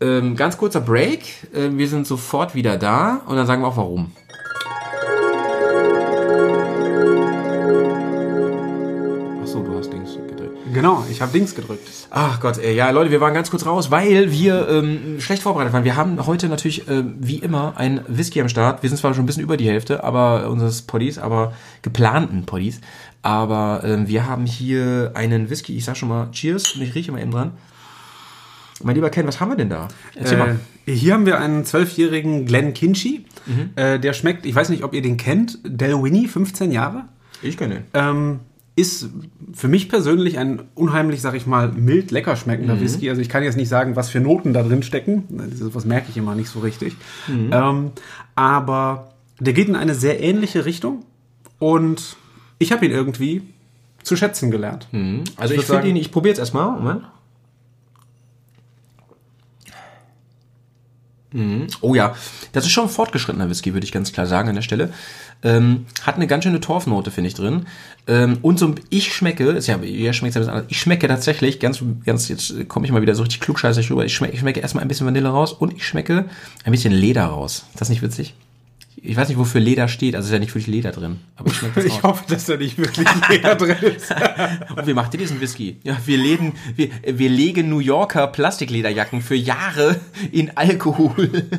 [0.00, 1.52] ähm, ganz kurzer Break.
[1.52, 4.12] Äh, wir sind sofort wieder da und dann sagen wir auch warum.
[10.80, 11.88] Genau, ich habe Dings gedrückt.
[12.10, 15.72] Ach Gott, ey, ja, Leute, wir waren ganz kurz raus, weil wir ähm, schlecht vorbereitet
[15.72, 15.84] waren.
[15.84, 18.82] Wir haben heute natürlich, ähm, wie immer, ein Whisky am Start.
[18.82, 21.52] Wir sind zwar schon ein bisschen über die Hälfte, aber unseres Poddies, aber
[21.82, 22.80] geplanten Poddies.
[23.22, 25.76] Aber ähm, wir haben hier einen Whisky.
[25.76, 27.52] Ich sag schon mal Cheers und ich rieche mal eben dran.
[28.82, 29.88] Mein lieber Ken, was haben wir denn da?
[30.14, 30.60] Erzähl mal.
[30.86, 33.24] Äh, hier haben wir einen zwölfjährigen Glenn Kinchy.
[33.46, 33.70] Mhm.
[33.74, 37.06] Äh, der schmeckt, ich weiß nicht, ob ihr den kennt, Del Winnie, 15 Jahre.
[37.42, 37.84] Ich kenne den.
[37.94, 38.40] Ähm,
[38.78, 39.08] ist
[39.52, 42.80] für mich persönlich ein unheimlich, sag ich mal, mild lecker schmeckender Mhm.
[42.80, 43.10] Whisky.
[43.10, 45.24] Also ich kann jetzt nicht sagen, was für Noten da drin stecken.
[45.72, 46.94] Das merke ich immer nicht so richtig.
[47.26, 47.50] Mhm.
[47.52, 47.90] Ähm,
[48.36, 51.04] aber der geht in eine sehr ähnliche Richtung
[51.58, 52.16] und
[52.58, 53.42] ich habe ihn irgendwie
[54.02, 54.86] zu schätzen gelernt.
[55.36, 56.70] Also Ich ich, finde ihn, ich probiere jetzt erstmal.
[56.78, 57.02] Moment.
[61.82, 62.14] Oh ja,
[62.52, 64.92] das ist schon ein fortgeschrittener Whisky, würde ich ganz klar sagen an der Stelle.
[65.42, 67.66] Ähm, hat eine ganz schöne Torfnote, finde ich, drin.
[68.06, 71.06] Ähm, und so, ich schmecke, ist ja, ihr schmeckt ja ein bisschen anders, ich schmecke
[71.06, 74.40] tatsächlich, ganz, ganz, jetzt komme ich mal wieder so richtig klugscheißig rüber, ich schmecke, ich
[74.40, 76.24] schmecke erstmal ein bisschen Vanille raus und ich schmecke
[76.64, 77.66] ein bisschen Leder raus.
[77.72, 78.34] Ist das nicht witzig?
[79.02, 81.84] Ich weiß nicht, wofür Leder steht, also ist ja nicht wirklich Leder drin, aber ich
[81.84, 84.12] Ich hoffe, dass da nicht wirklich jeder drin ist.
[84.74, 85.76] Und wie macht ihr diesen Whisky?
[85.84, 90.00] Ja, wir, legen, wir, wir legen New Yorker Plastiklederjacken für Jahre
[90.32, 91.48] in Alkohol.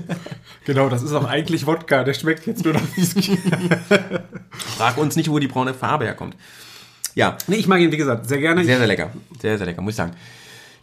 [0.65, 2.03] Genau, das ist auch eigentlich Wodka.
[2.03, 3.39] Der schmeckt jetzt nur nach Whisky.
[4.51, 6.35] Frag uns nicht, wo die braune Farbe herkommt.
[7.15, 8.63] Ja, nee, ich mag ihn, wie gesagt, sehr gerne.
[8.63, 9.09] sehr, sehr lecker.
[9.41, 10.11] Sehr, sehr lecker, muss ich sagen.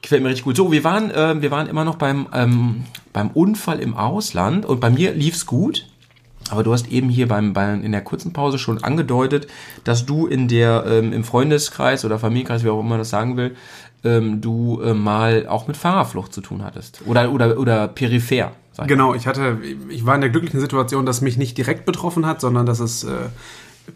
[0.03, 0.57] Gefällt mir richtig gut.
[0.57, 4.81] So, wir waren, ähm, wir waren immer noch beim, ähm, beim Unfall im Ausland und
[4.81, 5.87] bei mir lief's gut.
[6.51, 9.48] Aber du hast eben hier beim, beim, in der kurzen Pause schon angedeutet,
[9.85, 13.36] dass du in der, ähm, im Freundeskreis oder Familienkreis, wie auch immer man das sagen
[13.36, 13.56] will,
[14.05, 17.02] ähm, du äh, mal auch mit Fahrerflucht zu tun hattest.
[17.06, 18.52] Oder, oder, oder peripher.
[18.86, 19.59] Genau, ich hatte,
[19.89, 23.05] ich war in der glücklichen Situation, dass mich nicht direkt betroffen hat, sondern dass es,
[23.05, 23.10] äh,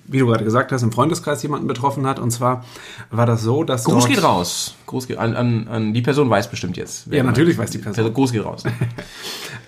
[0.06, 2.18] wie du gerade gesagt hast, im Freundeskreis jemanden betroffen hat.
[2.18, 2.64] Und zwar
[3.10, 4.74] war das so, dass Gruß geht raus.
[4.86, 7.08] Gruß geht an, an, an die Person weiß bestimmt jetzt.
[7.08, 8.12] Ja, natürlich weiß die Person.
[8.12, 8.64] Gruß geht raus.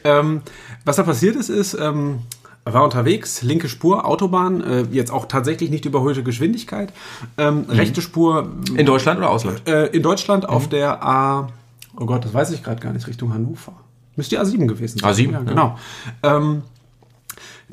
[0.05, 0.43] Ähm,
[0.85, 2.23] was da passiert ist, ist, ähm,
[2.65, 6.93] war unterwegs, linke Spur, Autobahn, äh, jetzt auch tatsächlich nicht überhöhte Geschwindigkeit,
[7.39, 9.67] ähm, rechte Spur In Deutschland oder Ausland?
[9.69, 10.51] äh, in Deutschland Mhm.
[10.51, 11.49] auf der A,
[11.99, 13.73] oh Gott, das weiß ich gerade gar nicht, Richtung Hannover.
[14.15, 15.11] Müsste die A7 gewesen sein.
[15.13, 15.41] A7, ja, ja.
[15.41, 15.79] genau.
[16.23, 16.63] Ähm,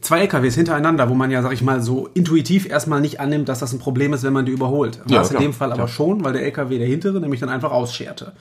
[0.02, 3.60] zwei LKWs hintereinander, wo man ja, sag ich mal, so intuitiv erstmal nicht annimmt, dass
[3.60, 5.00] das ein Problem ist, wenn man die überholt.
[5.06, 5.88] War Ja, es in dem Fall aber klar.
[5.90, 8.32] schon, weil der LKW, der hintere, nämlich dann einfach ausscherte.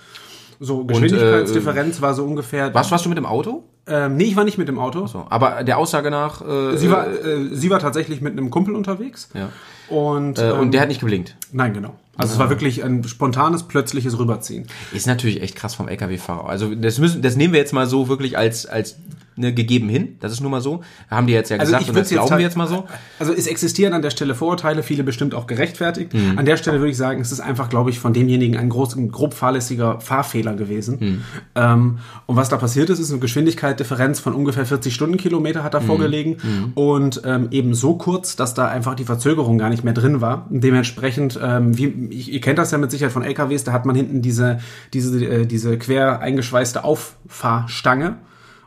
[0.61, 2.73] So, äh, Geschwindigkeitsdifferenz war so ungefähr.
[2.75, 3.65] Was warst du mit dem Auto?
[3.89, 5.07] Ähm, nee, ich war nicht mit dem Auto.
[5.07, 6.41] So, aber der Aussage nach.
[6.43, 9.29] Äh, Sie war, äh, sie war tatsächlich mit einem Kumpel unterwegs.
[9.35, 9.49] ja.
[9.89, 11.37] Und, äh, ähm, und der hat nicht geblinkt.
[11.51, 11.95] Nein, genau.
[12.19, 14.67] Also es war wirklich ein spontanes, plötzliches Rüberziehen.
[14.93, 16.49] Ist natürlich echt krass vom LKW-Fahrer.
[16.49, 18.97] Also das müssen, das nehmen wir jetzt mal so wirklich als als
[19.39, 20.17] ne, gegeben hin.
[20.21, 20.81] Das ist nun mal so.
[21.11, 22.85] Haben die jetzt ja gesagt und das glauben halt- wir jetzt mal so.
[23.19, 26.13] Also es existieren an der Stelle Vorurteile, viele bestimmt auch gerechtfertigt.
[26.15, 26.39] Mhm.
[26.39, 28.97] An der Stelle würde ich sagen, es ist einfach, glaube ich, von demjenigen ein groß,
[28.97, 30.99] ein grob fahrlässiger Fahrfehler gewesen.
[31.01, 31.23] Mhm.
[31.55, 35.65] Ähm, und was da passiert ist, ist eine Geschwindigkeitsdifferenz von ungefähr 40 Stundenkilometer Mhm.
[35.65, 39.85] hat da vorgelegen und ähm, eben so kurz, dass da einfach die Verzögerung gar nicht
[39.85, 40.47] mehr drin war.
[40.51, 43.95] Dementsprechend, ähm, wie, ich, ihr kennt das ja mit Sicherheit von LKWs, da hat man
[43.97, 44.59] hinten diese,
[44.93, 48.17] diese, äh, diese quer eingeschweißte Auffahrstange.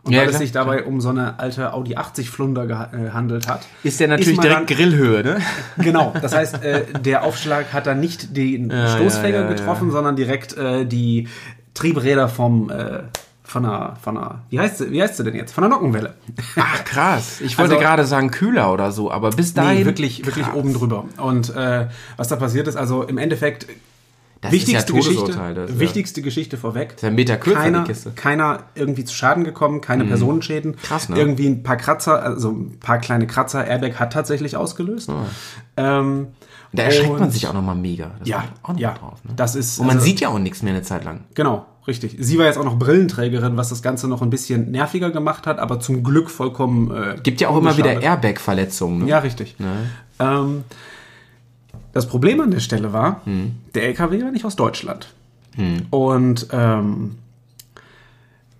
[0.04, 3.48] Und Ja, weil es klar, sich dabei um so eine alte Audi 80 Flunder gehandelt
[3.48, 3.68] hat.
[3.84, 5.38] Ist der natürlich man direkt dann- Grillhöhe, ne?
[5.78, 10.16] Genau, das heißt, äh, der Aufschlag hat dann nicht den Stoßfänger ja, ja, getroffen, sondern
[10.16, 11.28] direkt äh, die
[11.76, 13.04] Triebräder vom äh,
[13.44, 15.52] von einer, von einer, wie heißt sie, wie heißt sie denn jetzt?
[15.54, 16.14] Von der Nockenwelle.
[16.56, 17.42] Ach krass.
[17.42, 20.74] Ich wollte Also- gerade sagen Kühler oder so, aber bis dahin Nee, wirklich, wirklich oben
[20.74, 21.04] drüber.
[21.18, 23.68] Und äh, was da passiert ist, also im Endeffekt
[24.42, 25.40] das wichtigste ist ja Geschichte.
[25.56, 26.94] Das, ist ja- wichtigste Geschichte vorweg.
[26.96, 28.10] ist ja ein Meter kürzer, die keiner, Kiste.
[28.10, 28.16] Mhm.
[28.16, 30.76] keiner irgendwie zu Schaden gekommen, keine Personenschäden.
[30.78, 31.18] Krass, ne?
[31.18, 33.66] Irgendwie ein paar Kratzer, also ein paar kleine Kratzer.
[33.66, 35.10] Airbag hat tatsächlich ausgelöst.
[35.78, 36.28] Ähm,
[36.74, 38.12] Da erschreckt man sich auch nochmal mega.
[38.20, 39.20] Das Ja, auch noch ja, drauf.
[39.24, 39.34] Ne?
[39.36, 39.80] das ist.
[39.80, 41.26] Und man also- sieht ja auch nichts mehr eine Zeit lang.
[41.36, 42.16] Genau, richtig.
[42.20, 45.60] Sie war jetzt auch noch Brillenträgerin, was das Ganze noch ein bisschen nerviger gemacht hat,
[45.60, 46.90] aber zum Glück vollkommen.
[46.92, 48.02] Äh, Gibt ja auch immer wieder.
[48.02, 49.00] Airbag-Verletzungen.
[49.04, 49.08] Ne?
[49.10, 49.56] Ja, richtig.
[50.20, 50.64] Ähm,
[51.94, 53.52] das Problem an der Stelle war, Hm.
[53.76, 55.14] der LKW war nicht aus Deutschland.
[55.90, 57.16] Und ähm,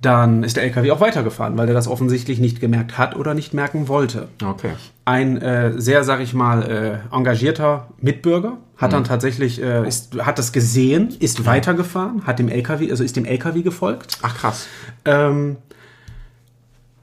[0.02, 3.54] dann ist der LKW auch weitergefahren, weil der das offensichtlich nicht gemerkt hat oder nicht
[3.54, 4.30] merken wollte.
[4.44, 4.72] Okay.
[5.06, 6.64] Ein äh, sehr, sag ich mal,
[7.12, 8.98] äh, engagierter Mitbürger hat Hm.
[8.98, 13.26] dann tatsächlich, äh, ist, hat das gesehen, ist weitergefahren, hat dem LKW, also ist dem
[13.26, 14.18] LKW gefolgt.
[14.24, 14.66] Ach krass.
[15.06, 15.58] Ähm,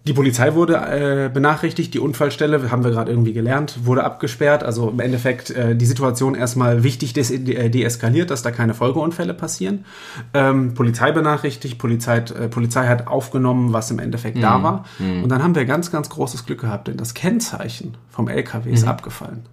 [0.09, 4.65] die Polizei wurde äh, benachrichtigt, die Unfallstelle, haben wir gerade irgendwie gelernt, wurde abgesperrt.
[4.65, 9.35] Also im Endeffekt äh, die Situation erstmal wichtig des, äh, deeskaliert, dass da keine Folgeunfälle
[9.35, 9.85] passieren.
[10.33, 14.85] Ähm, Polizei benachrichtigt, Polizei, äh, Polizei hat aufgenommen, was im Endeffekt da war.
[14.99, 18.87] Und dann haben wir ganz, ganz großes Glück gehabt, denn das Kennzeichen vom LKW ist
[18.87, 19.45] abgefallen.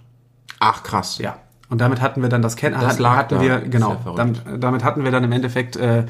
[0.59, 1.17] Ach krass.
[1.17, 1.37] Ja.
[1.69, 3.01] Und damit hatten wir dann das Kennzeichen.
[3.01, 3.41] Lag hatten da.
[3.41, 3.97] wir, genau.
[4.15, 6.05] damit, damit hatten wir dann im Endeffekt äh,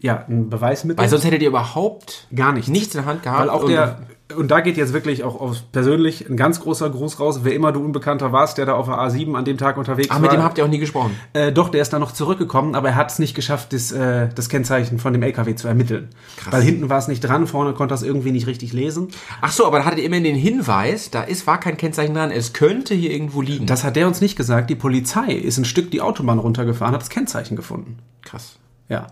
[0.00, 1.02] ja, ein Beweismittel.
[1.02, 2.68] Weil sonst hättet ihr überhaupt Gar nichts.
[2.68, 3.40] nichts in der Hand gehabt.
[3.40, 3.98] Weil auch und- der,
[4.36, 7.70] und da geht jetzt wirklich auch auf persönlich ein ganz großer Gruß raus, wer immer
[7.72, 10.22] du Unbekannter warst, der da auf der A7 an dem Tag unterwegs Ach, war.
[10.22, 11.12] mit dem habt ihr auch nie gesprochen.
[11.32, 14.28] äh, doch, der ist dann noch zurückgekommen, aber er hat es nicht geschafft, das, äh,
[14.34, 16.08] das Kennzeichen von dem LKW zu ermitteln.
[16.50, 19.08] Weil hinten war es nicht dran, vorne konnte er es irgendwie nicht richtig lesen.
[19.40, 22.32] Ach so, aber da hattet ihr immerhin den Hinweis, da ist, war kein Kennzeichen dran,
[22.32, 23.66] es könnte hier irgendwo liegen.
[23.66, 24.68] Das hat der uns nicht gesagt.
[24.70, 27.98] Die Polizei ist ein Stück die Autobahn runtergefahren, hat das Kennzeichen gefunden.
[28.22, 28.58] krass.
[28.88, 29.06] Ja.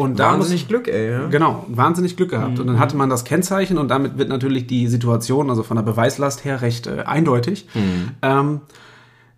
[0.00, 1.10] Und da muss- Wahnsinnig Glück, ey.
[1.10, 1.26] Ja?
[1.28, 2.58] Genau, wahnsinnig Glück gehabt.
[2.58, 5.84] Und dann hatte man das Kennzeichen und damit wird natürlich die Situation, also von der
[5.84, 7.66] Beweislast her, recht äh, eindeutig.
[8.22, 8.60] Ähm,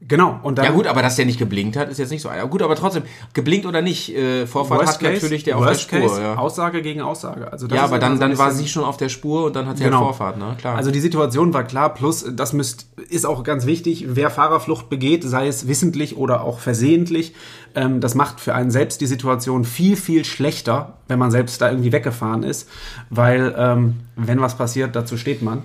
[0.06, 0.64] genau, und dann.
[0.64, 2.28] Ja gut, aber dass der nicht geblinkt hat, ist jetzt nicht so.
[2.28, 3.02] Ja, gut, aber trotzdem,
[3.34, 6.00] geblinkt oder nicht, äh, Vorfahrt hat natürlich der auf der worst Spur.
[6.00, 6.34] case, ja.
[6.36, 7.50] Aussage gegen Aussage.
[7.52, 9.84] Also ja, aber dann, dann war sie schon auf der Spur und dann hat sie
[9.84, 9.98] Genau.
[9.98, 10.56] halt Vorfahrt, ne?
[10.58, 10.76] Klar.
[10.76, 15.24] Also die Situation war klar, plus das müsst, ist auch ganz wichtig, wer Fahrerflucht begeht,
[15.24, 17.34] sei es wissentlich oder auch versehentlich,
[17.74, 21.70] ähm, das macht für einen selbst die Situation viel, viel schlechter, wenn man selbst da
[21.70, 22.68] irgendwie weggefahren ist,
[23.10, 25.62] weil ähm, wenn was passiert, dazu steht man.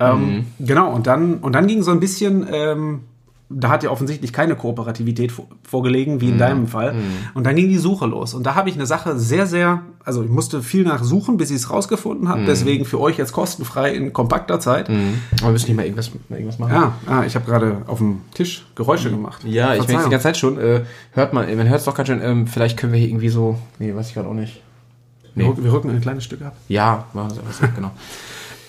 [0.00, 2.46] Ähm, Genau, und dann, und dann ging so ein bisschen...
[2.52, 3.00] Ähm,
[3.48, 6.96] da hat ja offensichtlich keine Kooperativität vor- vorgelegen, wie in deinem Fall.
[7.34, 8.34] Und dann ging die Suche los.
[8.34, 11.56] Und da habe ich eine Sache sehr, sehr, also ich musste viel nachsuchen, bis ich
[11.58, 12.44] es rausgefunden habe.
[12.44, 14.88] Deswegen für euch jetzt kostenfrei in kompakter Zeit.
[14.88, 14.98] aber
[15.42, 16.72] wir müssen nicht mal irgendwas, mal irgendwas machen.
[16.72, 19.44] Ja, ah, ich habe gerade auf dem Tisch Geräusche gemacht.
[19.44, 20.10] Ja, ich merke die Verzeihung.
[20.10, 20.58] ganze Zeit schon.
[20.58, 20.80] Äh,
[21.12, 22.20] hört man, man hört es doch ganz schön.
[22.22, 23.58] Ähm, vielleicht können wir hier irgendwie so.
[23.78, 24.60] Nee, weiß ich gerade auch nicht.
[25.36, 26.56] wir, rücken- wir rücken ein kleines Stück ab.
[26.66, 27.92] Ja, machen wir es genau.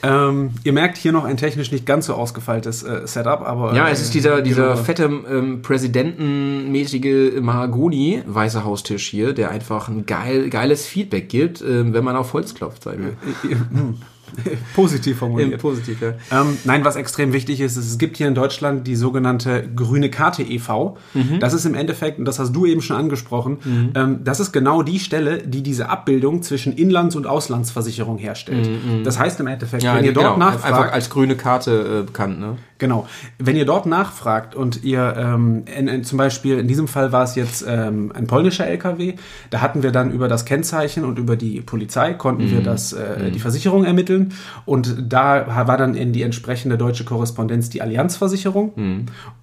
[0.08, 3.90] Ähm, ihr merkt hier noch ein technisch nicht ganz so ausgefeiltes äh, Setup, aber Ja,
[3.90, 4.84] es ist dieser, äh, dieser genau.
[4.84, 11.94] fette ähm, präsidentenmäßige Mahagoni Weiße Haustisch hier, der einfach ein geil, geiles Feedback gibt, ähm,
[11.94, 13.96] wenn man auf Holz klopft, sagen wir.
[14.76, 15.62] positiv formuliert.
[15.62, 16.14] Positiv, ja.
[16.42, 20.10] Ähm, nein, was extrem wichtig ist, ist, es gibt hier in Deutschland die sogenannte grüne
[20.10, 20.98] Karte e.V.
[21.14, 21.40] Mhm.
[21.40, 24.84] Das ist im Endeffekt, und das hast du eben schon angesprochen, ähm, das ist genau
[24.84, 28.70] die Stelle, die diese Abbildung zwischen Inlands- und Auslandsversicherung herstellt.
[29.04, 32.00] Das heißt im Endeffekt, Mhm, Ja, wenn ihr dort genau, nachfragt, einfach als grüne Karte
[32.02, 32.58] äh, bekannt, ne?
[32.78, 33.08] Genau.
[33.40, 37.24] Wenn ihr dort nachfragt und ihr ähm, in, in, zum Beispiel, in diesem Fall war
[37.24, 39.16] es jetzt ähm, ein polnischer LKW,
[39.50, 43.32] da hatten wir dann über das Kennzeichen und über die Polizei konnten wir das, äh,
[43.32, 44.34] die Versicherung ermitteln.
[44.66, 48.74] Und da war dann in die entsprechende deutsche Korrespondenz die Allianzversicherung.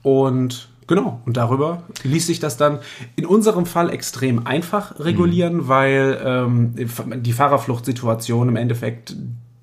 [0.02, 2.78] Und Genau, und darüber ließ sich das dann
[3.16, 6.74] in unserem Fall extrem einfach regulieren, weil ähm,
[7.22, 9.16] die Fahrerfluchtsituation im Endeffekt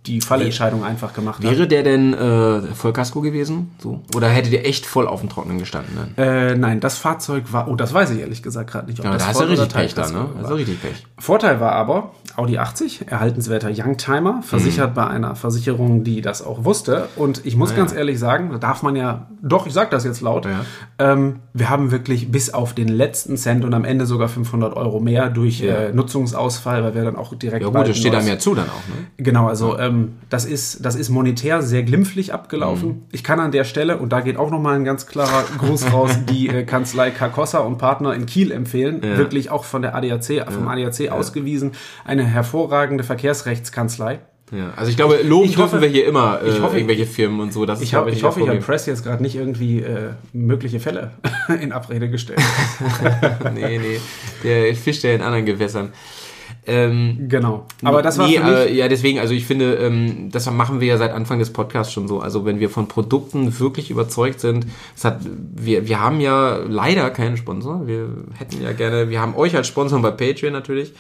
[0.08, 1.44] die Fallentscheidung einfach gemacht hat.
[1.52, 3.72] Wäre der denn äh, Vollkasko gewesen?
[3.80, 4.02] So?
[4.16, 5.94] Oder hätte der echt voll auf dem Trockenen gestanden?
[6.18, 6.24] Ne?
[6.52, 9.00] Äh, nein, das Fahrzeug war, oh, das weiß ich ehrlich gesagt gerade nicht.
[9.00, 10.30] ob Ja, das da hast du richtig Pech dann, ne?
[10.38, 10.50] Da war.
[10.50, 11.06] du richtig Pech.
[11.20, 17.08] Vorteil war aber, Audi 80, erhaltenswerter Youngtimer, versichert bei einer Versicherung, die das auch wusste.
[17.16, 20.22] Und ich muss ganz ehrlich sagen, da darf man ja, doch, ich sag das jetzt
[20.22, 20.66] laut, Ja.
[20.98, 25.00] ähm, wir haben wirklich bis auf den letzten Cent und am Ende sogar 500 Euro
[25.00, 28.30] mehr durch äh, Nutzungsausfall, weil wir dann auch direkt Ja gut, das steht ein einem
[28.30, 29.06] ja zu dann auch, ne?
[29.18, 32.88] Genau, also ähm, das, ist, das ist monetär sehr glimpflich abgelaufen.
[32.90, 33.02] Mhm.
[33.12, 36.12] Ich kann an der Stelle, und da geht auch nochmal ein ganz klarer Gruß raus,
[36.30, 39.02] die äh, Kanzlei Carcossa und Partner in Kiel empfehlen.
[39.04, 41.72] Wirklich auch von der ADAC, vom ADAC ausgewiesen.
[42.06, 44.20] Eine hervorragende Verkehrsrechtskanzlei.
[44.54, 47.06] Ja, also ich glaube, loben ich hoffe- dürfen wir hier immer äh, ich hoffe- irgendwelche
[47.06, 47.66] Firmen und so.
[47.66, 50.82] Das Ich, hab, glaube ich hoffe, ich habe Press jetzt gerade nicht irgendwie äh, mögliche
[50.82, 51.12] Fälle
[51.62, 52.42] in Abrede gestellt.
[53.54, 54.00] Nee, nee,
[54.44, 55.94] der fischt ja in anderen Gewässern.
[56.68, 57.66] Ähm, genau.
[57.84, 60.98] Aber das war nee, äh, ja, deswegen, also ich finde, ähm, das machen wir ja
[60.98, 62.20] seit Anfang des Podcasts schon so.
[62.20, 67.10] Also wenn wir von Produkten wirklich überzeugt sind, es hat, wir, wir haben ja leider
[67.10, 67.88] keinen Sponsor.
[67.88, 70.94] Wir hätten ja gerne, wir haben euch als Sponsor bei Patreon natürlich,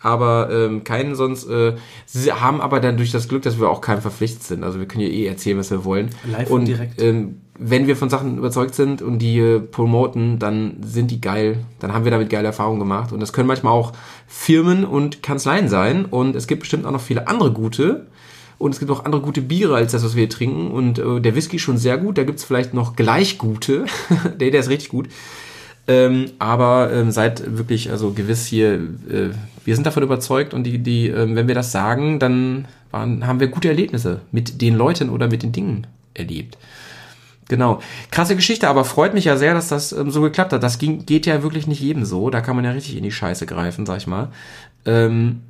[0.00, 1.48] aber ähm, keinen sonst.
[1.48, 1.76] Äh,
[2.06, 4.64] sie haben aber dann durch das Glück, dass wir auch keinem verpflichtet sind.
[4.64, 6.10] Also wir können ja eh erzählen, was wir wollen.
[6.24, 7.00] Live und und direkt.
[7.00, 11.58] Ähm, wenn wir von Sachen überzeugt sind und die äh, promoten, dann sind die geil.
[11.78, 13.12] Dann haben wir damit geile Erfahrungen gemacht.
[13.12, 13.92] Und das können manchmal auch
[14.26, 16.04] Firmen und Kanzleien sein.
[16.04, 18.06] Und es gibt bestimmt auch noch viele andere gute.
[18.58, 20.70] Und es gibt auch andere gute Biere als das, was wir hier trinken.
[20.70, 22.18] Und äh, der Whisky ist schon sehr gut.
[22.18, 23.84] Da gibt's vielleicht noch gleich gute.
[24.40, 25.08] der, der ist richtig gut.
[25.86, 29.30] Ähm, aber ähm, seid wirklich, also gewiss hier, äh,
[29.64, 33.38] wir sind davon überzeugt und die, die, ähm, wenn wir das sagen, dann waren, haben
[33.38, 36.56] wir gute Erlebnisse mit den Leuten oder mit den Dingen erlebt.
[37.54, 37.80] Genau.
[38.10, 40.62] Krasse Geschichte, aber freut mich ja sehr, dass das ähm, so geklappt hat.
[40.64, 42.30] Das ging, geht ja wirklich nicht jedem so.
[42.30, 44.30] Da kann man ja richtig in die Scheiße greifen, sag ich mal.
[44.86, 45.42] Ähm,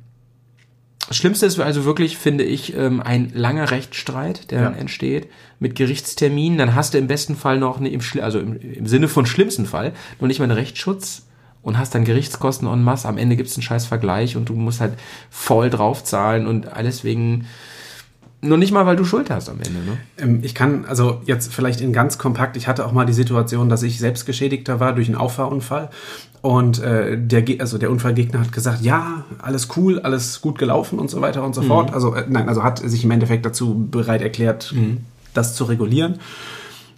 [1.07, 4.65] das Schlimmste ist also wirklich, finde ich, ähm, ein langer Rechtsstreit, der Ja.
[4.69, 5.29] dann entsteht,
[5.59, 6.57] mit Gerichtsterminen.
[6.59, 9.25] Dann hast du im besten Fall noch, eine, im, Schli- also im, im Sinne von
[9.25, 11.23] schlimmsten Fall, noch nicht mal einen Rechtsschutz
[11.61, 13.07] und hast dann Gerichtskosten en masse.
[13.07, 14.93] Am Ende gibt's einen scheiß Vergleich und du musst halt
[15.29, 17.45] voll draufzahlen und alles wegen,
[18.45, 19.97] noch nicht mal, weil du Schuld hast am Ende, ne?
[20.17, 23.69] Ähm, Ich kann, also jetzt vielleicht in ganz kompakt, ich hatte auch mal die Situation,
[23.69, 25.89] dass ich selbst Geschädigter war durch einen Auffahrunfall
[26.41, 31.09] und äh, der, also der Unfallgegner hat gesagt, ja, alles cool, alles gut gelaufen und
[31.09, 31.93] so weiter und so fort.
[31.93, 34.73] Also äh, nein, also hat sich im Endeffekt dazu bereit erklärt,
[35.33, 36.19] das zu regulieren.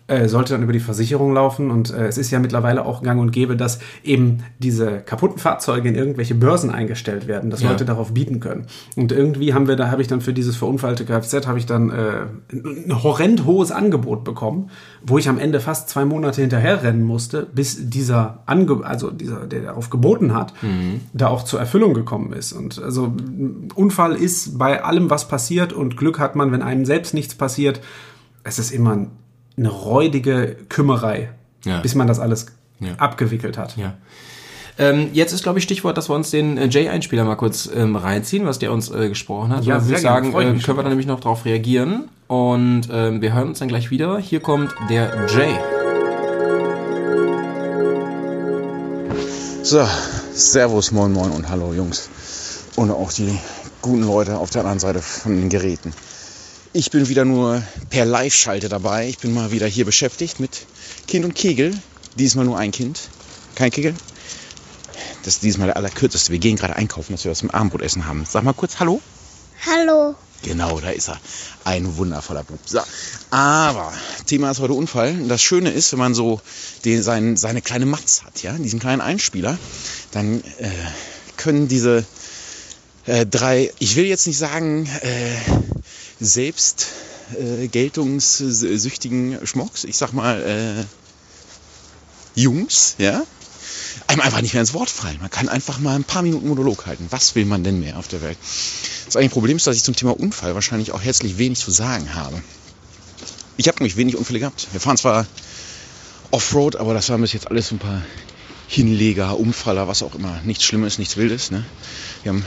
[0.07, 1.69] Äh, sollte dann über die Versicherung laufen.
[1.69, 5.89] Und äh, es ist ja mittlerweile auch gang und gäbe, dass eben diese kaputten Fahrzeuge
[5.89, 7.69] in irgendwelche Börsen eingestellt werden, dass Ja.
[7.69, 8.67] Leute darauf bieten können.
[8.95, 11.89] Und irgendwie haben wir, da habe ich dann für dieses verunfallte Kfz, habe ich dann
[11.89, 14.69] äh, ein horrend hohes Angebot bekommen,
[15.05, 19.61] wo ich am Ende fast zwei Monate hinterherrennen musste, bis dieser, Ange also dieser, der
[19.61, 20.53] darauf geboten hat,
[21.13, 22.53] da auch zur Erfüllung gekommen ist.
[22.53, 26.85] Und also ein Unfall ist bei allem, was passiert und Glück hat man, wenn einem
[26.85, 27.81] selbst nichts passiert,
[28.43, 29.07] es ist immer
[29.57, 31.29] eine räudige Kümmerei,
[31.65, 31.79] Ja.
[31.81, 32.47] bis man das alles
[32.79, 32.93] Ja.
[32.97, 33.75] abgewickelt hat.
[33.77, 33.93] Ja.
[34.79, 37.95] Ähm, jetzt ist, glaube ich, Stichwort, dass wir uns den äh, Jay-Einspieler mal kurz ähm,
[37.95, 39.65] reinziehen, was der uns äh, gesprochen hat.
[39.65, 40.31] Ja, würde ich gerne.
[40.31, 42.09] sagen, äh, können wir dann nämlich noch darauf reagieren.
[42.27, 44.19] Und ähm, wir hören uns dann gleich wieder.
[44.19, 45.55] Hier kommt der Jay.
[49.63, 49.85] So,
[50.33, 52.09] Servus, moin, moin und hallo Jungs.
[52.75, 53.37] Und auch die
[53.81, 55.91] guten Leute auf der anderen Seite von den Geräten.
[56.77, 59.07] Ich bin wieder nur per Live-Schalte dabei.
[59.07, 60.67] Ich bin mal wieder hier beschäftigt mit
[61.07, 61.75] Kind und Kegel.
[62.19, 63.09] Diesmal nur ein Kind.
[63.55, 63.95] Kein Kegel.
[65.23, 66.31] Das ist diesmal der allerkürzeste.
[66.31, 68.27] Wir gehen gerade einkaufen, dass wir was zum Abendbrotessen haben.
[68.29, 69.01] Sag mal kurz Hallo.
[69.65, 70.13] Hallo.
[70.43, 71.19] Genau, da ist er.
[71.63, 72.59] Ein wundervoller Bub.
[72.63, 72.81] So.
[73.31, 73.91] Aber
[74.27, 75.13] Thema ist heute Unfall.
[75.19, 76.41] Und Das Schöne ist, wenn man so
[76.85, 79.57] den, sein, seine kleine Matz hat, ja, diesen kleinen Einspieler,
[80.11, 80.69] dann äh,
[81.37, 82.05] können diese
[83.07, 85.37] äh, drei, ich will jetzt nicht sagen, äh,
[86.19, 86.87] selbst
[87.39, 93.23] äh, geltungssüchtigen Schmocks, ich sag mal, äh, Jungs, ja,
[94.07, 95.17] einem einfach nicht mehr ins Wort fallen.
[95.19, 97.07] Man kann einfach mal ein paar Minuten Monolog halten.
[97.09, 98.37] Was will man denn mehr auf der Welt?
[99.05, 102.13] Das eigentliche Problem ist, dass ich zum Thema Unfall wahrscheinlich auch herzlich wenig zu sagen
[102.13, 102.41] habe.
[103.57, 104.67] Ich habe nämlich wenig Unfälle gehabt.
[104.71, 105.25] Wir fahren zwar
[106.31, 108.03] Offroad, aber das waren bis jetzt alles ein paar
[108.67, 110.41] Hinleger, Umfaller, was auch immer.
[110.43, 111.51] Nichts Schlimmes, nichts Wildes.
[111.51, 111.65] Ne?
[112.23, 112.45] Wir haben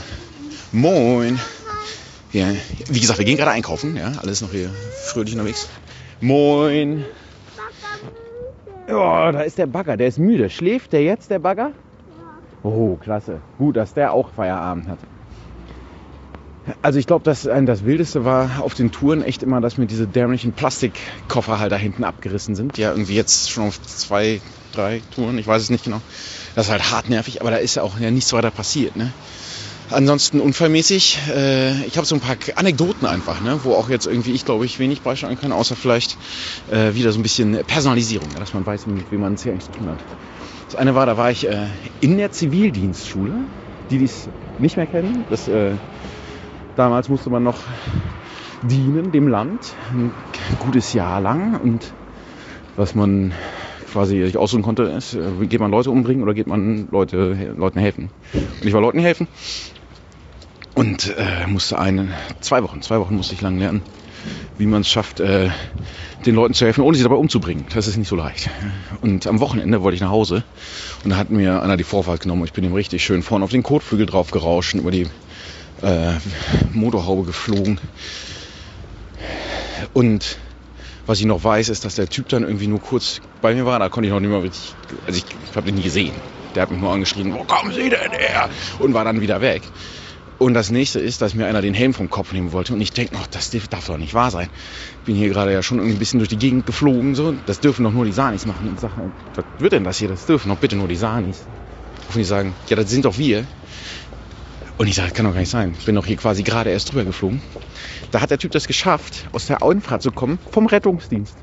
[0.71, 1.39] Moin.
[2.33, 2.47] Ja,
[2.87, 3.97] wie gesagt, wir gehen gerade einkaufen.
[3.97, 4.69] Ja, alles noch hier
[5.05, 5.67] fröhlich unterwegs.
[6.21, 7.05] Moin.
[8.87, 10.49] Ja, da ist der Bagger, der ist müde.
[10.49, 11.71] Schläft der jetzt, der Bagger?
[12.63, 13.41] Oh, klasse.
[13.57, 14.99] Gut, dass der auch Feierabend hat.
[16.81, 19.87] Also ich glaube, das, äh, das Wildeste war auf den Touren echt immer, dass mir
[19.87, 22.77] diese dämlichen Plastikkoffer halt da hinten abgerissen sind.
[22.77, 24.41] Ja, irgendwie jetzt schon auf zwei,
[24.73, 26.01] drei Touren, ich weiß es nicht genau.
[26.55, 28.95] Das ist halt hart nervig, aber da ist ja auch ja nichts weiter passiert.
[28.95, 29.11] Ne?
[29.91, 34.31] Ansonsten unfallmäßig, äh, ich habe so ein paar Anekdoten einfach, ne, wo auch jetzt irgendwie
[34.31, 36.17] ich glaube ich wenig beisteuern kann, außer vielleicht
[36.71, 39.51] äh, wieder so ein bisschen Personalisierung, ja, dass man weiß, mit wem man es hier
[39.51, 39.99] eigentlich zu tun hat.
[40.67, 41.67] Das eine war, da war ich äh,
[41.99, 43.33] in der Zivildienstschule,
[43.89, 45.25] die dies nicht mehr kennen.
[45.29, 45.71] Das, äh,
[46.75, 47.57] damals musste man noch
[48.61, 50.13] dienen dem Land, ein
[50.59, 51.93] gutes Jahr lang und
[52.77, 53.33] was man
[53.91, 57.79] quasi sich aussuchen konnte, ist, äh, geht man Leute umbringen oder geht man Leute, Leuten
[57.79, 58.09] helfen.
[58.33, 59.27] Und ich war Leuten helfen
[60.73, 63.83] und äh, musste eine, zwei Wochen, zwei Wochen musste ich lang lernen,
[64.57, 65.49] wie man es schafft, äh,
[66.25, 67.65] den Leuten zu helfen, ohne sie dabei umzubringen.
[67.73, 68.49] Das ist nicht so leicht.
[69.01, 70.43] Und am Wochenende wollte ich nach Hause
[71.03, 73.43] und da hat mir einer die Vorfahrt genommen und ich bin ihm richtig schön vorne
[73.43, 75.07] auf den Kotflügel drauf gerauscht über die
[75.81, 76.13] äh,
[76.71, 77.79] Motorhaube geflogen.
[79.93, 80.37] Und
[81.05, 83.79] was ich noch weiß, ist, dass der Typ dann irgendwie nur kurz bei mir war.
[83.79, 84.75] Da konnte ich noch nicht mal richtig,
[85.07, 86.13] also ich, ich habe den nie gesehen.
[86.55, 88.49] Der hat mich nur angeschrien, wo kommen Sie denn her?
[88.79, 89.63] Und war dann wieder weg.
[90.41, 92.73] Und das nächste ist, dass mir einer den Helm vom Kopf nehmen wollte.
[92.73, 94.49] Und ich denke noch, das darf doch nicht wahr sein.
[95.05, 97.13] Bin hier gerade ja schon irgendwie ein bisschen durch die Gegend geflogen.
[97.13, 97.35] So.
[97.45, 98.67] Das dürfen doch nur die Sanis machen.
[98.67, 98.89] Und sag,
[99.35, 100.07] was wird denn das hier?
[100.07, 101.43] Das dürfen doch bitte nur die Sanis.
[102.07, 103.45] Und die sagen, ja, das sind doch wir.
[104.79, 105.75] Und ich sage, das kann doch gar nicht sein.
[105.77, 107.39] Ich bin doch hier quasi gerade erst drüber geflogen.
[108.09, 111.37] Da hat der Typ das geschafft, aus der Einfahrt zu kommen vom Rettungsdienst.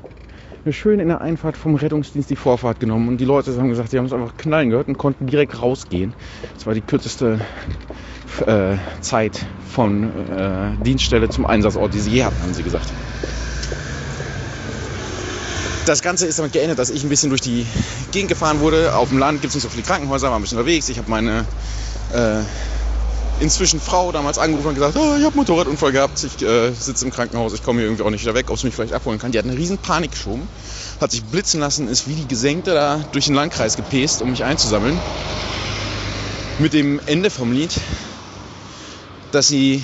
[0.71, 3.97] Schön in der Einfahrt vom Rettungsdienst die Vorfahrt genommen und die Leute haben gesagt, sie
[3.97, 6.13] haben es einfach knallen gehört und konnten direkt rausgehen.
[6.53, 7.39] Das war die kürzeste
[8.45, 12.87] äh, Zeit von äh, Dienststelle zum Einsatzort, die sie je hatten, haben sie gesagt.
[15.85, 17.65] Das Ganze ist damit geendet, dass ich ein bisschen durch die
[18.11, 18.95] Gegend gefahren wurde.
[18.95, 20.87] Auf dem Land gibt es nicht so viele Krankenhäuser, war ein bisschen unterwegs.
[20.89, 21.45] Ich habe meine
[22.13, 22.41] äh,
[23.39, 27.11] inzwischen Frau damals angerufen und gesagt, oh, ich habe Motorradunfall gehabt, ich äh, sitze im
[27.11, 29.31] Krankenhaus, ich komme hier irgendwie auch nicht wieder weg, ob sie mich vielleicht abholen kann.
[29.31, 30.47] Die hat eine riesen Panik geschoben,
[30.99, 34.43] hat sich blitzen lassen, ist wie die Gesenkte da durch den Landkreis gepest, um mich
[34.43, 34.99] einzusammeln.
[36.59, 37.71] Mit dem Ende vom Lied,
[39.31, 39.83] dass sie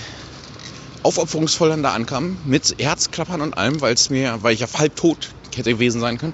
[1.03, 4.95] aufopferungsvoll dann da ankam, mit Herzklappern und allem, weil es mir, weil ich ja halb
[4.95, 6.33] tot hätte gewesen sein können.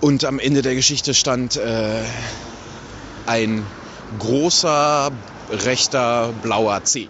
[0.00, 2.02] Und am Ende der Geschichte stand äh,
[3.26, 3.64] ein
[4.18, 5.10] großer
[5.50, 7.08] rechter blauer C.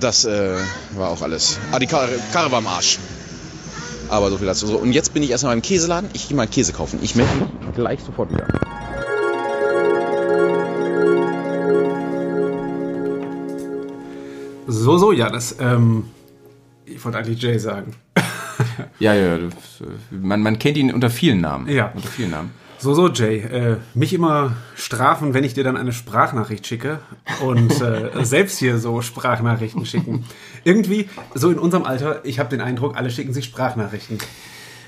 [0.00, 0.58] Das äh,
[0.92, 1.58] war auch alles.
[1.70, 2.98] Ah, die Karre, Karre war am Arsch.
[4.08, 4.66] Aber so viel dazu.
[4.66, 6.10] So, und jetzt bin ich erstmal beim Käseladen.
[6.12, 6.98] Ich gehe mal Käse kaufen.
[7.02, 8.46] Ich melde mich gleich sofort wieder.
[14.66, 16.04] So, so, ja, das, ähm,
[16.84, 17.94] ich wollte eigentlich Jay sagen.
[18.98, 21.68] Ja, ja, das, äh, man, man kennt ihn unter vielen Namen.
[21.68, 21.90] Ja.
[21.94, 22.50] Unter vielen Namen.
[22.78, 26.98] So, so, Jay, äh, mich immer strafen, wenn ich dir dann eine Sprachnachricht schicke
[27.44, 30.24] und äh, selbst hier so Sprachnachrichten schicken.
[30.64, 34.18] Irgendwie, so in unserem Alter, ich habe den Eindruck, alle schicken sich Sprachnachrichten.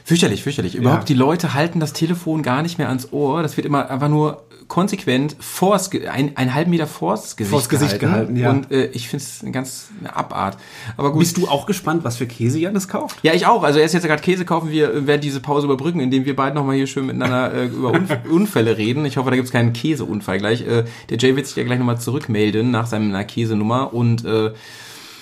[0.05, 0.75] Fürchterlich, fürchterlich.
[0.75, 1.07] Überhaupt, Ja.
[1.07, 3.43] die Leute halten das Telefon gar nicht mehr ans Ohr.
[3.43, 8.01] Das wird immer einfach nur konsequent vors, ein, einen halben Meter vors Gesicht, Vors Gesicht
[8.01, 8.51] gehalten, ja.
[8.51, 10.57] Und äh, ich finde es eine ganz eine Abart.
[10.97, 11.21] Aber gut.
[11.21, 13.19] Bist du auch gespannt, was für Käse Janis kauft?
[13.23, 13.63] Ja, ich auch.
[13.63, 14.71] Also er ist jetzt gerade Käse kaufen.
[14.71, 17.91] Wir äh, werden diese Pause überbrücken, indem wir beide nochmal hier schön miteinander äh, über
[17.91, 19.05] Unf Unfälle reden.
[19.05, 20.63] Ich hoffe, da gibt's keinen Käseunfall gleich.
[20.67, 23.93] Äh, der Jay wird sich ja gleich nochmal zurückmelden nach seiner Käsenummer.
[23.95, 24.53] Und äh,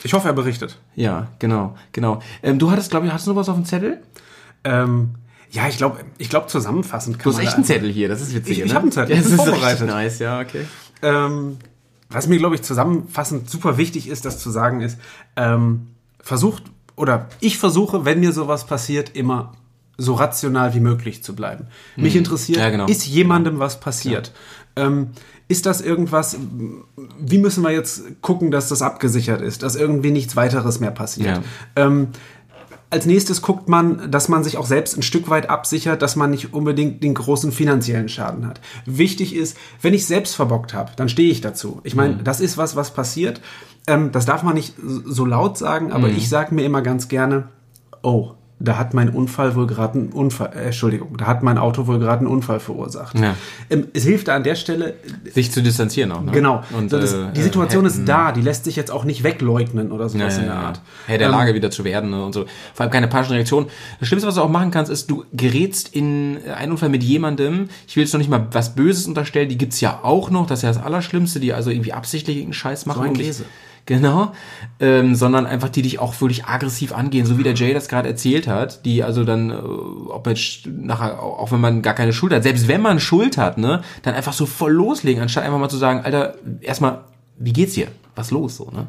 [0.05, 0.79] Ich hoffe, er berichtet.
[0.95, 2.21] ja, genau, genau.
[2.43, 4.03] Ähm, du hattest, glaube ich, hast du noch was auf dem Zettel?
[4.65, 5.15] Ähm,
[5.53, 8.35] ja, ich glaube, ich glaub, zusammenfassend kann Du hast echt einen Zettel hier, das ist
[8.35, 8.59] witzig.
[8.59, 8.75] Ich- ich ne?
[8.75, 9.81] hab einen Zettel, Ja, ich das bin ist vorbereitet.
[9.83, 10.65] richtig nice, ja, okay.
[11.03, 11.59] Ähm,
[12.11, 14.99] was mir, glaube ich, zusammenfassend super wichtig ist, das zu sagen ist,
[15.37, 15.89] ähm,
[16.21, 16.65] versucht,
[16.97, 19.53] oder ich versuche, wenn mir sowas passiert, immer
[19.99, 21.67] so rational wie möglich zu bleiben.
[21.97, 22.87] Mich interessiert, Ja, genau.
[22.87, 24.33] ist jemandem was passiert?
[24.75, 25.09] Ähm,
[25.49, 26.39] ist das irgendwas,
[27.21, 31.41] wie müssen wir jetzt gucken, dass das abgesichert ist, dass irgendwie nichts weiteres mehr passiert?
[31.77, 32.09] Ähm,
[32.93, 36.31] als nächstes guckt man, dass man sich auch selbst ein Stück weit absichert, dass man
[36.31, 38.61] nicht unbedingt den großen finanziellen Schaden hat.
[38.85, 41.81] Wichtig ist, wenn ich selbst verbockt habe, dann stehe ich dazu.
[41.85, 43.41] Ich meine, das ist was, was passiert.
[43.87, 47.49] Ähm, das darf man nicht so laut sagen, aber ich sage mir immer ganz gerne,
[48.03, 48.33] oh,
[48.65, 51.99] da hat mein Unfall wohl gerade einen Unfall, äh, Entschuldigung, da hat mein Auto wohl
[51.99, 53.19] gerade einen Unfall verursacht.
[53.19, 53.35] Ja.
[53.71, 54.95] Ähm, es hilft da an der Stelle,
[55.33, 56.33] Sich zu distanzieren auch, ne?
[56.33, 59.05] genau, Und, so das, äh, die Situation äh, ist da, die lässt sich jetzt auch
[59.05, 60.61] nicht wegleugnen oder sowas ja, in der ja.
[60.61, 60.81] Art.
[61.07, 62.45] Herr der Ähm, Lage wieder zu werden ne, und so.
[62.75, 63.67] Vor allem keine panischen Reaktionen.
[63.99, 67.69] Das Schlimmste, was du auch machen kannst, ist, du gerätst in einen Unfall mit jemandem.
[67.87, 70.47] Ich will jetzt noch nicht mal was Böses unterstellen, die gibt's ja auch noch.
[70.47, 73.03] Das ist ja das Allerschlimmste, die also irgendwie absichtlich irgendeinen Scheiß machen.
[73.03, 73.45] ein um dich- Käse.
[73.87, 74.33] Genau.
[74.79, 78.09] Ähm, sondern einfach, die dich auch wirklich aggressiv angehen, so wie der Jay das gerade
[78.09, 82.33] erzählt hat, die also dann, äh, ob jetzt nachher, auch wenn man gar keine Schuld
[82.33, 85.69] hat, selbst wenn man Schuld hat, ne, dann einfach so voll loslegen, anstatt einfach mal
[85.69, 87.01] zu sagen, Alter, erstmal,
[87.39, 87.89] wie geht's dir?
[88.15, 88.87] Was los so, ne?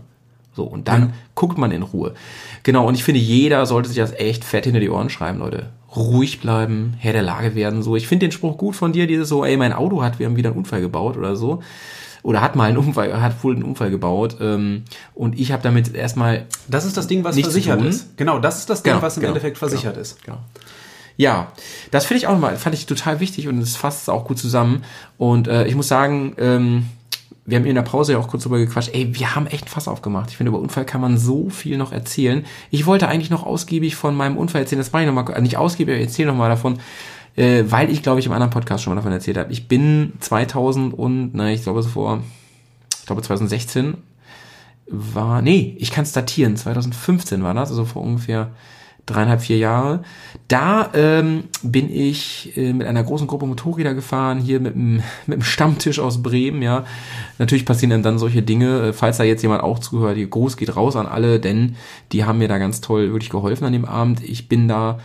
[0.56, 2.14] So, und dann guckt man in Ruhe.
[2.62, 5.72] Genau, und ich finde, jeder sollte sich das echt fett hinter die Ohren schreiben, Leute.
[5.96, 7.96] Ruhig bleiben, Herr der Lage werden, so.
[7.96, 10.36] Ich finde den Spruch gut von dir, dieses so, ey, mein Auto hat, wir haben
[10.36, 11.64] wieder einen Unfall gebaut oder so.
[12.24, 14.38] Oder hat mal einen Unfall, hat wohl einen Unfall gebaut.
[14.40, 14.84] Ähm,
[15.14, 18.18] und ich habe damit erstmal Das ist das Ding, was versichert ist.
[18.18, 20.24] Genau, das ist das Ding, Genau, was im genau, Endeffekt versichert ist.
[20.24, 20.40] Genau.
[21.16, 21.52] Ja,
[21.92, 24.40] das finde ich auch mal, fand ich total wichtig und es fasst es auch gut
[24.40, 24.84] zusammen.
[25.18, 26.88] Und äh, ich muss sagen, ähm,
[27.46, 29.70] wir haben in der Pause ja auch kurz drüber gequatscht, ey, wir haben echt ein
[29.70, 30.30] Fass aufgemacht.
[30.30, 32.46] Ich finde, über Unfall kann man so viel noch erzählen.
[32.72, 35.96] Ich wollte eigentlich noch ausgiebig von meinem Unfall erzählen, das mache ich nochmal, nicht ausgiebig,
[35.96, 36.80] aber erzähle nochmal davon,
[37.36, 39.52] äh, weil ich, glaube ich, im anderen Podcast schon mal davon erzählt habe.
[39.52, 42.22] Ich bin 2000 und, na, ich glaube so vor,
[43.00, 43.96] ich glaube 2016
[44.88, 48.52] war, nee, ich kann es datieren, 2015 war das, also vor ungefähr
[49.06, 50.04] dreieinhalb, vier Jahre.
[50.48, 55.40] Da ähm, bin ich äh, mit einer großen Gruppe Motorräder gefahren, hier mit dem, mit
[55.40, 56.86] dem Stammtisch aus Bremen, ja.
[57.38, 60.58] Natürlich passieren dann, dann solche Dinge, äh, falls da jetzt jemand auch zuhört, die Gruß
[60.58, 61.76] geht raus an alle, denn
[62.12, 64.24] die haben mir da ganz toll wirklich geholfen an dem Abend.
[64.24, 65.00] Ich bin da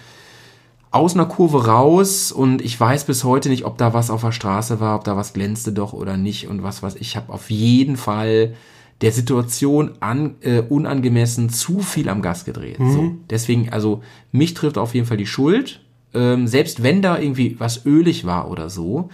[0.90, 4.32] aus einer Kurve raus und ich weiß bis heute nicht, ob da was auf der
[4.32, 6.96] Straße war, ob da was glänzte doch oder nicht und was was.
[6.96, 8.54] Ich habe auf jeden Fall
[9.00, 12.78] der Situation an, äh, unangemessen zu viel am Gas gedreht.
[12.78, 13.14] So.
[13.30, 14.02] Deswegen, also
[14.32, 15.84] mich trifft auf jeden Fall die Schuld.
[16.14, 19.10] Ähm, selbst wenn da irgendwie was ölig war oder so,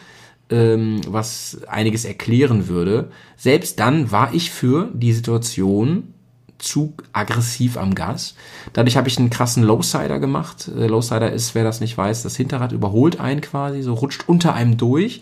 [0.49, 6.14] ähm, was einiges erklären würde, selbst dann war ich für die Situation
[6.65, 8.35] zu aggressiv am Gas.
[8.73, 10.69] Dadurch habe ich einen krassen Lowsider gemacht.
[10.77, 14.55] Äh, Lowsider ist, wer das nicht weiß, das Hinterrad überholt einen quasi, so rutscht unter
[14.55, 15.21] einem durch.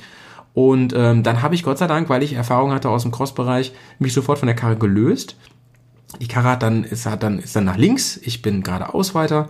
[0.54, 3.72] Und ähm, dann habe ich Gott sei Dank, weil ich Erfahrung hatte aus dem Crossbereich,
[3.98, 5.36] mich sofort von der Karre gelöst.
[6.20, 9.48] Die Karre hat dann, ist, hat dann, ist dann nach links, ich bin geradeaus weiter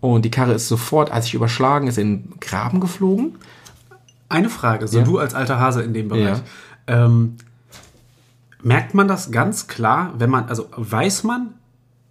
[0.00, 3.36] und die Karre ist sofort, als ich überschlagen, ist in den Graben geflogen.
[4.28, 5.04] Eine Frage, so Ja.
[5.04, 6.38] du als alter Hase in dem Bereich.
[6.88, 7.06] Ja.
[7.06, 7.36] Ähm,
[8.62, 11.54] merkt man das ganz klar, wenn man, also weiß man,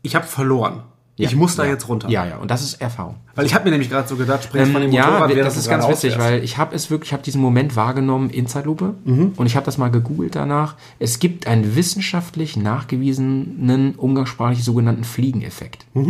[0.02, 0.84] ich habe verloren.
[1.18, 1.72] ich muss da ja.
[1.72, 2.10] jetzt runter.
[2.10, 3.18] Ja, ja, und das ist Erfahrung.
[3.36, 5.46] Weil ich habe mir nämlich gerade so gedacht, springst von dem Ähm, ja, Motorrad, während
[5.46, 8.48] das ist ganz witzig, weil ich habe es wirklich, ich habe diesen Moment wahrgenommen in
[8.48, 9.34] Zeitlupe Mhm.
[9.38, 10.76] und ich habe das mal gegoogelt danach.
[10.98, 15.86] Es gibt einen wissenschaftlich nachgewiesenen, umgangssprachlich sogenannten Fliegeneffekt.
[15.94, 16.02] Du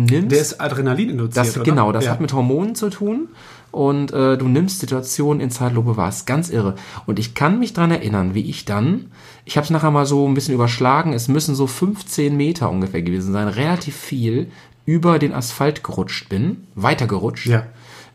[0.00, 0.28] nimmst Mhm.
[0.28, 1.64] Der ist Adrenalin induziert, das, oder?
[1.64, 2.10] genau, das ja.
[2.10, 3.28] hat mit Hormonen zu tun.
[3.76, 6.08] Und äh, du nimmst Situationen in Zeitlupe wahr.
[6.08, 6.76] Ist ganz irre.
[7.04, 9.10] Und ich kann mich dran erinnern, wie ich dann,
[9.44, 13.02] ich habe es nachher mal so ein bisschen überschlagen, es müssen so 15 Meter ungefähr
[13.02, 14.50] gewesen sein, relativ viel,
[14.86, 17.48] über den Asphalt gerutscht bin, weitergerutscht.
[17.48, 17.66] Ja.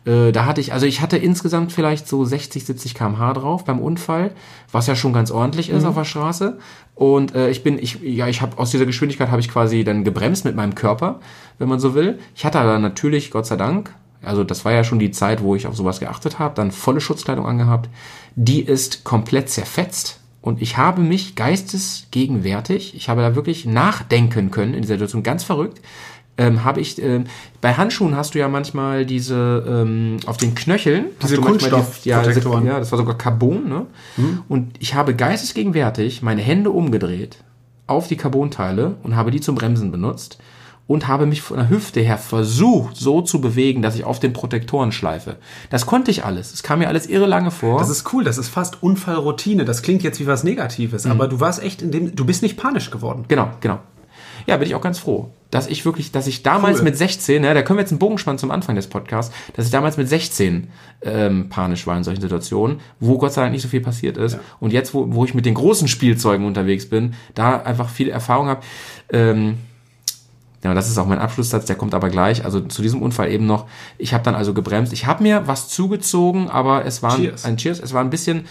[0.03, 3.79] Äh, da hatte ich, also ich hatte insgesamt vielleicht so 60, 70 km/h drauf beim
[3.79, 4.31] Unfall,
[4.71, 6.57] was ja schon ganz ordentlich ist auf der Straße.
[6.95, 10.03] Und äh, ich bin, ich, ja, ich habe aus dieser Geschwindigkeit habe ich quasi dann
[10.03, 11.19] gebremst mit meinem Körper,
[11.59, 12.17] wenn man so will.
[12.35, 15.55] Ich hatte aber natürlich, Gott sei Dank, also das war ja schon die Zeit, wo
[15.55, 17.89] ich auf sowas geachtet habe, dann volle Schutzkleidung angehabt.
[18.35, 20.19] Die ist komplett zerfetzt.
[20.41, 25.43] Und ich habe mich geistesgegenwärtig, ich habe da wirklich nachdenken können in dieser Situation, ganz
[25.43, 25.81] verrückt,
[26.37, 27.25] ähm, habe ich, ähm,
[27.59, 31.69] bei Handschuhen hast du ja manchmal diese, ähm, auf den Knöcheln, Diese manchmal
[32.03, 32.21] die- ja,
[32.65, 33.85] ja, das war sogar Carbon, ne?
[34.47, 37.37] Und ich habe geistesgegenwärtig meine Hände umgedreht
[37.85, 40.39] auf die Carbonteile und habe die zum Bremsen benutzt
[40.91, 44.33] und habe mich von der Hüfte her versucht, so zu bewegen, dass ich auf den
[44.33, 45.37] Protektoren schleife.
[45.69, 46.53] Das konnte ich alles.
[46.53, 47.79] Es kam mir alles irre lange vor.
[47.79, 49.63] Das ist cool, das ist fast Unfallroutine.
[49.63, 52.57] Das klingt jetzt wie was Negatives, aber du warst echt in dem, du bist nicht
[52.57, 53.23] panisch geworden.
[53.29, 53.79] Genau, genau.
[54.47, 56.85] Ja, bin ich auch ganz froh, dass ich wirklich, dass ich damals Cool.
[56.85, 59.65] mit 16, ja, da können wir jetzt einen Bogen spannen zum Anfang des Podcasts, dass
[59.65, 60.67] ich damals mit 16
[61.03, 64.39] ähm, panisch war in solchen Situationen, wo Gott sei Dank nicht so viel passiert ist.
[64.59, 68.47] Und jetzt, wo, wo ich mit den großen Spielzeugen unterwegs bin, da einfach viel Erfahrung
[68.47, 68.61] habe.
[69.13, 69.57] Ähm,
[70.63, 72.45] ja, das ist auch mein Abschlusssatz, der kommt aber gleich.
[72.45, 73.65] Also zu diesem Unfall eben noch.
[73.97, 74.93] Ich habe dann also gebremst.
[74.93, 77.45] Ich habe mir was zugezogen, aber es waren Cheers.
[77.45, 77.79] ein Cheers.
[77.79, 78.45] Es war ein bisschen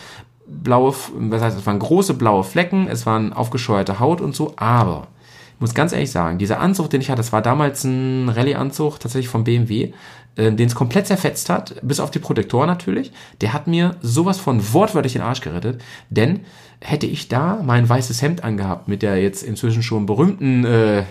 [0.47, 4.55] blaue, was heißt, es waren große blaue Flecken, es waren aufgescheuerte Haut und so.
[4.57, 5.07] Aber
[5.55, 8.99] ich muss ganz ehrlich sagen, dieser Anzug, den ich hatte, das war damals ein Rallye-Anzug
[8.99, 9.93] tatsächlich vom BMW,
[10.35, 13.12] äh, den es komplett zerfetzt hat, bis auf die Protektoren natürlich.
[13.41, 16.41] Der hat mir sowas von wortwörtlich den Arsch gerettet, denn
[16.81, 21.05] hätte ich da mein weißes Hemd angehabt mit der jetzt inzwischen schon berühmten äh,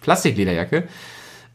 [0.00, 0.88] Plastiklederjacke.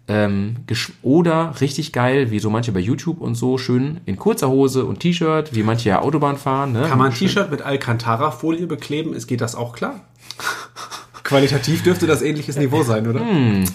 [0.07, 0.57] Ähm,
[1.01, 4.99] oder richtig geil, wie so manche bei YouTube und so, schön in kurzer Hose und
[4.99, 6.73] T-Shirt, wie manche ja Autobahn fahren.
[6.73, 6.85] Ne?
[6.89, 9.13] Kann man ein T-Shirt mit Alcantara-Folie bekleben?
[9.13, 10.01] Ist, geht das auch klar?
[11.23, 13.21] Qualitativ dürfte das ähnliches Niveau sein, oder?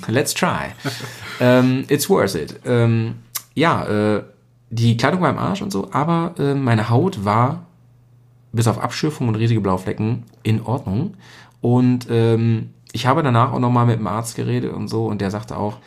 [0.07, 0.73] Let's try.
[1.41, 2.61] ähm, it's worth it.
[2.67, 3.15] Ähm,
[3.55, 4.23] ja, äh,
[4.69, 7.65] die Kleidung war im Arsch und so, aber äh, meine Haut war
[8.53, 11.15] bis auf Abschürfung und riesige Blauflecken in Ordnung.
[11.61, 15.31] Und ähm, ich habe danach auch nochmal mit dem Arzt geredet und so und der
[15.31, 15.79] sagte auch,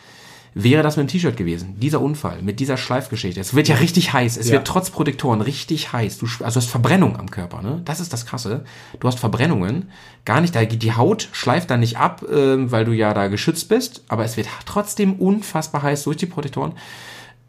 [0.53, 4.11] wäre das mit dem T-Shirt gewesen, dieser Unfall, mit dieser Schleifgeschichte, es wird ja richtig
[4.11, 4.53] heiß, es Ja.
[4.55, 7.81] wird trotz Protektoren richtig heiß, du, also du hast Verbrennung am Körper, ne?
[7.85, 8.65] Das ist das Krasse.
[8.99, 9.89] Du hast Verbrennungen,
[10.25, 13.27] gar nicht, da geht die Haut schleift dann nicht ab, ähm, weil du ja da
[13.27, 16.73] geschützt bist, aber es wird trotzdem unfassbar heiß durch die Protektoren.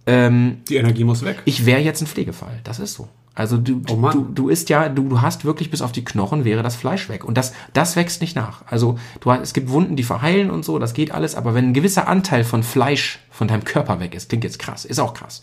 [0.06, 1.42] Ähm, Die Energie muss weg.
[1.44, 2.60] ich wäre jetzt ein Pflegefall.
[2.64, 3.08] Das ist so.
[3.34, 6.44] Also du, Oh du, du isst ja, du, du hast wirklich bis auf die Knochen
[6.44, 7.24] wäre das Fleisch weg.
[7.24, 8.62] Und das, das wächst nicht nach.
[8.66, 11.68] Also du hast, es gibt Wunden, die verheilen und so, das geht alles, aber wenn
[11.68, 15.14] ein gewisser Anteil von Fleisch von deinem Körper weg ist, klingt jetzt krass, ist auch
[15.14, 15.40] krass,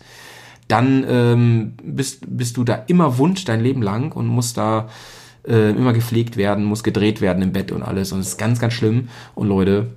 [0.68, 4.88] dann ähm, bist, bist du da immer wund dein Leben lang und musst da
[5.46, 8.12] äh, immer gepflegt werden, muss gedreht werden im Bett und alles.
[8.12, 9.08] Und es ist ganz, ganz schlimm.
[9.34, 9.88] Und Leute,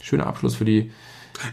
[0.00, 0.90] schöner Abschluss für die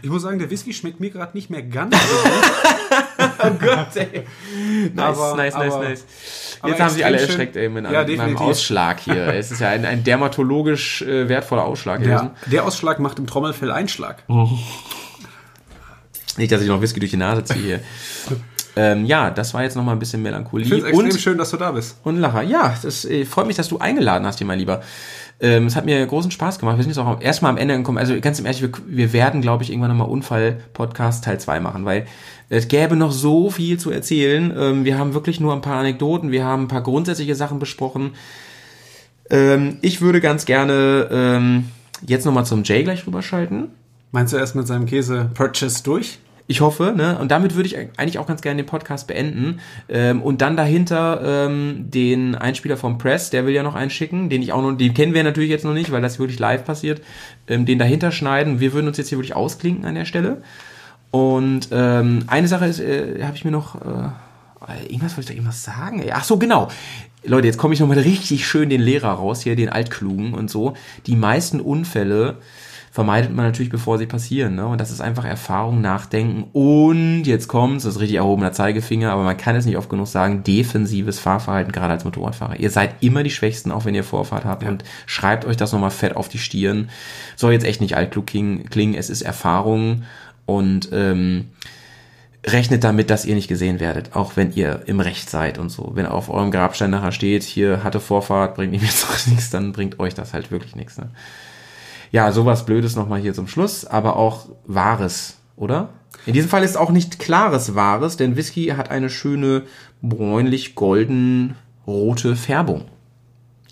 [0.02, 3.60] Ich muss sagen, der Whisky schmeckt mir gerade nicht mehr ganz so gut.
[3.60, 4.24] Gott, ey.
[4.94, 6.04] Nice, Aber- nice, nice, aber- nice.
[6.60, 8.36] aber Jetzt haben sich alle erschreckt, ey, mit Ja, einem, meinem.
[8.36, 9.26] Ausschlag hier.
[9.34, 12.30] es ist ja ein, ein dermatologisch äh, wertvoller Ausschlag gewesen.
[12.44, 14.22] Ja, der Ausschlag macht im Trommelfell Einschlag.
[16.36, 17.80] Nicht, dass ich noch Whisky durch die Nase ziehe
[18.74, 20.66] ähm, ja, das war jetzt noch mal ein bisschen Ich Melancholie.
[20.66, 21.98] finde extrem und, schön, dass du da bist.
[22.04, 22.40] und Lacher.
[22.40, 24.80] Ja, das äh, freut mich, dass du eingeladen hast hier, mein Lieber.
[25.42, 26.76] Ähm, es hat mir großen Spaß gemacht.
[26.76, 27.98] Wir sind jetzt auch erstmal am Ende gekommen.
[27.98, 31.84] Also ganz im Ehrlich, wir, wir werden, glaube ich, irgendwann nochmal Unfall-Podcast Teil 2 machen,
[31.84, 32.06] weil
[32.48, 34.54] es gäbe noch so viel zu erzählen.
[34.56, 38.12] Ähm, wir haben wirklich nur ein paar Anekdoten, wir haben ein paar grundsätzliche Sachen besprochen.
[39.30, 41.64] Ähm, ich würde ganz gerne ähm,
[42.06, 43.70] jetzt nochmal zum Jay gleich rüberschalten.
[44.12, 46.20] Meinst du erst mit seinem Käse Purchase durch?
[46.48, 47.18] Ich hoffe, ne?
[47.18, 49.60] Und damit würde ich eigentlich auch ganz gerne den Podcast beenden.
[49.88, 54.42] Ähm, und dann dahinter ähm, den Einspieler vom Press, der will ja noch einschicken, den
[54.42, 57.00] ich auch noch, den kennen wir natürlich jetzt noch nicht, weil das wirklich live passiert.
[57.46, 58.60] Ähm, den dahinter schneiden.
[58.60, 60.42] Wir würden uns jetzt hier wirklich ausklinken an der Stelle.
[61.10, 63.76] Und ähm, eine Sache ist, äh, habe ich mir noch.
[63.76, 64.08] Äh,
[64.88, 66.02] irgendwas wollte ich da irgendwas sagen?
[66.12, 66.68] Ach so, genau.
[67.24, 70.74] Leute, jetzt komme ich nochmal richtig schön den Lehrer raus, hier den Altklugen und so.
[71.06, 72.38] Die meisten Unfälle
[72.92, 74.54] vermeidet man natürlich, bevor sie passieren.
[74.54, 74.66] Ne?
[74.66, 79.22] Und das ist einfach Erfahrung, Nachdenken und jetzt kommt's, das ist richtig erhobener Zeigefinger, aber
[79.22, 82.60] man kann es nicht oft genug sagen, defensives Fahrverhalten, gerade als Motorradfahrer.
[82.60, 85.90] Ihr seid immer die Schwächsten, auch wenn ihr Vorfahrt habt und schreibt euch das nochmal
[85.90, 86.90] fett auf die Stirn.
[87.34, 90.02] Soll jetzt echt nicht altklug klingen, klingen, es ist Erfahrung
[90.44, 91.46] und ähm,
[92.46, 95.92] rechnet damit, dass ihr nicht gesehen werdet, auch wenn ihr im Recht seid und so.
[95.94, 99.98] Wenn auf eurem Grabstein nachher steht, hier hatte Vorfahrt, bringt ihm jetzt nichts, dann bringt
[99.98, 100.98] euch das halt wirklich nichts.
[100.98, 101.08] Ne?
[102.12, 105.88] Ja, sowas Blödes nochmal hier zum Schluss, aber auch Wahres, oder?
[106.26, 109.62] In diesem Fall ist auch nicht klares Wahres, denn Whisky hat eine schöne
[110.02, 112.84] bräunlich-golden-rote Färbung.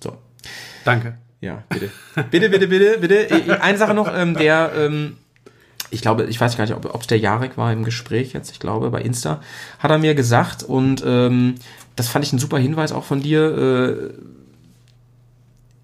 [0.02, 0.16] So.
[0.84, 1.18] Danke.
[1.42, 1.90] Ja, bitte.
[2.30, 3.30] bitte, bitte, bitte, bitte.
[3.30, 5.18] Äh, Eine Sache noch, ähm, der, ähm,
[5.90, 8.58] ich glaube, ich weiß gar nicht, ob es der Jarek war im Gespräch jetzt, ich
[8.58, 9.42] glaube, bei Insta,
[9.78, 11.56] hat er mir gesagt und ähm,
[11.94, 13.42] das fand ich ein super Hinweis auch von dir.
[13.42, 14.14] Äh,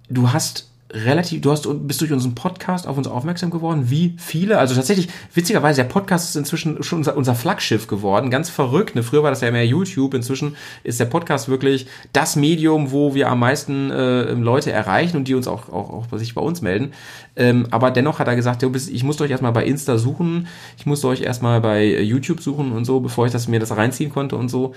[0.09, 3.90] du hast relativ, du hast bist durch unseren Podcast auf uns aufmerksam geworden.
[3.90, 4.58] Wie viele?
[4.58, 8.30] Also tatsächlich, witzigerweise, der Podcast ist inzwischen schon unser, unser Flaggschiff geworden.
[8.30, 8.94] Ganz verrückt.
[8.94, 9.02] Ne?
[9.02, 10.14] Früher war das ja mehr YouTube.
[10.14, 15.28] Inzwischen ist der Podcast wirklich das Medium, wo wir am meisten äh, Leute erreichen und
[15.28, 16.92] die uns auch, auch, auch sich bei uns melden.
[17.34, 20.46] Ähm, aber dennoch hat er gesagt, ich muss euch erstmal bei Insta suchen,
[20.78, 24.10] ich muss euch erstmal bei YouTube suchen und so, bevor ich das mir das reinziehen
[24.10, 24.74] konnte und so.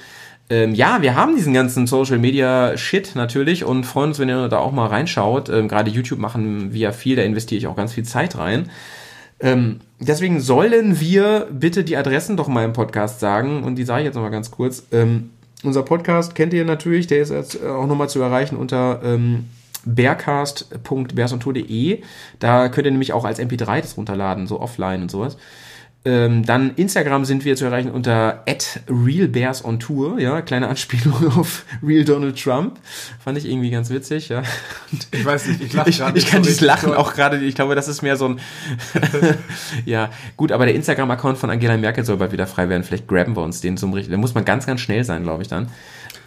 [0.50, 4.48] Ähm, ja, wir haben diesen ganzen Social Media Shit natürlich und freuen uns, wenn ihr
[4.48, 5.50] da auch mal reinschaut.
[5.50, 8.70] Ähm, Gerade YouTube machen wir viel, da investiere ich auch ganz viel Zeit rein.
[9.40, 14.02] Ähm, deswegen sollen wir bitte die Adressen doch mal im Podcast sagen und die sage
[14.02, 14.88] ich jetzt nochmal ganz kurz.
[14.92, 15.30] Ähm,
[15.64, 19.46] unser Podcast kennt ihr natürlich, der ist jetzt auch nochmal zu erreichen unter ähm,
[19.86, 22.02] bearcast.bearsontour.de.
[22.40, 25.38] Da könnt ihr nämlich auch als MP3 das runterladen, so offline und sowas.
[26.06, 28.46] Ähm, dann Instagram sind wir zu erreichen unter
[28.88, 32.80] @realbearsontour, ja, kleine Anspielung auf Real Donald Trump.
[33.22, 34.44] Fand ich irgendwie ganz witzig, ja.
[35.12, 36.18] Ich weiß nicht, ich lache Ich, gerade.
[36.18, 38.40] ich kann so dieses Lachen auch gerade, ich glaube, das ist mehr so ein
[39.86, 42.84] Ja, gut, aber der Instagram-Account von Angela Merkel soll bald wieder frei werden.
[42.84, 44.14] Vielleicht graben wir uns den zum richtigen.
[44.14, 45.68] Da muss man ganz, ganz schnell sein, glaube ich dann.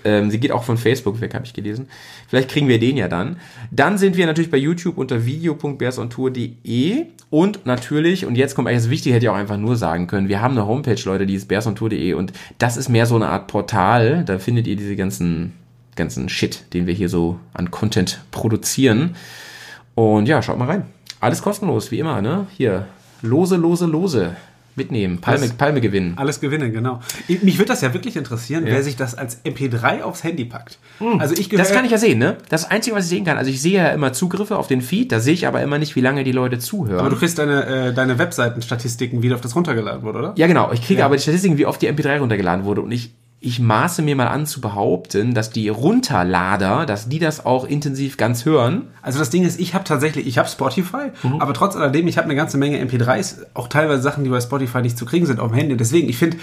[0.04, 1.88] Ähm, sie geht auch von Facebook weg, habe ich gelesen.
[2.28, 3.36] Vielleicht kriegen wir den ja dann.
[3.70, 8.90] Dann sind wir natürlich bei YouTube unter video.bearsontour.de und natürlich, und jetzt kommt eigentlich das
[8.90, 11.48] Wichtige, hätte ich auch einfach nur sagen können, wir haben eine Homepage, Leute, die ist
[11.48, 14.24] bearsontour.de und das ist mehr so eine Art Portal.
[14.24, 15.52] Da findet ihr diese ganzen,
[15.96, 19.16] ganzen Shit, den wir hier so an Content produzieren.
[19.94, 20.84] Und ja, schaut mal rein.
[21.20, 22.46] Alles kostenlos, wie immer, ne?
[22.56, 22.86] Hier,
[23.22, 24.36] lose, lose, lose.
[24.76, 26.14] Mitnehmen, Palme, Alles- Palme gewinnen.
[26.16, 27.00] Alles gewinnen, genau.
[27.28, 30.78] Ich- Mich würde das ja wirklich interessieren, wer sich das als MP3 aufs Handy packt.
[31.18, 32.38] Also ich Das kann ich ja sehen, ne?
[32.48, 33.36] Das das Einzige, was ich sehen kann.
[33.38, 35.96] Also ich sehe ja immer Zugriffe auf den Feed, da sehe ich aber immer nicht,
[35.96, 37.00] wie lange die Leute zuhören.
[37.00, 40.32] aber du kriegst deine, äh, deine Webseitenstatistiken, wie oft das runtergeladen wurde, oder?
[40.36, 40.70] ja, genau.
[40.72, 42.82] Ich kriege aber die Statistiken, wie oft die MP3 runtergeladen wurde.
[42.82, 43.12] Und ich,
[43.44, 48.16] ich maße mir mal an zu behaupten, dass die Runterlader, dass die das auch intensiv
[48.16, 48.86] ganz hören.
[49.02, 51.10] Also das Ding ist, ich habe tatsächlich, ich habe Spotify,
[51.40, 54.80] aber trotz alledem, ich habe eine ganze Menge MP3s, auch teilweise Sachen, die bei Spotify
[54.80, 55.76] nicht zu kriegen sind auf dem Handy.
[55.76, 56.36] Deswegen, ich finde,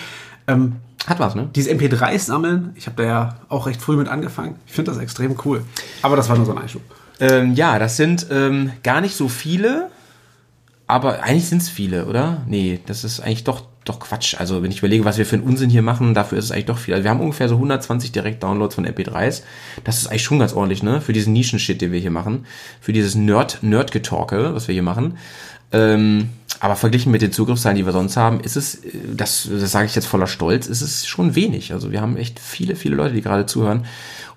[0.47, 0.75] ähm,
[1.07, 1.49] Hat was, ne?
[1.55, 4.55] dieses MP3s sammeln, ich habe da ja auch recht früh mit angefangen.
[4.67, 5.63] Ich finde das extrem cool.
[6.01, 6.81] Aber das war nur so ein Einschub.
[7.21, 9.87] Ähm, ja, das sind ähm, gar nicht so viele,
[10.85, 12.41] aber eigentlich sind es viele, oder?
[12.45, 14.35] Nee, das ist eigentlich doch, doch Quatsch.
[14.39, 16.65] Also wenn ich überlege, was wir für einen Unsinn hier machen, dafür ist es eigentlich
[16.65, 16.93] doch viel.
[16.93, 19.43] Also wir haben ungefähr so 120 Direkt-Downloads von MP3s.
[19.83, 21.01] Das ist eigentlich schon ganz ordentlich, ne?
[21.01, 22.45] Für diesen Nischen-Shit, den wir hier machen.
[22.79, 25.17] Für dieses Nerd, Nerd-Getalke, was wir hier machen.
[25.71, 26.29] Ähm,
[26.59, 29.85] aber verglichen mit den Zugriffszahlen, die wir sonst haben, ist es, äh, das, das sage
[29.85, 31.73] ich jetzt voller Stolz, ist es schon wenig.
[31.73, 33.85] Also wir haben echt viele, viele Leute, die gerade zuhören.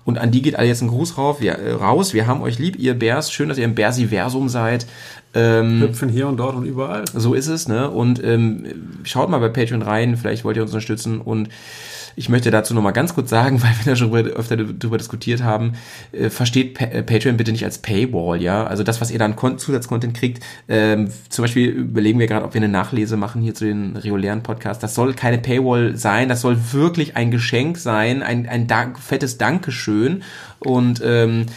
[0.05, 2.13] Und an die geht alle jetzt ein Gruß rauf, wir, äh, raus.
[2.13, 3.31] Wir haben euch lieb, ihr Bärs.
[3.31, 4.85] Schön, dass ihr im Bärsiversum seid.
[5.33, 7.05] Ähm, Hüpfen hier und dort und überall.
[7.13, 7.89] so ist es, ne?
[7.89, 11.21] Und ähm, schaut mal bei Patreon rein, vielleicht wollt ihr uns unterstützen.
[11.21, 11.49] Und
[12.15, 15.73] ich möchte dazu nochmal ganz kurz sagen, weil wir da schon öfter darüber diskutiert haben,
[16.11, 18.65] äh, versteht pa äh, Patreon bitte nicht als Paywall, ja?
[18.65, 22.61] Also das, was ihr dann Zusatzcontent kriegt, ähm, zum Beispiel überlegen wir gerade, ob wir
[22.61, 24.81] eine Nachlese machen hier zu den regulären Podcasts.
[24.81, 29.37] Das soll keine Paywall sein, das soll wirklich ein Geschenk sein, ein, ein Dank, fettes
[29.37, 30.23] Dankeschön.
[30.59, 31.47] Und ähm,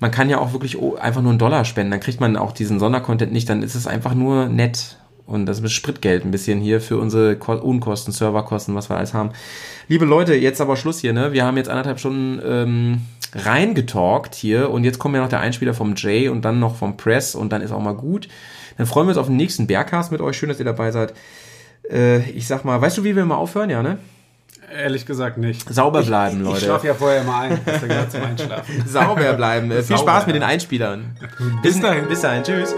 [0.00, 2.78] man kann ja auch wirklich einfach nur einen Dollar spenden, dann kriegt man auch diesen
[2.78, 4.98] Sondercontent nicht, dann ist es einfach nur nett.
[5.26, 9.14] Und das ist Spritgeld ein bisschen hier für unsere Ko Unkosten, Serverkosten, was wir alles
[9.14, 9.30] haben.
[9.88, 11.32] Liebe Leute, jetzt aber Schluss hier, ne?
[11.32, 13.00] Wir haben jetzt anderthalb Stunden ähm,
[13.34, 16.96] reingetalkt hier und jetzt kommt ja noch der Einspieler vom Jay und dann noch vom
[16.98, 18.28] Press und dann ist auch mal gut.
[18.76, 20.36] Dann freuen wir uns auf den nächsten Bergcast mit euch.
[20.36, 21.14] Schön, dass ihr dabei seid.
[21.90, 23.98] Äh, ich sag mal, weißt du, wie wir mal aufhören, ja, ne?
[24.76, 25.72] Ehrlich gesagt nicht.
[25.72, 26.60] Sauber bleiben, Ich Leute.
[26.64, 27.60] schlafe ja vorher immer ein.
[27.64, 28.84] Gehört zum Einschlafen.
[28.86, 29.70] Sauber bleiben.
[29.70, 30.10] Äh, viel Sauber.
[30.12, 31.16] Spaß mit den Einspielern.
[31.62, 32.08] Bis dahin.
[32.08, 32.42] Bis dahin.
[32.42, 32.74] Tschüss.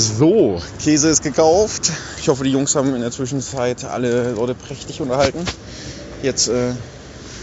[0.00, 1.92] So, Käse ist gekauft.
[2.18, 5.44] Ich hoffe, die Jungs haben in der Zwischenzeit alle Leute prächtig unterhalten.
[6.22, 6.72] Jetzt, äh,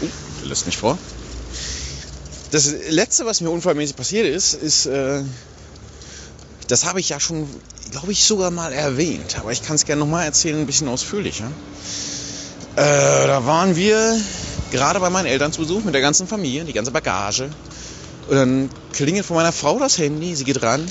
[0.02, 0.06] oh,
[0.44, 0.98] lässt mich vor.
[2.50, 5.22] Das letzte, was mir unfallmäßig passiert ist, ist, äh,
[6.66, 7.48] das habe ich ja schon,
[7.92, 9.38] glaube ich, sogar mal erwähnt.
[9.38, 11.52] Aber ich kann es gerne nochmal erzählen, ein bisschen ausführlicher.
[12.74, 14.20] Äh, da waren wir
[14.72, 17.50] gerade bei meinen Eltern zu Besuch mit der ganzen Familie, die ganze Bagage.
[18.28, 20.84] Und dann klingelt von meiner Frau das Handy, sie geht ran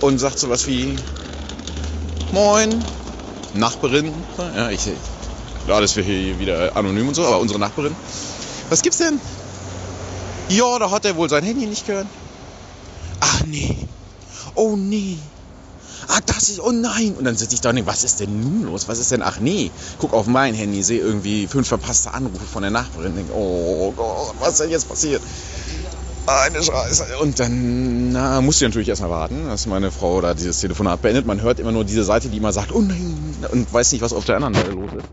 [0.00, 0.96] und sagt sowas wie
[2.32, 2.82] Moin,
[3.54, 4.12] Nachbarin.
[4.56, 4.88] Ja, ich
[5.64, 7.94] klar, dass wir hier wieder anonym und so, aber unsere Nachbarin.
[8.68, 9.20] Was gibt's denn?
[10.48, 12.06] Ja, da hat er wohl sein Handy nicht gehört.
[13.20, 13.76] Ach nee.
[14.54, 15.18] Oh nee.
[16.08, 17.14] Ah, das ist, oh nein.
[17.16, 18.88] Und dann sitze ich da und denke, was ist denn nun los?
[18.88, 19.70] Was ist denn, ach nee.
[19.98, 23.14] Guck auf mein Handy, sehe irgendwie fünf verpasste Anrufe von der Nachbarin.
[23.14, 25.22] Denk, oh Gott, was ist denn jetzt passiert?
[26.30, 27.18] Eine Scheiße.
[27.20, 31.26] Und dann na, musste ich natürlich erstmal warten, dass meine Frau da dieses Telefonat beendet.
[31.26, 34.12] Man hört immer nur diese Seite, die immer sagt, oh nein, und weiß nicht, was
[34.12, 35.06] auf der anderen Seite los ist.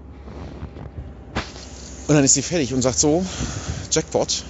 [2.07, 3.25] Und dann ist sie fertig und sagt so,
[3.91, 4.43] Jackpot.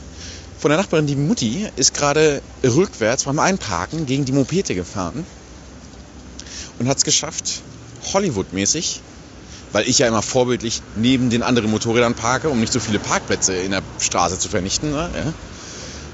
[0.59, 5.25] Von der Nachbarin, die Mutti, ist gerade rückwärts beim Einparken gegen die Mopete gefahren
[6.79, 7.61] und hat es geschafft,
[8.13, 9.01] Hollywood-mäßig,
[9.71, 13.55] weil ich ja immer vorbildlich neben den anderen Motorrädern parke, um nicht so viele Parkplätze
[13.55, 15.09] in der Straße zu vernichten, ne?
[15.15, 15.33] ja,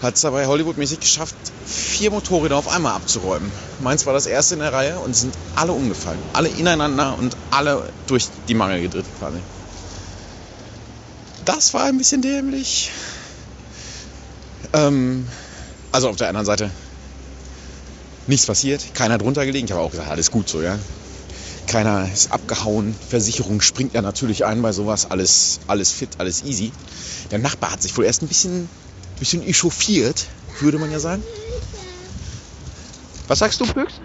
[0.04, 1.36] hat es dabei Hollywood-mäßig geschafft,
[1.66, 3.52] vier Motorräder auf einmal abzuräumen.
[3.80, 6.20] Meins war das erste in der Reihe und sind alle umgefallen.
[6.34, 9.38] Alle ineinander und alle durch die Mangel gedreht quasi.
[11.46, 12.92] Das war ein bisschen dämlich.
[14.74, 15.28] Ähm,
[15.92, 16.70] also auf der anderen Seite
[18.28, 19.66] nichts passiert, keiner drunter gelegen.
[19.66, 20.78] Ich habe auch gesagt, alles gut so, ja.
[21.68, 22.96] Keiner ist abgehauen.
[23.10, 25.10] Versicherung springt ja natürlich ein bei sowas.
[25.10, 26.72] Alles, alles fit, alles easy.
[27.32, 28.70] Der Nachbar hat sich wohl erst ein bisschen,
[29.20, 30.28] bisschen echauffiert,
[30.60, 31.24] würde man ja sagen.
[33.28, 34.02] Was sagst du, Büchs?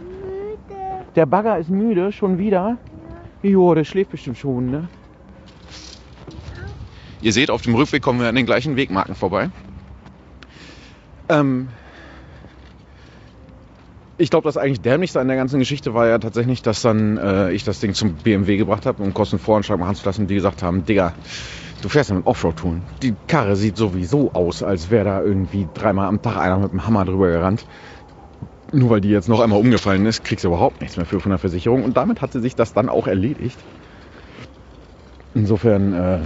[1.16, 2.78] Der Bagger ist müde, schon wieder.
[3.42, 4.88] Jo, der schläft bestimmt schon, ne?
[7.20, 9.50] Ihr seht, auf dem Rückweg kommen wir an den gleichen Wegmarken vorbei.
[11.28, 11.68] Ähm,
[14.18, 17.52] ich glaube, das eigentlich dämlichste an der ganzen Geschichte war ja tatsächlich, dass dann äh,
[17.52, 20.84] ich das Ding zum BMW gebracht habe, um Kostenvoranschlag machen zu lassen, die gesagt haben,
[20.84, 21.14] Digga,
[21.82, 22.82] du fährst ja mit Offroad-Touren.
[23.02, 26.86] Die Karre sieht sowieso aus, als wäre da irgendwie dreimal am Tag einer mit dem
[26.86, 27.64] Hammer drüber gerannt.
[28.72, 31.30] Nur weil die jetzt noch einmal umgefallen ist, kriegst du überhaupt nichts mehr für von
[31.30, 31.84] der Versicherung.
[31.84, 33.58] Und damit hat sie sich das dann auch erledigt.
[35.34, 36.20] Insofern, äh,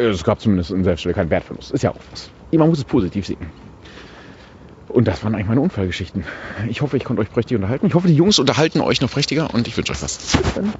[0.00, 1.70] es gab zumindest an der Stelle keinen Wertverlust.
[1.70, 2.30] Ist ja auch was.
[2.50, 3.50] Man muss es positiv sehen.
[4.88, 6.24] Und das waren eigentlich meine Unfallgeschichten.
[6.68, 7.86] Ich hoffe, ich konnte euch prächtig unterhalten.
[7.86, 10.18] Ich hoffe, die Jungs unterhalten euch noch prächtiger und ich wünsche euch was.
[10.18, 10.72] Bis dann.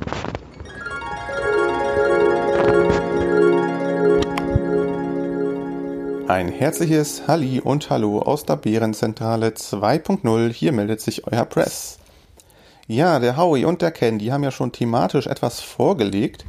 [6.33, 10.51] Ein herzliches Halli und Hallo aus der Bärenzentrale 2.0.
[10.51, 11.99] Hier meldet sich euer Press.
[12.87, 16.47] Ja, der Howie und der Ken, die haben ja schon thematisch etwas vorgelegt.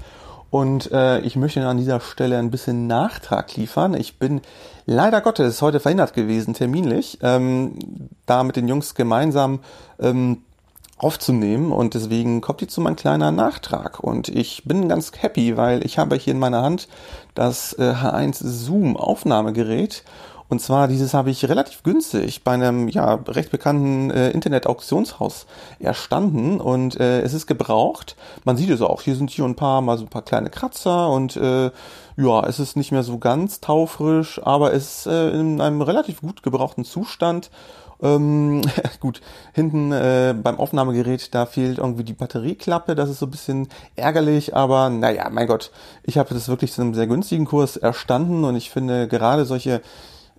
[0.50, 3.94] Und äh, ich möchte an dieser Stelle ein bisschen Nachtrag liefern.
[3.94, 4.40] Ich bin
[4.86, 7.74] leider Gottes heute verhindert gewesen, terminlich, ähm,
[8.26, 9.60] da mit den Jungs gemeinsam
[10.00, 10.44] ähm,
[11.04, 15.86] aufzunehmen und deswegen kommt jetzt so mein kleiner Nachtrag und ich bin ganz happy, weil
[15.86, 16.88] ich habe hier in meiner Hand
[17.36, 20.04] das äh, H1 Zoom Aufnahmegerät
[20.54, 25.48] und zwar dieses habe ich relativ günstig bei einem ja recht bekannten äh, Internet-Auktionshaus
[25.80, 28.16] erstanden und äh, es ist gebraucht.
[28.44, 29.02] Man sieht es auch.
[29.02, 31.72] Hier sind hier ein paar mal so ein paar kleine Kratzer und äh,
[32.18, 36.22] ja, es ist nicht mehr so ganz taufrisch, aber es ist äh, in einem relativ
[36.22, 37.50] gut gebrauchten Zustand.
[38.04, 38.62] Ähm,
[39.00, 39.22] gut,
[39.54, 44.56] hinten äh, beim Aufnahmegerät, da fehlt irgendwie die Batterieklappe, das ist so ein bisschen ärgerlich,
[44.56, 45.72] aber naja, mein Gott,
[46.04, 49.82] ich habe das wirklich zu einem sehr günstigen Kurs erstanden und ich finde gerade solche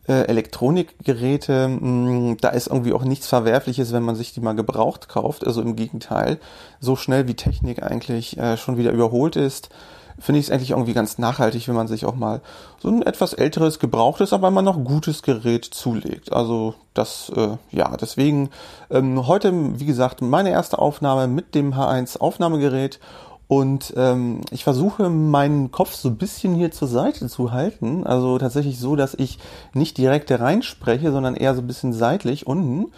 [0.06, 5.08] äh, Elektronikgeräte, mh, da ist irgendwie auch nichts Verwerfliches, wenn man sich die mal gebraucht
[5.08, 5.46] kauft.
[5.46, 6.38] Also im Gegenteil,
[6.80, 9.70] so schnell wie Technik eigentlich äh, schon wieder überholt ist,
[10.18, 12.40] finde ich es eigentlich irgendwie ganz nachhaltig, wenn man sich auch mal
[12.80, 16.32] so ein etwas älteres, gebrauchtes, aber immer noch gutes Gerät zulegt.
[16.32, 18.50] Also das, äh, ja, deswegen
[18.90, 23.00] ähm, heute, wie gesagt, meine erste Aufnahme mit dem H1 Aufnahmegerät
[23.46, 28.06] und ähm, ich versuche meinen Kopf so ein bisschen hier zur Seite zu halten.
[28.06, 29.38] Also tatsächlich so, dass ich
[29.74, 32.90] nicht direkt reinspreche, sondern eher so ein bisschen seitlich unten.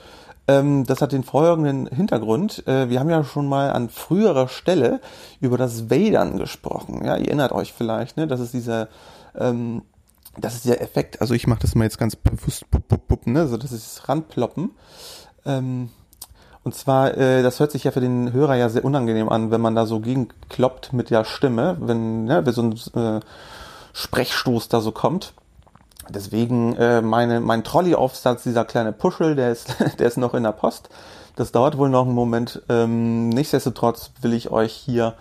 [0.48, 2.66] Ähm, das hat den folgenden Hintergrund.
[2.66, 5.00] Äh, wir haben ja schon mal an früherer Stelle
[5.40, 7.04] über das Wadern gesprochen.
[7.04, 8.26] Ja, ihr erinnert euch vielleicht, ne?
[8.26, 8.88] Das ist dieser,
[9.36, 9.82] ähm,
[10.38, 11.20] das ist der Effekt.
[11.20, 13.48] Also ich mache das mal jetzt ganz bewusst, bup, bup, bup, ne?
[13.48, 14.70] So, das ist Ranploppen.
[15.44, 15.90] Ähm,
[16.62, 19.60] und zwar, äh, das hört sich ja für den Hörer ja sehr unangenehm an, wenn
[19.60, 23.20] man da so gegenkloppt mit der Stimme, wenn, ne, wenn so ein äh,
[23.92, 25.32] Sprechstoß da so kommt.
[26.08, 30.52] Deswegen äh, meine, mein Trolley-Aufsatz, dieser kleine Puschel, der ist, der ist noch in der
[30.52, 30.88] Post.
[31.36, 32.62] Das dauert wohl noch einen Moment.
[32.68, 35.14] Ähm, nichtsdestotrotz will ich euch hier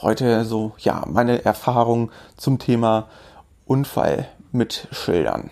[0.00, 3.08] heute so, ja, meine Erfahrung zum Thema
[3.66, 5.50] Unfall mit schildern.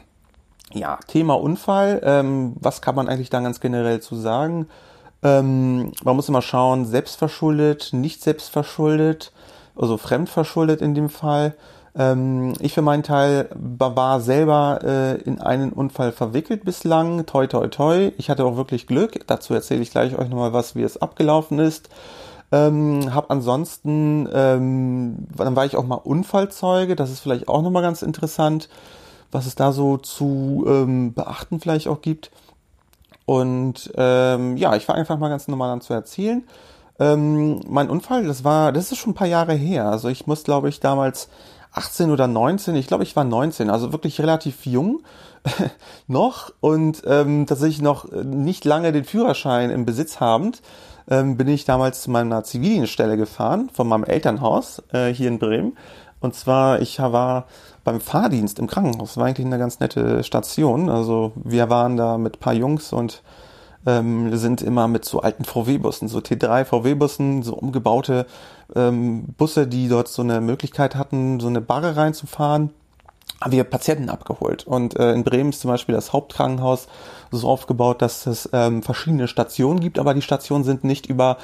[0.73, 2.01] Ja, Thema Unfall.
[2.05, 4.69] Ähm, was kann man eigentlich da ganz generell zu sagen?
[5.23, 9.33] Ähm, man muss immer schauen, selbstverschuldet, nicht selbstverschuldet,
[9.77, 11.55] also fremdverschuldet in dem Fall.
[11.97, 17.27] Ähm, ich für meinen Teil war selber äh, in einen Unfall verwickelt bislang.
[17.27, 18.13] Toi, toi, toi.
[18.17, 19.27] Ich hatte auch wirklich Glück.
[19.27, 21.89] Dazu erzähle ich gleich euch nochmal was, wie es abgelaufen ist.
[22.53, 26.97] Ähm, hab ansonsten, ähm, dann war ich auch mal Unfallzeuge.
[26.97, 28.69] Das ist vielleicht auch nochmal ganz interessant,
[29.33, 32.31] was es da so zu ähm, beachten vielleicht auch gibt.
[33.25, 36.45] Und ähm, ja, ich fange einfach mal ganz normal an zu erzählen.
[36.99, 39.87] Ähm, mein Unfall, das war, das ist schon ein paar Jahre her.
[39.87, 41.29] Also ich muss, glaube ich, damals
[41.73, 45.03] 18 oder 19, ich glaube, ich war 19, also wirklich relativ jung
[46.07, 50.63] noch und ähm, tatsächlich noch nicht lange den Führerschein im Besitz habend,
[51.09, 55.77] ähm, bin ich damals zu meiner Zivildienststelle gefahren, von meinem Elternhaus äh, hier in Bremen.
[56.21, 57.47] Und zwar, ich war
[57.83, 59.11] beim Fahrdienst im Krankenhaus.
[59.11, 60.91] Das war eigentlich eine ganz nette Station.
[60.91, 63.23] Also wir waren da mit paar Jungs und
[63.87, 68.27] ähm, sind immer mit so alten VW-Bussen, so T3 VW-Bussen, so umgebaute
[68.75, 72.71] ähm, Busse, die dort so eine Möglichkeit hatten, so eine Barre reinzufahren
[73.41, 74.67] haben wir Patienten abgeholt.
[74.67, 76.89] Und äh, in Bremen ist zum Beispiel das Hauptkrankenhaus
[77.31, 81.39] so aufgebaut, dass es ähm, verschiedene Stationen gibt, aber die Stationen sind nicht über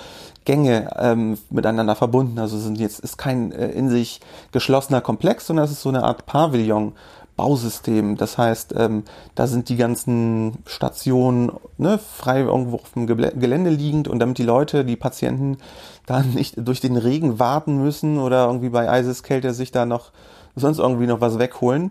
[0.44, 2.38] Gänge ähm, miteinander verbunden.
[2.38, 4.20] Also sind jetzt ist kein äh, in sich
[4.52, 6.92] geschlossener Komplex, sondern es ist so eine Art Pavillon.
[7.36, 8.16] Bausystem.
[8.16, 9.04] Das heißt, ähm,
[9.34, 14.42] da sind die ganzen Stationen ne, frei irgendwo auf dem Gelände liegend und damit die
[14.42, 15.58] Leute, die Patienten
[16.06, 20.12] da nicht durch den Regen warten müssen oder irgendwie bei Eiseskälte sich da noch
[20.54, 21.90] sonst irgendwie noch was wegholen,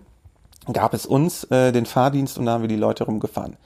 [0.74, 3.58] gab es uns äh, den Fahrdienst und da haben wir die Leute rumgefahren.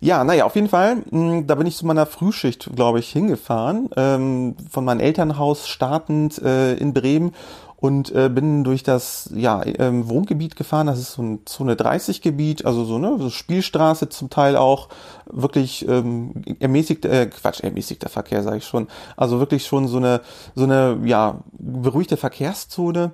[0.00, 3.88] Ja, naja, auf jeden Fall, mh, da bin ich zu meiner Frühschicht, glaube ich, hingefahren,
[3.96, 7.32] ähm, von meinem Elternhaus startend äh, in Bremen
[7.76, 10.86] und äh, bin durch das ja, ähm, Wohngebiet gefahren.
[10.86, 14.88] Das ist so ein Zone 30 Gebiet, also so eine so Spielstraße zum Teil auch
[15.26, 18.88] wirklich ähm, ermäßigt, äh, Quatsch, ermäßigter Verkehr sage ich schon.
[19.16, 20.22] Also wirklich schon so eine
[20.54, 23.12] so eine ja beruhigte Verkehrszone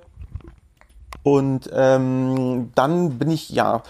[1.23, 3.81] und ähm, dann bin ich ja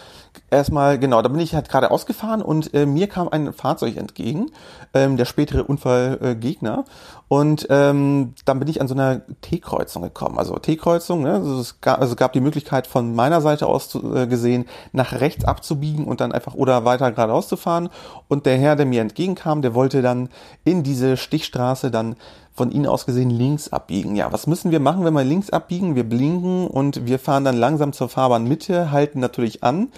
[0.51, 4.51] erstmal, genau, da bin ich halt gerade ausgefahren und äh, mir kam ein Fahrzeug entgegen,
[4.93, 6.85] ähm, der spätere Unfallgegner.
[7.27, 10.37] und ähm, dann bin ich an so einer T-Kreuzung gekommen.
[10.37, 11.33] Also T-Kreuzung, ne?
[11.33, 15.13] also es gab, also gab die Möglichkeit von meiner Seite aus zu, äh, gesehen, nach
[15.13, 17.89] rechts abzubiegen und dann einfach oder weiter geradeaus zu fahren.
[18.27, 20.29] Und der Herr, der mir entgegenkam, der wollte dann
[20.63, 22.15] in diese Stichstraße dann
[22.53, 24.15] von Ihnen aus gesehen links abbiegen.
[24.15, 25.95] Ja, was müssen wir machen, wenn wir links abbiegen?
[25.95, 29.89] Wir blinken und wir fahren dann langsam zur Fahrbahnmitte, halten natürlich an,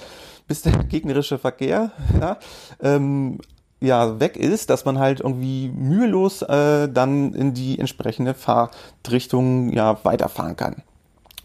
[0.47, 2.37] bis der gegnerische Verkehr ja,
[2.81, 3.39] ähm,
[3.81, 9.99] ja weg ist, dass man halt irgendwie mühelos äh, dann in die entsprechende Fahrtrichtung ja
[10.03, 10.83] weiterfahren kann.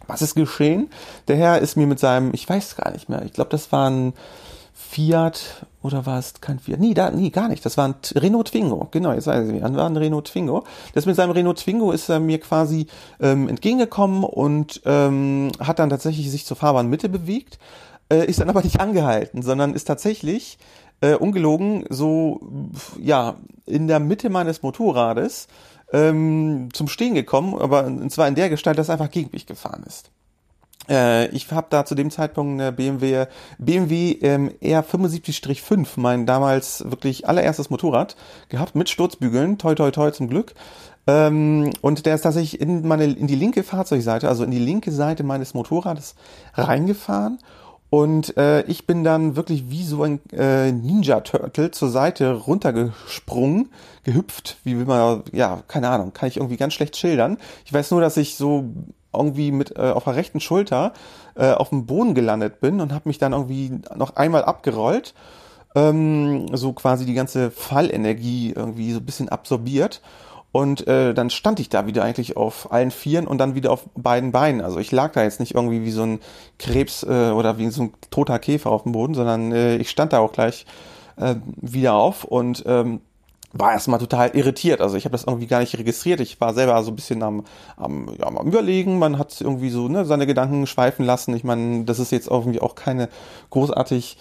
[0.07, 0.91] Was ist geschehen?
[1.29, 3.91] Der Herr ist mir mit seinem, ich weiß gar nicht mehr, ich glaube, das war
[3.91, 4.13] ein
[4.89, 6.81] Fiat oder war es kein Fiat?
[6.81, 7.65] Nee, da, nee, gar nicht.
[7.65, 8.89] Das war ein Renault Twingo.
[8.91, 10.65] Genau, jetzt sagen Sie mir, war ein Renault Twingo.
[10.95, 12.87] Das mit seinem Renault Twingo ist er mir quasi
[13.21, 17.59] ähm, entgegengekommen und ähm, hat dann tatsächlich sich zur Fahrbahnmitte bewegt,
[18.11, 20.59] äh, ist dann aber nicht angehalten, sondern ist tatsächlich
[21.01, 22.41] äh, ungelogen so
[22.99, 23.37] ja
[23.67, 25.47] in der Mitte meines Motorrades
[25.93, 29.47] ähm, zum Stehen gekommen, aber und zwar in der Gestalt, dass er einfach gegen mich
[29.47, 30.11] gefahren ist.
[30.91, 33.27] Äh, ich habe da zu dem Zeitpunkt eine BMW,
[33.59, 38.17] BMW ähm, R75-5, mein damals wirklich allererstes Motorrad
[38.49, 40.55] gehabt, mit Sturzbügeln, toi toi toi zum Glück.
[41.07, 44.91] Ähm, und der ist tatsächlich in, meine, in die linke Fahrzeugseite, also in die linke
[44.91, 46.17] Seite meines Motorrades
[46.55, 47.39] reingefahren.
[47.89, 53.71] Und äh, ich bin dann wirklich wie so ein äh, Ninja-Turtle zur Seite runtergesprungen,
[54.05, 57.39] gehüpft, wie will man, ja, keine Ahnung, kann ich irgendwie ganz schlecht schildern.
[57.65, 58.73] Ich weiß nur, dass ich so
[59.13, 60.93] irgendwie mit äh, auf der rechten Schulter
[61.35, 65.15] äh, auf dem Boden gelandet bin und habe mich dann irgendwie noch einmal abgerollt,
[65.75, 70.01] ähm, so quasi die ganze Fallenergie irgendwie so ein bisschen absorbiert.
[70.53, 73.89] Und äh, dann stand ich da wieder eigentlich auf allen Vieren und dann wieder auf
[73.95, 74.61] beiden Beinen.
[74.61, 76.19] Also ich lag da jetzt nicht irgendwie wie so ein
[76.59, 80.13] Krebs äh, oder wie so ein toter Käfer auf dem Boden, sondern äh, ich stand
[80.13, 80.67] da auch gleich
[81.17, 83.01] äh, wieder auf und ähm,
[83.53, 84.81] war erstmal total irritiert.
[84.81, 86.21] Also ich habe das irgendwie gar nicht registriert.
[86.21, 87.45] Ich war selber so ein bisschen am,
[87.77, 88.99] am, ja, am Überlegen.
[88.99, 91.35] Man hat irgendwie so ne, seine Gedanken schweifen lassen.
[91.35, 93.09] Ich meine, das ist jetzt irgendwie auch keine
[93.51, 94.17] großartig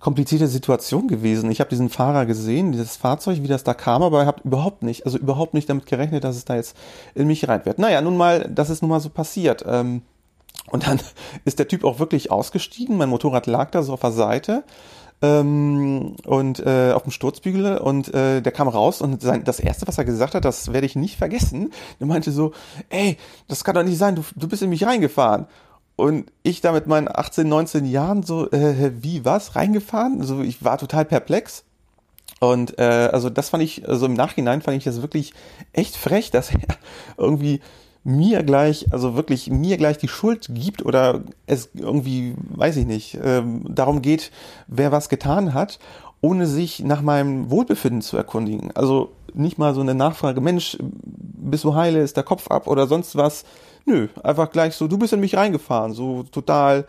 [0.00, 1.50] komplizierte Situation gewesen.
[1.50, 4.82] Ich habe diesen Fahrer gesehen, dieses Fahrzeug, wie das da kam, aber ich habe überhaupt
[4.82, 6.76] nicht, also überhaupt nicht damit gerechnet, dass es da jetzt
[7.14, 7.78] in mich rein wird.
[7.78, 9.64] Naja, nun mal, das ist nun mal so passiert.
[9.66, 10.02] Ähm,
[10.70, 11.00] und dann
[11.46, 12.98] ist der Typ auch wirklich ausgestiegen.
[12.98, 14.64] Mein Motorrad lag da so auf der Seite
[15.22, 19.86] ähm, und äh, auf dem Sturzbügel und äh, der kam raus und sein, das erste,
[19.86, 21.72] was er gesagt hat, das werde ich nicht vergessen.
[22.00, 22.52] Er meinte so,
[22.90, 23.16] ey,
[23.48, 25.46] das kann doch nicht sein, du, du bist in mich reingefahren.
[25.96, 30.20] Und ich da mit meinen 18, 19 Jahren so, äh, wie was, reingefahren?
[30.20, 31.64] Also ich war total perplex.
[32.40, 35.32] Und äh, also das fand ich, also im Nachhinein fand ich das wirklich
[35.72, 36.58] echt frech, dass er
[37.16, 37.60] irgendwie
[38.04, 43.18] mir gleich, also wirklich mir gleich die Schuld gibt oder es irgendwie, weiß ich nicht,
[43.22, 44.30] ähm, darum geht,
[44.66, 45.78] wer was getan hat,
[46.20, 48.70] ohne sich nach meinem Wohlbefinden zu erkundigen.
[48.74, 52.86] Also nicht mal so eine Nachfrage, Mensch, bist du heile, ist der Kopf ab oder
[52.86, 53.44] sonst was.
[53.86, 56.86] Nö, einfach gleich so, du bist in mich reingefahren, so total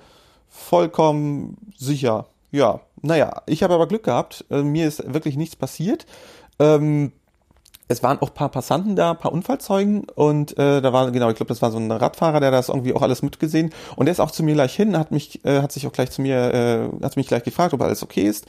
[0.49, 2.27] vollkommen sicher.
[2.51, 6.05] Ja, naja, ich habe aber Glück gehabt, äh, mir ist wirklich nichts passiert.
[6.59, 7.11] Ähm,
[7.87, 11.49] es waren auch paar Passanten da, paar Unfallzeugen und äh, da war genau, ich glaube,
[11.49, 14.31] das war so ein Radfahrer, der das irgendwie auch alles mitgesehen und der ist auch
[14.31, 17.15] zu mir gleich hin, hat mich, äh, hat sich auch gleich zu mir, äh, hat
[17.15, 18.45] mich gleich gefragt, ob alles okay ist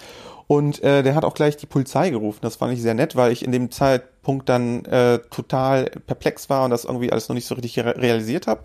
[0.46, 2.38] und äh, der hat auch gleich die Polizei gerufen.
[2.42, 6.64] Das fand ich sehr nett, weil ich in dem Zeitpunkt dann äh, total perplex war
[6.64, 8.62] und das irgendwie alles noch nicht so richtig re realisiert habe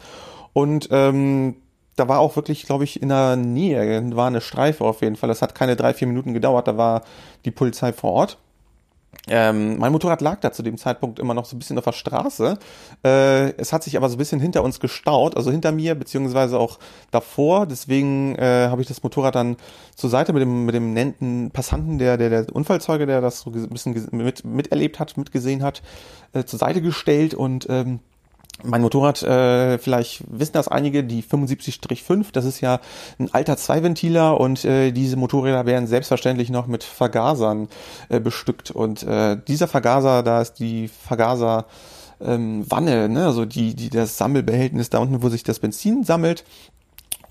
[0.53, 1.55] und ähm,
[1.97, 5.27] da war auch wirklich, glaube ich, in der Nähe, war eine Streife auf jeden Fall.
[5.27, 7.03] Das hat keine drei, vier Minuten gedauert, da war
[7.45, 8.37] die Polizei vor Ort.
[9.27, 11.91] Ähm, mein Motorrad lag da zu dem Zeitpunkt immer noch so ein bisschen auf der
[11.91, 12.57] Straße.
[13.03, 16.59] Äh, es hat sich aber so ein bisschen hinter uns gestaut, also hinter mir, beziehungsweise
[16.59, 16.79] auch
[17.11, 17.67] davor.
[17.67, 19.57] Deswegen äh, habe ich das Motorrad dann
[19.95, 23.51] zur Seite mit dem, mit dem nennten Passanten, der, der, der Unfallzeuge, der das so
[23.51, 25.83] ein bisschen mit, miterlebt hat, mitgesehen hat,
[26.33, 27.99] äh, zur Seite gestellt und ähm,
[28.63, 32.79] mein Motorrad, äh, vielleicht wissen das einige, die 75-5, das ist ja
[33.19, 37.67] ein alter Zweiventiler und äh, diese Motorräder werden selbstverständlich noch mit Vergasern
[38.09, 38.71] äh, bestückt.
[38.71, 41.65] Und äh, dieser Vergaser, da ist die Vergaser
[42.21, 46.43] ähm, Wanne, ne, also die, die das Sammelbehältnis da unten, wo sich das Benzin sammelt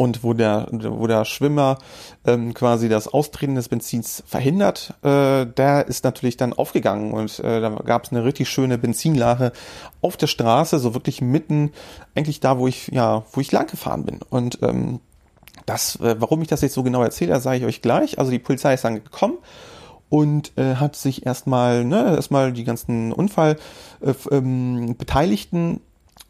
[0.01, 1.77] und wo der, wo der Schwimmer
[2.25, 7.61] ähm, quasi das Austreten des Benzins verhindert, äh, der ist natürlich dann aufgegangen und äh,
[7.61, 9.53] da gab es eine richtig schöne Benzinlache
[10.01, 11.73] auf der Straße, so wirklich mitten,
[12.15, 14.21] eigentlich da, wo ich, ja, wo ich lang gefahren bin.
[14.31, 15.01] Und ähm,
[15.67, 18.19] das, äh, warum ich das jetzt so genau erzähle, sage ich euch gleich.
[18.19, 19.37] Also die Polizei ist dann gekommen
[20.09, 23.59] und äh, hat sich erstmal, ne, erstmal die ganzen Unfall
[24.01, 25.83] äh, ähm, Beteiligten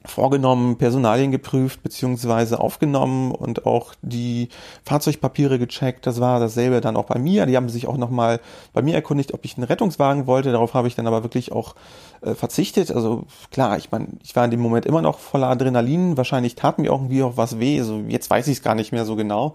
[0.05, 4.49] vorgenommen, Personalien geprüft beziehungsweise aufgenommen und auch die
[4.85, 6.07] Fahrzeugpapiere gecheckt.
[6.07, 7.45] Das war dasselbe dann auch bei mir.
[7.47, 8.41] Die haben sich auch nochmal
[8.73, 10.53] bei mir erkundigt, ob ich einen Rettungswagen wollte.
[10.53, 11.75] Darauf habe ich dann aber wirklich auch
[12.23, 12.91] äh, verzichtet.
[12.91, 16.17] Also klar, ich meine, ich war in dem Moment immer noch voller Adrenalin.
[16.17, 17.79] Wahrscheinlich tat mir irgendwie auch was weh.
[17.79, 19.55] Also jetzt weiß ich es gar nicht mehr so genau.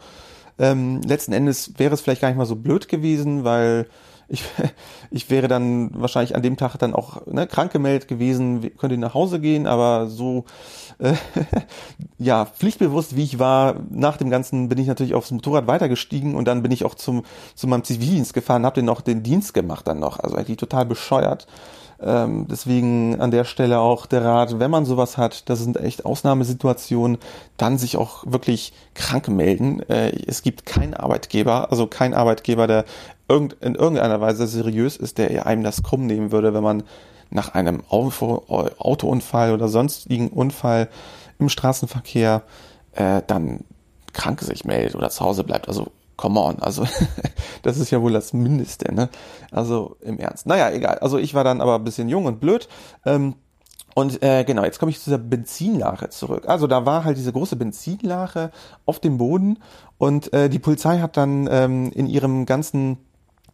[0.59, 3.87] Ähm, letzten Endes wäre es vielleicht gar nicht mal so blöd gewesen, weil
[4.27, 4.43] ich,
[5.11, 9.13] ich wäre dann wahrscheinlich an dem Tag dann auch ne, krank gemeldet gewesen, könnte nach
[9.13, 10.45] Hause gehen, aber so
[10.99, 11.13] äh,
[12.17, 16.45] ja pflichtbewusst wie ich war, nach dem Ganzen bin ich natürlich aufs Motorrad weitergestiegen und
[16.45, 17.23] dann bin ich auch zum
[17.53, 20.85] zu meinem Zivildienst gefahren, habe den noch den Dienst gemacht dann noch, also eigentlich total
[20.85, 21.47] bescheuert.
[22.01, 26.05] Ähm, deswegen an der Stelle auch der Rat, wenn man sowas hat, das sind echt
[26.05, 27.17] Ausnahmesituationen,
[27.57, 29.81] dann sich auch wirklich krank melden.
[29.89, 32.85] Äh, es gibt keinen Arbeitgeber, also kein Arbeitgeber, der
[33.27, 36.83] irgend, in irgendeiner Weise seriös ist, der einem das krumm nehmen würde, wenn man
[37.29, 40.89] nach einem Autounfall oder sonstigen Unfall
[41.39, 42.43] im Straßenverkehr
[42.93, 43.61] äh, dann
[44.13, 45.67] krank sich meldet oder zu Hause bleibt.
[45.67, 46.85] Also come on, also
[47.63, 49.09] das ist ja wohl das Mindeste, ne?
[49.51, 50.45] Also im Ernst.
[50.45, 50.99] Naja, egal.
[50.99, 52.67] Also ich war dann aber ein bisschen jung und blöd.
[53.05, 53.35] Ähm,
[53.95, 56.49] und äh, genau, jetzt komme ich zu dieser Benzinlache zurück.
[56.49, 58.51] Also da war halt diese große Benzinlache
[58.85, 59.59] auf dem Boden
[59.97, 62.97] und äh, die Polizei hat dann ähm, in ihrem ganzen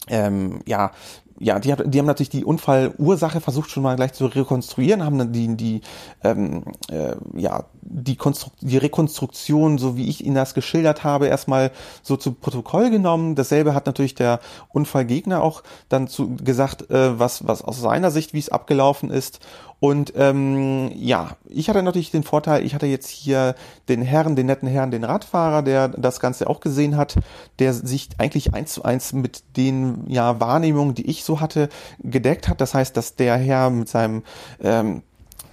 [0.07, 0.91] ähm, ja,
[1.41, 5.33] ja, die, die haben natürlich die Unfallursache versucht schon mal gleich zu rekonstruieren, haben dann
[5.33, 5.81] die, die
[6.23, 11.71] ähm, äh, ja, die, Konstru die Rekonstruktion, so wie ich Ihnen das geschildert habe, erstmal
[12.03, 13.35] so zu Protokoll genommen.
[13.35, 14.39] Dasselbe hat natürlich der
[14.69, 19.39] Unfallgegner auch dann zu, gesagt, äh, was, was aus seiner Sicht, wie es abgelaufen ist.
[19.81, 23.55] Und ähm, ja, ich hatte natürlich den Vorteil, ich hatte jetzt hier
[23.89, 27.15] den Herrn, den netten Herrn, den Radfahrer, der das Ganze auch gesehen hat,
[27.57, 31.67] der sich eigentlich eins zu eins mit den ja, Wahrnehmungen, die ich so hatte,
[31.97, 32.61] gedeckt hat.
[32.61, 34.21] Das heißt, dass der Herr mit seinem
[34.61, 35.01] ähm,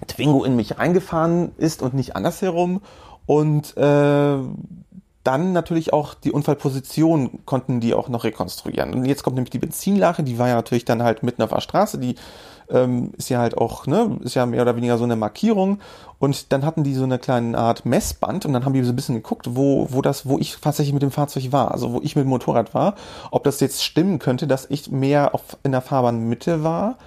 [0.07, 2.83] Twingo in mich eingefahren ist und nicht andersherum.
[3.25, 4.39] Und äh,
[5.25, 8.93] dann natürlich auch die Unfallposition konnten die auch noch rekonstruieren.
[8.93, 11.63] Und jetzt kommt nämlich die Benzinlache, die war ja natürlich dann halt mitten auf der
[11.63, 12.17] Straße, die
[12.71, 15.81] ähm, ist ja halt auch, ne, ist ja mehr oder weniger so eine Markierung.
[16.19, 18.97] Und dann hatten die so eine kleine Art Messband und dann haben die so ein
[18.97, 22.17] bisschen geguckt, wo, wo das, wo ich tatsächlich mit dem Fahrzeug war, also wo ich
[22.17, 22.95] mit dem Motorrad war,
[23.31, 26.99] ob das jetzt stimmen könnte, dass ich mehr auf, in der Fahrbahnmitte war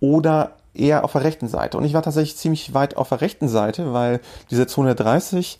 [0.00, 1.76] oder eher auf der rechten Seite.
[1.76, 4.20] Und ich war tatsächlich ziemlich weit auf der rechten Seite, weil
[4.50, 5.58] diese Zone 30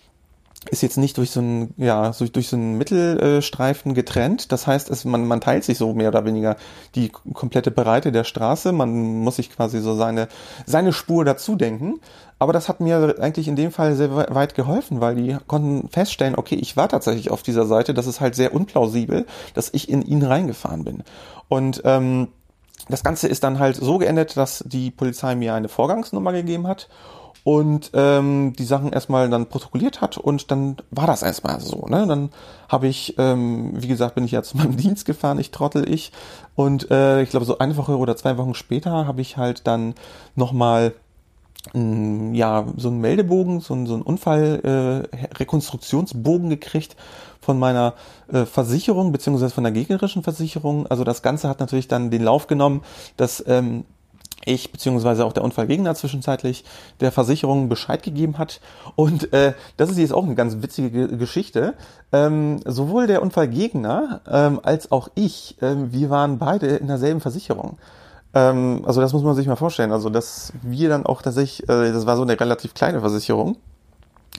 [0.70, 4.52] ist jetzt nicht durch so einen, ja, so durch so einen Mittelstreifen getrennt.
[4.52, 6.56] Das heißt, es, man, man teilt sich so mehr oder weniger
[6.94, 8.72] die komplette Breite der Straße.
[8.72, 10.28] Man muss sich quasi so seine,
[10.64, 12.00] seine Spur dazu denken.
[12.38, 16.36] Aber das hat mir eigentlich in dem Fall sehr weit geholfen, weil die konnten feststellen,
[16.36, 17.92] okay, ich war tatsächlich auf dieser Seite.
[17.92, 21.02] Das ist halt sehr unplausibel, dass ich in ihn reingefahren bin.
[21.48, 22.28] Und ähm,
[22.88, 26.88] das Ganze ist dann halt so geendet, dass die Polizei mir eine Vorgangsnummer gegeben hat
[27.44, 31.86] und ähm, die Sachen erstmal dann protokolliert hat und dann war das erstmal so.
[31.88, 32.06] Ne?
[32.06, 32.30] Dann
[32.68, 36.12] habe ich, ähm, wie gesagt, bin ich ja zu meinem Dienst gefahren, ich trottel ich
[36.54, 39.94] und äh, ich glaube so eine Woche oder zwei Wochen später habe ich halt dann
[40.36, 40.94] nochmal
[41.74, 46.96] ja, so einen Meldebogen, so einen, so einen Unfallrekonstruktionsbogen äh, gekriegt
[47.40, 47.94] von meiner
[48.32, 50.88] äh, Versicherung, beziehungsweise von der gegnerischen Versicherung.
[50.88, 52.82] Also das Ganze hat natürlich dann den Lauf genommen,
[53.16, 53.84] dass ähm,
[54.44, 56.64] ich beziehungsweise auch der Unfallgegner zwischenzeitlich
[57.00, 58.60] der Versicherung Bescheid gegeben hat.
[58.96, 61.74] Und äh, das ist jetzt auch eine ganz witzige Ge Geschichte.
[62.12, 67.78] Ähm, sowohl der Unfallgegner ähm, als auch ich, ähm, wir waren beide in derselben Versicherung.
[68.34, 69.92] Ähm, also das muss man sich mal vorstellen.
[69.92, 73.56] Also dass wir dann auch tatsächlich, äh, das war so eine relativ kleine Versicherung.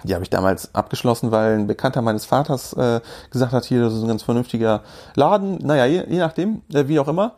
[0.03, 2.99] Die habe ich damals abgeschlossen, weil ein Bekannter meines Vaters äh,
[3.29, 4.81] gesagt hat, hier, das ist ein ganz vernünftiger
[5.15, 5.59] Laden.
[5.59, 7.35] Naja, je, je nachdem, äh, wie auch immer.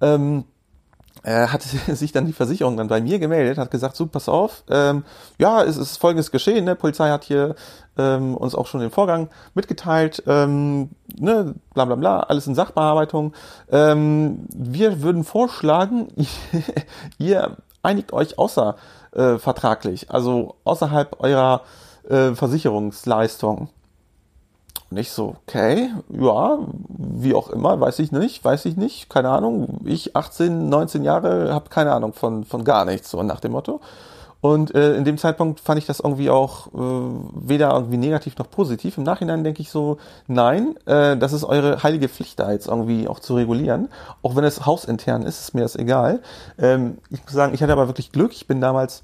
[0.00, 0.44] Ähm,
[1.22, 4.64] äh, hat sich dann die Versicherung dann bei mir gemeldet, hat gesagt, so, pass auf,
[4.70, 5.04] ähm,
[5.38, 6.74] ja, es ist folgendes geschehen, ne?
[6.74, 7.54] Polizei hat hier
[7.96, 13.34] ähm, uns auch schon den Vorgang mitgeteilt, ähm, ne, bla bla bla, alles in Sachbearbeitung.
[13.70, 16.08] Ähm, wir würden vorschlagen,
[17.18, 18.76] ihr einigt euch außer
[19.12, 19.38] äh,
[20.08, 21.62] also außerhalb eurer
[22.08, 23.68] äh, Versicherungsleistung.
[24.90, 26.58] Nicht so, okay, ja,
[26.88, 29.80] wie auch immer, weiß ich nicht, weiß ich nicht, keine Ahnung.
[29.84, 33.80] Ich, 18, 19 Jahre, habe keine Ahnung von, von gar nichts, so nach dem Motto.
[34.40, 36.70] Und äh, in dem Zeitpunkt fand ich das irgendwie auch äh,
[37.34, 38.96] weder irgendwie negativ noch positiv.
[38.96, 39.98] Im Nachhinein denke ich so,
[40.28, 43.88] nein, äh, das ist eure heilige Pflicht da jetzt irgendwie auch zu regulieren.
[44.22, 46.20] Auch wenn es hausintern ist, ist mir das egal.
[46.56, 48.32] Ähm, ich muss sagen, ich hatte aber wirklich Glück.
[48.32, 49.02] Ich bin damals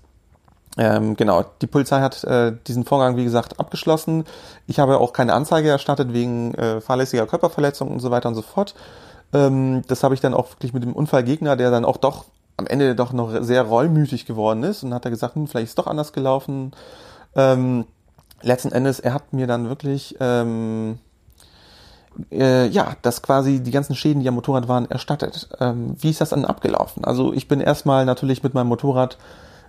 [0.77, 4.25] ähm, genau, die Polizei hat äh, diesen Vorgang, wie gesagt, abgeschlossen.
[4.67, 8.43] Ich habe auch keine Anzeige erstattet wegen äh, fahrlässiger Körperverletzung und so weiter und so
[8.43, 8.75] fort.
[9.33, 12.25] Ähm, das habe ich dann auch wirklich mit dem Unfallgegner, der dann auch doch
[12.57, 15.79] am Ende doch noch sehr reumütig geworden ist und hat er gesagt, hm, vielleicht ist
[15.79, 16.73] doch anders gelaufen.
[17.37, 17.85] Ähm,
[18.43, 20.99] letzten Endes, er hat mir dann wirklich ähm,
[22.31, 25.49] äh, ja, das quasi die ganzen Schäden, die am Motorrad waren, erstattet.
[25.61, 27.05] Ähm, wie ist das dann abgelaufen?
[27.05, 29.19] Also ich bin erstmal natürlich mit meinem Motorrad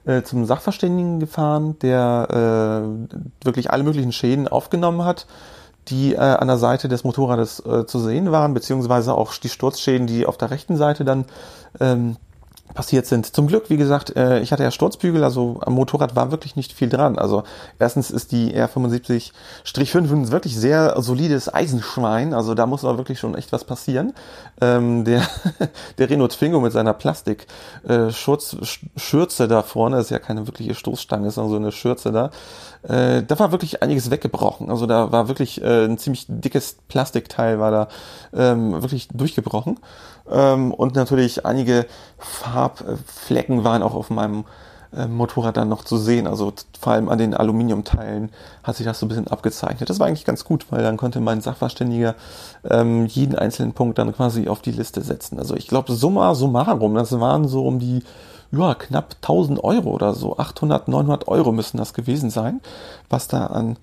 [0.06, 2.84] äh, zum Sachverständigen gefahren, der
[3.42, 5.26] äh, wirklich alle möglichen Schäden aufgenommen hat,
[5.88, 10.08] die äh, an der Seite des Motorrades äh, zu sehen waren, beziehungsweise auch die Sturzschäden,
[10.08, 11.26] die auf der rechten Seite dann
[11.80, 12.18] ähm,
[12.76, 13.36] passiert sind.
[13.36, 16.74] Zum Glück, wie gesagt, äh, ich hatte ja Sturzbügel, also am Motorrad war wirklich nicht
[16.74, 17.18] viel dran.
[17.18, 17.44] Also
[17.80, 23.52] erstens ist die R75-5 wirklich sehr solides Eisenschwein, also da muss aber wirklich schon echt
[23.52, 24.14] was passieren.
[24.62, 25.24] Ähm, der,
[25.98, 27.48] der Renault Twingo mit seiner Plastik
[27.88, 28.56] äh, Schurz,
[28.96, 32.30] Schürze da vorne, ist ja keine wirkliche Stoßstange, ist so eine Schürze da,
[32.88, 34.70] äh, da war wirklich einiges weggebrochen.
[34.70, 37.88] Also da war wirklich äh, ein ziemlich dickes Plastikteil war da
[38.34, 39.80] ähm, wirklich durchgebrochen.
[40.30, 41.86] Ähm, und natürlich einige
[42.18, 44.46] Farbflecken waren auch auf meinem
[44.96, 46.28] äh, Motorrad dann noch zu sehen.
[46.28, 48.32] Also vor allem an den Aluminiumteilen
[48.64, 49.90] hat sich das so ein bisschen abgezeichnet.
[49.90, 52.16] Das war eigentlich ganz gut, weil dann konnte mein Sachverständiger
[52.70, 55.40] ähm, jeden einzelnen Punkt dann quasi auf die Liste setzen.
[55.40, 58.04] Also ich glaube, summa summarum, das waren so um die
[58.52, 60.38] ja, knapp 1000 Euro oder so.
[60.38, 62.62] 800, 900 Euro müssen das gewesen sein,
[63.10, 63.78] was da an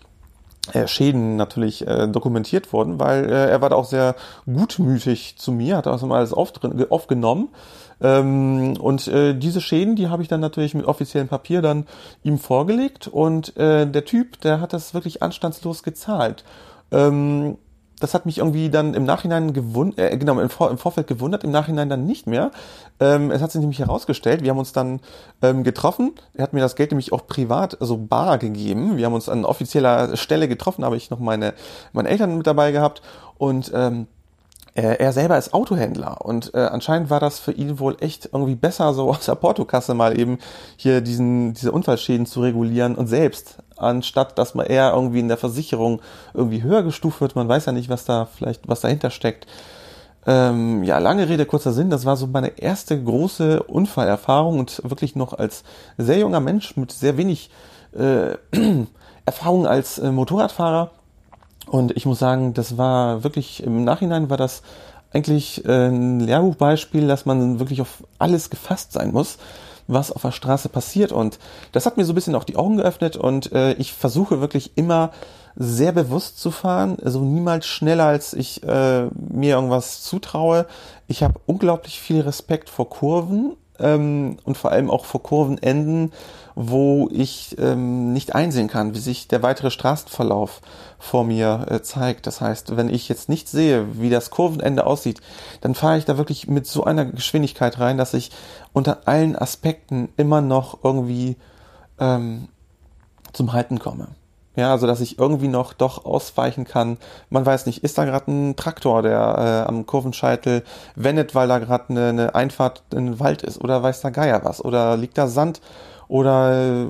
[0.86, 4.14] Schäden natürlich äh, dokumentiert wurden, weil äh, er war da auch sehr
[4.47, 7.48] gutmütig zu mir, hat das mal alles aufgenommen.
[8.01, 11.86] Ähm, und äh, diese Schäden, die habe ich dann natürlich mit offiziellem Papier dann
[12.22, 16.44] ihm vorgelegt und äh, der Typ, der hat das wirklich anstandslos gezahlt.
[16.90, 17.59] Ähm,
[18.02, 21.44] das hat mich irgendwie dann im Nachhinein gewundert, äh, genau, im, Vor im, Vorfeld gewundert,
[21.44, 22.51] im Nachhinein dann nicht mehr.
[23.03, 25.01] Ähm, es hat sich nämlich herausgestellt, wir haben uns dann
[25.43, 26.12] ähm, getroffen.
[26.35, 28.97] Er hat mir das Geld nämlich auch privat, also bar gegeben.
[28.97, 31.55] Wir haben uns an offizieller Stelle getroffen, habe ich noch meine,
[31.93, 33.03] meine Eltern mit dabei gehabt
[33.39, 34.07] und ähm,
[34.74, 38.95] er selber ist Autohändler und äh, anscheinend war das für ihn wohl echt irgendwie besser,
[38.95, 40.39] so aus der Portokasse mal eben
[40.77, 45.37] hier diesen, diese Unfallschäden zu regulieren und selbst, anstatt dass man eher irgendwie in der
[45.37, 46.01] Versicherung
[46.33, 47.37] irgendwie höher gestuft wird.
[47.37, 49.47] Man weiß ja nicht, was da vielleicht, was dahinter steckt.
[50.24, 55.16] Ähm, ja, lange Rede, kurzer Sinn, das war so meine erste große Unfallerfahrung und wirklich
[55.16, 55.65] noch als
[55.99, 57.51] sehr junger Mensch mit sehr wenig
[57.97, 58.36] äh,
[59.27, 60.90] Erfahrung als äh, Motorradfahrer.
[61.66, 64.62] Und ich muss sagen, das war wirklich, im Nachhinein war das
[65.12, 69.39] eigentlich äh, ein Lehrbuchbeispiel, dass man wirklich auf alles gefasst sein muss,
[69.86, 71.12] was auf der Straße passiert.
[71.12, 71.39] Und
[71.73, 73.16] das hat mir so ein bisschen auch die Augen geöffnet.
[73.16, 75.11] Und äh, ich versuche wirklich immer
[75.57, 80.66] sehr bewusst zu fahren, also niemals schneller, als ich äh, mir irgendwas zutraue.
[81.09, 86.12] Ich habe unglaublich viel Respekt vor Kurven ähm, und vor allem auch vor Kurvenenden,
[86.55, 90.61] wo ich ähm, nicht einsehen kann, wie sich der weitere Straßenverlauf
[90.99, 92.27] vor mir äh, zeigt.
[92.27, 95.20] Das heißt, wenn ich jetzt nicht sehe, wie das Kurvenende aussieht,
[95.61, 98.31] dann fahre ich da wirklich mit so einer Geschwindigkeit rein, dass ich
[98.73, 101.37] unter allen Aspekten immer noch irgendwie
[101.99, 102.49] ähm,
[103.33, 104.09] zum Halten komme.
[104.55, 106.99] Ja, also dass ich irgendwie noch doch ausweichen kann.
[107.31, 110.62] Man weiß nicht, ist da gerade ein Traktor, der äh, am Kurvenscheitel
[110.95, 113.62] wendet, weil da gerade eine, eine Einfahrt in den Wald ist?
[113.62, 114.62] Oder weiß da Geier was?
[114.62, 115.62] Oder liegt da Sand?
[116.09, 116.87] Oder äh,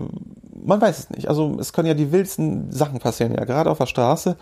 [0.65, 1.29] man weiß es nicht.
[1.29, 4.37] Also es können ja die wildsten Sachen passieren, ja, gerade auf der Straße.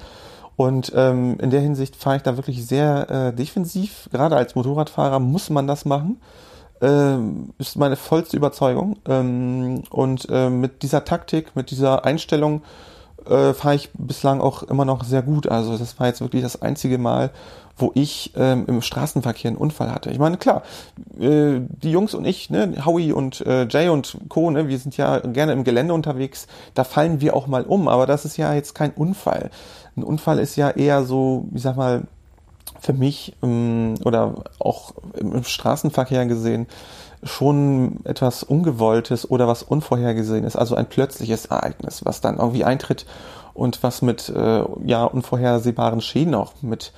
[0.57, 4.09] Und ähm, in der Hinsicht fahre ich da wirklich sehr äh, defensiv.
[4.13, 6.21] Gerade als Motorradfahrer muss man das machen.
[6.81, 8.97] ähm, ist meine vollste Überzeugung.
[9.07, 12.63] Ähm, und äh, mit dieser Taktik, mit dieser Einstellung
[13.27, 15.49] äh, fahre ich bislang auch immer noch sehr gut.
[15.49, 17.31] Also das war jetzt wirklich das einzige Mal,
[17.77, 20.11] wo ich ähm, im Straßenverkehr einen Unfall hatte.
[20.11, 20.63] Ich meine, klar,
[21.19, 24.97] äh, die Jungs und ich, ne, Howie und äh, Jay und Co., ne, wir sind
[24.97, 28.53] ja gerne im Gelände unterwegs, da fallen wir auch mal um, aber das ist ja
[28.55, 29.51] jetzt kein Unfall.
[29.97, 32.03] Ein Unfall ist ja eher so, ich sag mal,
[32.81, 36.67] für mich ähm, oder auch im Straßenverkehr gesehen
[37.23, 43.07] schon etwas Ungewolltes oder was Unvorhergesehenes, also ein plötzliches Ereignis, was dann irgendwie eintritt
[43.55, 46.93] und was mit äh, ja unvorhersehbaren Schäden auch mit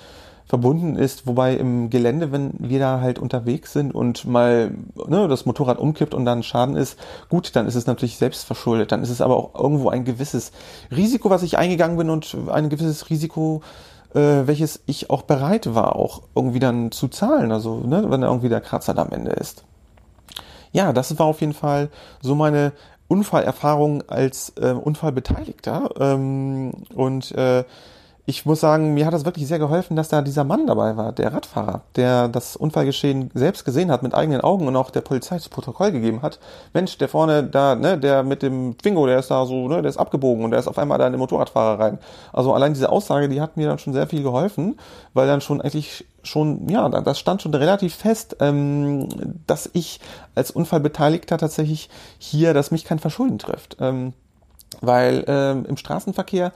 [0.52, 4.72] verbunden ist, wobei im Gelände, wenn wir da halt unterwegs sind und mal
[5.08, 6.98] ne, das Motorrad umkippt und dann Schaden ist,
[7.30, 8.92] gut, dann ist es natürlich selbst verschuldet.
[8.92, 10.52] Dann ist es aber auch irgendwo ein gewisses
[10.94, 13.62] Risiko, was ich eingegangen bin und ein gewisses Risiko,
[14.14, 17.50] äh, welches ich auch bereit war, auch irgendwie dann zu zahlen.
[17.50, 19.64] Also, ne, wenn irgendwie der Kratzer am Ende ist.
[20.72, 21.90] Ja, das war auf jeden Fall
[22.20, 22.72] so meine
[23.08, 25.90] Unfallerfahrung als äh, Unfallbeteiligter.
[26.00, 27.64] Ähm, und äh,
[28.24, 31.10] ich muss sagen, mir hat das wirklich sehr geholfen, dass da dieser Mann dabei war,
[31.10, 35.34] der Radfahrer, der das Unfallgeschehen selbst gesehen hat mit eigenen Augen und auch der Polizei
[35.34, 36.38] das Protokoll gegeben hat.
[36.72, 39.88] Mensch, der vorne da, ne, der mit dem Twingo, der ist da so, ne, der
[39.88, 41.98] ist abgebogen und der ist auf einmal da in den Motorradfahrer rein.
[42.32, 44.78] Also allein diese Aussage, die hat mir dann schon sehr viel geholfen,
[45.14, 49.08] weil dann schon eigentlich schon, ja, das stand schon relativ fest, ähm,
[49.48, 49.98] dass ich
[50.36, 53.78] als Unfallbeteiligter tatsächlich hier, dass mich kein Verschulden trifft.
[53.80, 54.12] Ähm,
[54.80, 56.52] weil ähm, im Straßenverkehr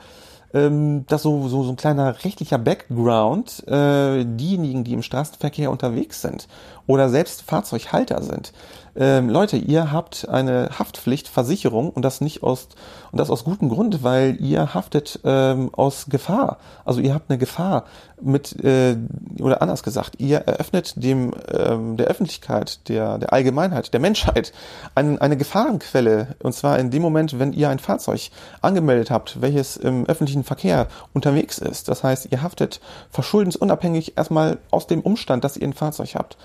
[0.57, 6.23] ähm, das so, so, so ein kleiner rechtlicher Background, äh, diejenigen, die im Straßenverkehr unterwegs
[6.23, 6.49] sind
[6.87, 8.53] oder selbst Fahrzeughalter sind.
[8.99, 12.69] Ähm, Leute, ihr habt eine Haftpflichtversicherung und das nicht aus
[13.13, 16.59] und das aus gutem Grund, weil ihr haftet ähm, aus Gefahr.
[16.85, 17.85] Also ihr habt eine Gefahr
[18.21, 18.97] mit äh,
[19.39, 24.55] oder anders gesagt, ihr eröffnet dem ähm, der Öffentlichkeit, der der Allgemeinheit, der Menschheit
[24.95, 28.31] ein, eine Gefahrenquelle und zwar in dem Moment, wenn ihr ein Fahrzeug
[28.63, 31.89] angemeldet habt, welches im öffentlichen Verkehr unterwegs ist.
[31.89, 36.39] Das heißt, ihr haftet verschuldensunabhängig erstmal aus dem Umstand, dass ihr ein Fahrzeug habt.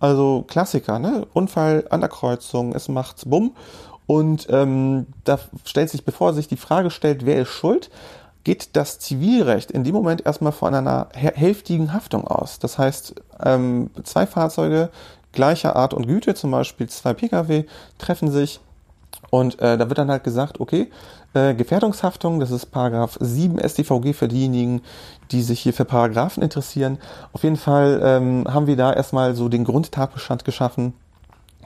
[0.00, 1.26] Also Klassiker, ne?
[1.32, 3.54] Unfall an der Kreuzung, es macht's bumm.
[4.06, 7.90] Und ähm, da stellt sich, bevor sich die Frage stellt, wer ist schuld,
[8.44, 12.58] geht das Zivilrecht in dem Moment erstmal von einer hälftigen Haftung aus.
[12.58, 13.14] Das heißt,
[13.44, 14.90] ähm, zwei Fahrzeuge
[15.32, 17.64] gleicher Art und Güte, zum Beispiel zwei Pkw,
[17.98, 18.60] treffen sich
[19.30, 20.90] und äh, da wird dann halt gesagt, okay,
[21.34, 24.82] äh, Gefährdungshaftung, das ist Paragraph 7 StVG für diejenigen,
[25.30, 26.98] die sich hier für Paragraphen interessieren.
[27.32, 30.94] Auf jeden Fall ähm, haben wir da erstmal so den Grundtatbestand geschaffen,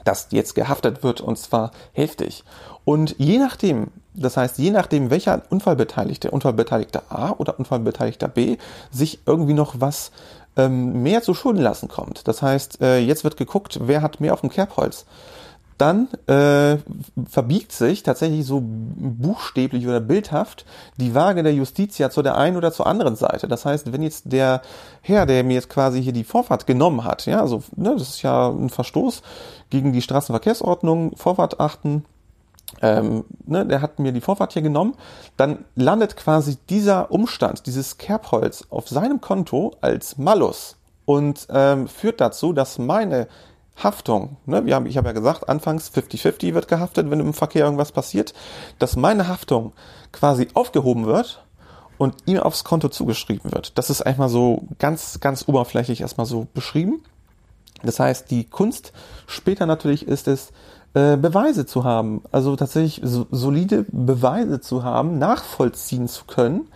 [0.03, 2.43] dass jetzt gehaftet wird und zwar heftig.
[2.85, 8.57] Und je nachdem, das heißt, je nachdem, welcher Unfallbeteiligte, Unfallbeteiligter A oder Unfallbeteiligter B,
[8.91, 10.11] sich irgendwie noch was
[10.57, 12.27] ähm, mehr zu Schulden lassen kommt.
[12.27, 15.05] Das heißt, äh, jetzt wird geguckt, wer hat mehr auf dem Kerbholz
[15.77, 16.77] dann äh,
[17.29, 20.65] verbiegt sich tatsächlich so buchstäblich oder bildhaft
[20.97, 23.47] die Waage der Justitia zu der einen oder zur anderen Seite.
[23.47, 24.61] Das heißt, wenn jetzt der
[25.01, 28.21] Herr, der mir jetzt quasi hier die Vorfahrt genommen hat, ja, also ne, das ist
[28.21, 29.21] ja ein Verstoß
[29.69, 32.05] gegen die Straßenverkehrsordnung, Vorfahrt achten,
[32.81, 34.95] ähm, ne, der hat mir die Vorfahrt hier genommen,
[35.37, 42.21] dann landet quasi dieser Umstand, dieses Kerbholz auf seinem Konto als Malus und ähm, führt
[42.21, 43.27] dazu, dass meine
[43.75, 47.65] Haftung, ne, wir haben, ich habe ja gesagt, anfangs 50-50 wird gehaftet, wenn im Verkehr
[47.65, 48.33] irgendwas passiert,
[48.79, 49.73] dass meine Haftung
[50.11, 51.43] quasi aufgehoben wird
[51.97, 53.77] und ihm aufs Konto zugeschrieben wird.
[53.77, 57.03] Das ist einmal so ganz, ganz oberflächlich erstmal so beschrieben.
[57.83, 58.93] Das heißt, die Kunst
[59.27, 60.51] später natürlich ist es,
[60.93, 66.67] äh, Beweise zu haben, also tatsächlich so, solide Beweise zu haben, nachvollziehen zu können,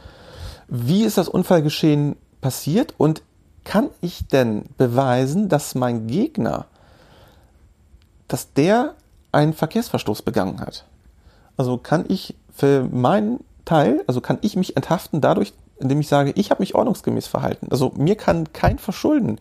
[0.68, 3.22] wie ist das Unfallgeschehen passiert und
[3.64, 6.66] kann ich denn beweisen, dass mein Gegner
[8.28, 8.96] dass der
[9.32, 10.86] einen Verkehrsverstoß begangen hat.
[11.58, 16.32] Also kann ich für meinen Teil, also kann ich mich enthaften dadurch, indem ich sage,
[16.36, 17.68] ich habe mich ordnungsgemäß verhalten.
[17.70, 19.40] Also mir kann kein Verschulden,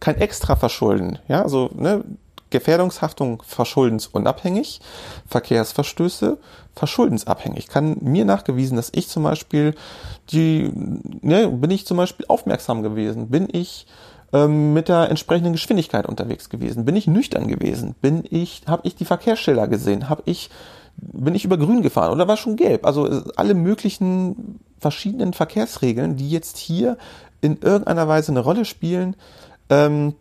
[0.00, 2.04] kein extra Verschulden, ja, also ne,
[2.50, 4.80] Gefährdungshaftung verschuldensunabhängig,
[5.26, 6.38] Verkehrsverstöße
[6.74, 7.68] verschuldensabhängig.
[7.68, 9.74] Kann mir nachgewiesen, dass ich zum Beispiel
[10.30, 10.70] die,
[11.22, 13.86] ne, bin ich zum Beispiel aufmerksam gewesen, bin ich
[14.32, 16.84] ähm, mit der entsprechenden Geschwindigkeit unterwegs gewesen?
[16.84, 17.94] Bin ich nüchtern gewesen?
[18.00, 20.08] Bin ich, habe ich die Verkehrsschilder gesehen?
[20.08, 20.50] Habe ich,
[20.96, 22.86] bin ich über Grün gefahren oder war schon gelb?
[22.86, 26.98] Also äh, alle möglichen verschiedenen Verkehrsregeln, die jetzt hier
[27.40, 29.16] in irgendeiner Weise eine Rolle spielen,
[29.70, 30.14] ähm,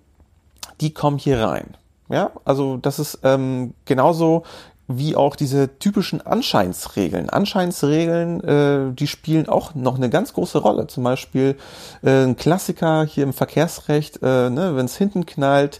[0.82, 1.76] die kommen hier rein.
[2.10, 4.44] Ja, also das ist ähm, genauso
[4.88, 7.30] wie auch diese typischen Anscheinsregeln.
[7.30, 10.88] Anscheinsregeln, äh, die spielen auch noch eine ganz große Rolle.
[10.88, 11.56] Zum Beispiel
[12.04, 15.80] äh, ein Klassiker hier im Verkehrsrecht, äh, ne, wenn es hinten knallt,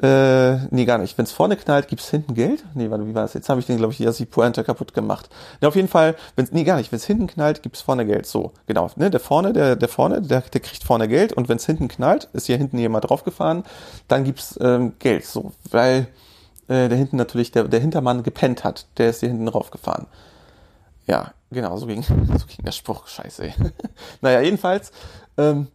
[0.00, 1.18] Äh, nee, gar nicht.
[1.18, 2.64] Wenn es vorne knallt, gibt's hinten Geld?
[2.74, 3.34] Nee, warte, wie war das?
[3.34, 5.28] Jetzt habe ich den, glaube ich, die Pointe kaputt gemacht.
[5.60, 6.92] Ja, auf jeden Fall, wenn's, nee, gar nicht.
[6.92, 8.24] Wenn es hinten knallt, gibt's vorne Geld.
[8.24, 8.88] So, genau.
[8.94, 11.88] Ne, der vorne, der, der vorne, der, der kriegt vorne Geld und wenn es hinten
[11.88, 13.64] knallt, ist hier hinten jemand draufgefahren,
[14.06, 15.24] dann gibt's ähm, Geld.
[15.26, 16.06] So, weil
[16.68, 18.86] äh, der hinten natürlich, der, der Hintermann gepennt hat.
[18.98, 20.06] Der ist hier hinten draufgefahren.
[21.06, 23.06] Ja, genau, so ging, so ging der Spruch.
[23.06, 23.52] Scheiße,
[24.20, 24.92] naja, jedenfalls,
[25.36, 25.68] ähm,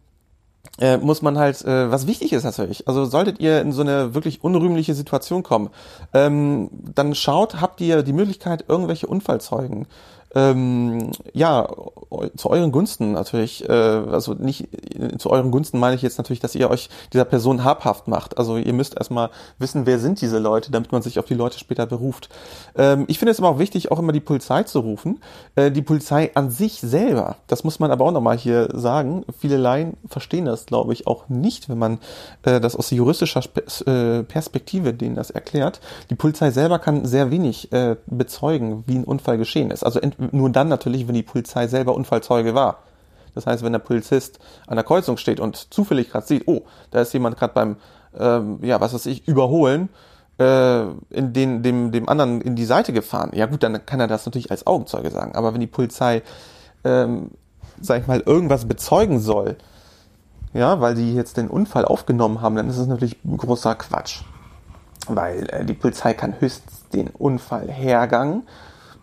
[0.80, 4.14] äh, muss man halt, äh, was wichtig ist natürlich, also solltet ihr in so eine
[4.14, 5.70] wirklich unrühmliche Situation kommen,
[6.12, 9.86] ähm, dann schaut, habt ihr die Möglichkeit, irgendwelche Unfallzeugen
[10.34, 11.68] ähm, ja,
[12.36, 14.68] zu euren Gunsten natürlich, äh, also nicht
[15.18, 18.38] zu euren Gunsten meine ich jetzt natürlich, dass ihr euch dieser Person habhaft macht.
[18.38, 21.58] Also ihr müsst erstmal wissen, wer sind diese Leute, damit man sich auf die Leute
[21.58, 22.28] später beruft.
[22.76, 25.20] Ähm, ich finde es aber auch wichtig, auch immer die Polizei zu rufen.
[25.54, 29.56] Äh, die Polizei an sich selber, das muss man aber auch nochmal hier sagen, viele
[29.56, 31.98] Laien verstehen das, glaube ich, auch nicht, wenn man
[32.42, 33.42] äh, das aus juristischer
[33.86, 35.80] äh, Perspektive denen das erklärt.
[36.10, 39.84] Die Polizei selber kann sehr wenig äh, bezeugen, wie ein Unfall geschehen ist.
[39.84, 40.00] Also
[40.32, 42.78] nur dann natürlich, wenn die Polizei selber Unfallzeuge war.
[43.34, 47.00] Das heißt, wenn der Polizist an der Kreuzung steht und zufällig gerade sieht, oh, da
[47.00, 47.76] ist jemand gerade beim,
[48.16, 49.88] ähm, ja, was weiß ich, überholen,
[50.38, 53.30] äh, in den, dem, dem anderen in die Seite gefahren.
[53.34, 55.34] Ja gut, dann kann er das natürlich als Augenzeuge sagen.
[55.34, 56.22] Aber wenn die Polizei,
[56.84, 57.32] ähm,
[57.80, 59.56] sag ich mal, irgendwas bezeugen soll,
[60.52, 64.22] ja, weil sie jetzt den Unfall aufgenommen haben, dann ist es natürlich großer Quatsch.
[65.08, 68.44] Weil äh, die Polizei kann höchstens den Unfallhergang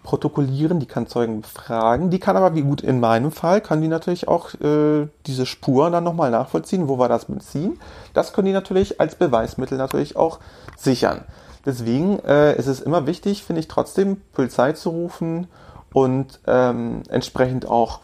[0.04, 3.88] protokollieren, die kann Zeugen befragen, die kann aber, wie gut in meinem Fall, kann die
[3.88, 7.80] natürlich auch äh, diese Spuren dann nochmal nachvollziehen, wo war das Benzin.
[8.14, 10.40] Das können die natürlich als Beweismittel natürlich auch
[10.78, 11.24] sichern.
[11.66, 15.48] Deswegen äh, ist es immer wichtig, finde ich trotzdem, Polizei zu rufen
[15.94, 18.00] und ähm, entsprechend auch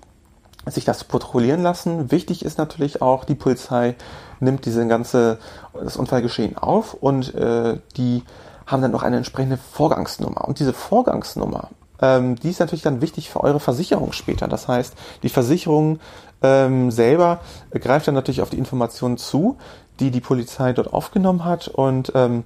[0.65, 2.11] sich das protokollieren lassen.
[2.11, 3.95] Wichtig ist natürlich auch, die Polizei
[4.39, 5.39] nimmt diese ganze,
[5.73, 8.23] das Unfallgeschehen auf und äh, die
[8.67, 10.45] haben dann noch eine entsprechende Vorgangsnummer.
[10.47, 11.69] Und diese Vorgangsnummer,
[12.01, 14.47] ähm, die ist natürlich dann wichtig für eure Versicherung später.
[14.47, 14.93] Das heißt,
[15.23, 15.99] die Versicherung
[16.41, 17.39] ähm, selber
[17.71, 19.57] greift dann natürlich auf die Informationen zu,
[19.99, 22.43] die die Polizei dort aufgenommen hat und ähm,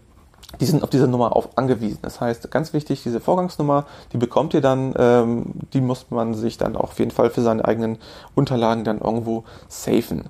[0.59, 1.99] die sind auf diese Nummer auf angewiesen.
[2.01, 6.57] Das heißt, ganz wichtig, diese Vorgangsnummer, die bekommt ihr dann, ähm, die muss man sich
[6.57, 7.99] dann auch auf jeden Fall für seine eigenen
[8.35, 10.25] Unterlagen dann irgendwo safen.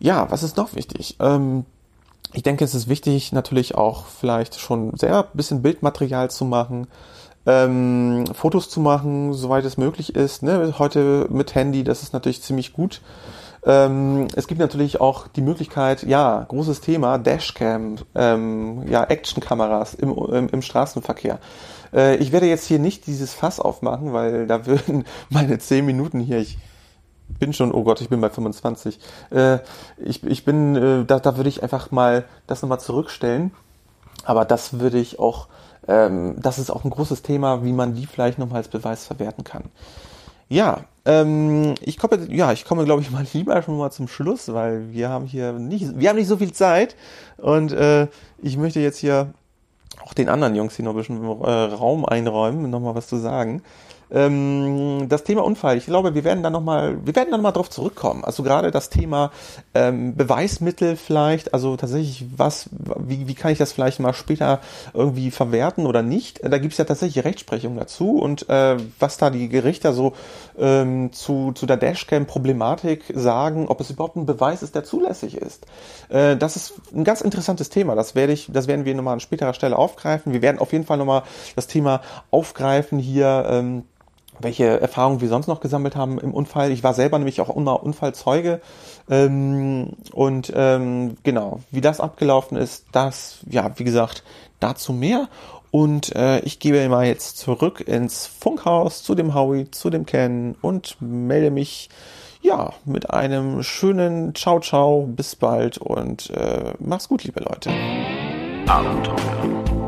[0.00, 1.16] Ja, was ist noch wichtig?
[1.20, 1.64] Ähm,
[2.32, 6.88] ich denke, es ist wichtig, natürlich auch vielleicht schon sehr ein bisschen Bildmaterial zu machen
[7.46, 10.42] ähm, Fotos zu machen, soweit es möglich ist.
[10.42, 10.74] Ne?
[10.78, 13.00] Heute mit Handy, das ist natürlich ziemlich gut.
[13.66, 20.10] Ähm, es gibt natürlich auch die Möglichkeit, ja, großes Thema, Dashcam, ähm, ja, Actionkameras im,
[20.10, 21.38] im, im Straßenverkehr.
[21.92, 26.20] Äh, ich werde jetzt hier nicht dieses Fass aufmachen, weil da würden meine zehn Minuten
[26.20, 26.58] hier, ich
[27.38, 28.98] bin schon, oh Gott, ich bin bei 25.
[29.30, 29.58] Äh,
[29.96, 33.52] ich, ich bin, äh, da, da würde ich einfach mal das nochmal zurückstellen.
[34.24, 35.48] Aber das würde ich auch
[35.88, 39.44] ähm, das ist auch ein großes Thema, wie man die vielleicht nochmal als Beweis verwerten
[39.44, 39.64] kann.
[40.48, 44.52] Ja, ähm, ich komme, ja, ich komme, glaube ich, mal lieber schon mal zum Schluss,
[44.52, 46.96] weil wir haben hier nicht, wir haben nicht so viel Zeit
[47.38, 48.08] und äh,
[48.42, 49.32] ich möchte jetzt hier
[50.04, 53.62] auch den anderen Jungs hier noch ein bisschen äh, Raum einräumen, nochmal was zu sagen.
[54.10, 57.70] Ähm, das Thema Unfall, ich glaube, wir werden da nochmal, wir werden da nochmal drauf
[57.70, 58.24] zurückkommen.
[58.24, 59.30] Also gerade das Thema
[59.74, 62.68] ähm, Beweismittel vielleicht, also tatsächlich was,
[62.98, 64.60] wie, wie kann ich das vielleicht mal später
[64.92, 66.40] irgendwie verwerten oder nicht?
[66.42, 70.14] Da gibt es ja tatsächlich Rechtsprechung dazu und äh, was da die Gerichter so
[70.58, 75.66] ähm, zu, zu der Dashcam-Problematik sagen, ob es überhaupt ein Beweis ist, der zulässig ist.
[76.08, 77.94] Äh, das ist ein ganz interessantes Thema.
[77.94, 80.32] Das werde ich, das werden wir nochmal an späterer Stelle aufgreifen.
[80.32, 81.22] Wir werden auf jeden Fall nochmal
[81.56, 82.00] das Thema
[82.30, 83.46] aufgreifen hier.
[83.48, 83.84] Ähm,
[84.40, 86.70] welche Erfahrungen wir sonst noch gesammelt haben im Unfall.
[86.72, 88.60] Ich war selber nämlich auch immer Unfallzeuge.
[89.10, 94.22] Ähm, und ähm, genau, wie das abgelaufen ist, das, ja, wie gesagt,
[94.60, 95.28] dazu mehr.
[95.70, 100.54] Und äh, ich gebe mal jetzt zurück ins Funkhaus zu dem Howie, zu dem Ken
[100.62, 101.90] und melde mich
[102.42, 105.08] ja mit einem schönen Ciao Ciao.
[105.08, 107.70] Bis bald und äh, mach's gut, liebe Leute.
[108.68, 109.83] Abenteuer,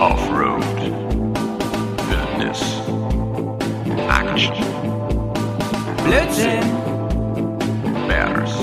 [0.00, 0.62] Offroad,
[2.08, 2.62] Wildnis,
[4.08, 4.54] Action,
[6.04, 6.62] Blödsinn!
[8.06, 8.54] Bears,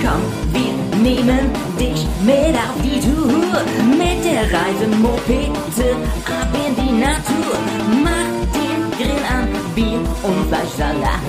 [0.00, 3.60] Komm, wir nehmen dich mit auf die Tour.
[3.98, 7.54] Mit der Reisemopete ab in die Natur.
[8.02, 11.20] Mach den Grill an, Bier und Fleischsalat.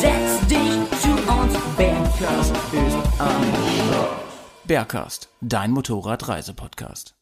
[0.00, 3.42] Setz dich zu uns, Bergkast ist am
[3.86, 4.22] Start.
[4.64, 7.14] Bergcast, dein Motorradreisepodcast.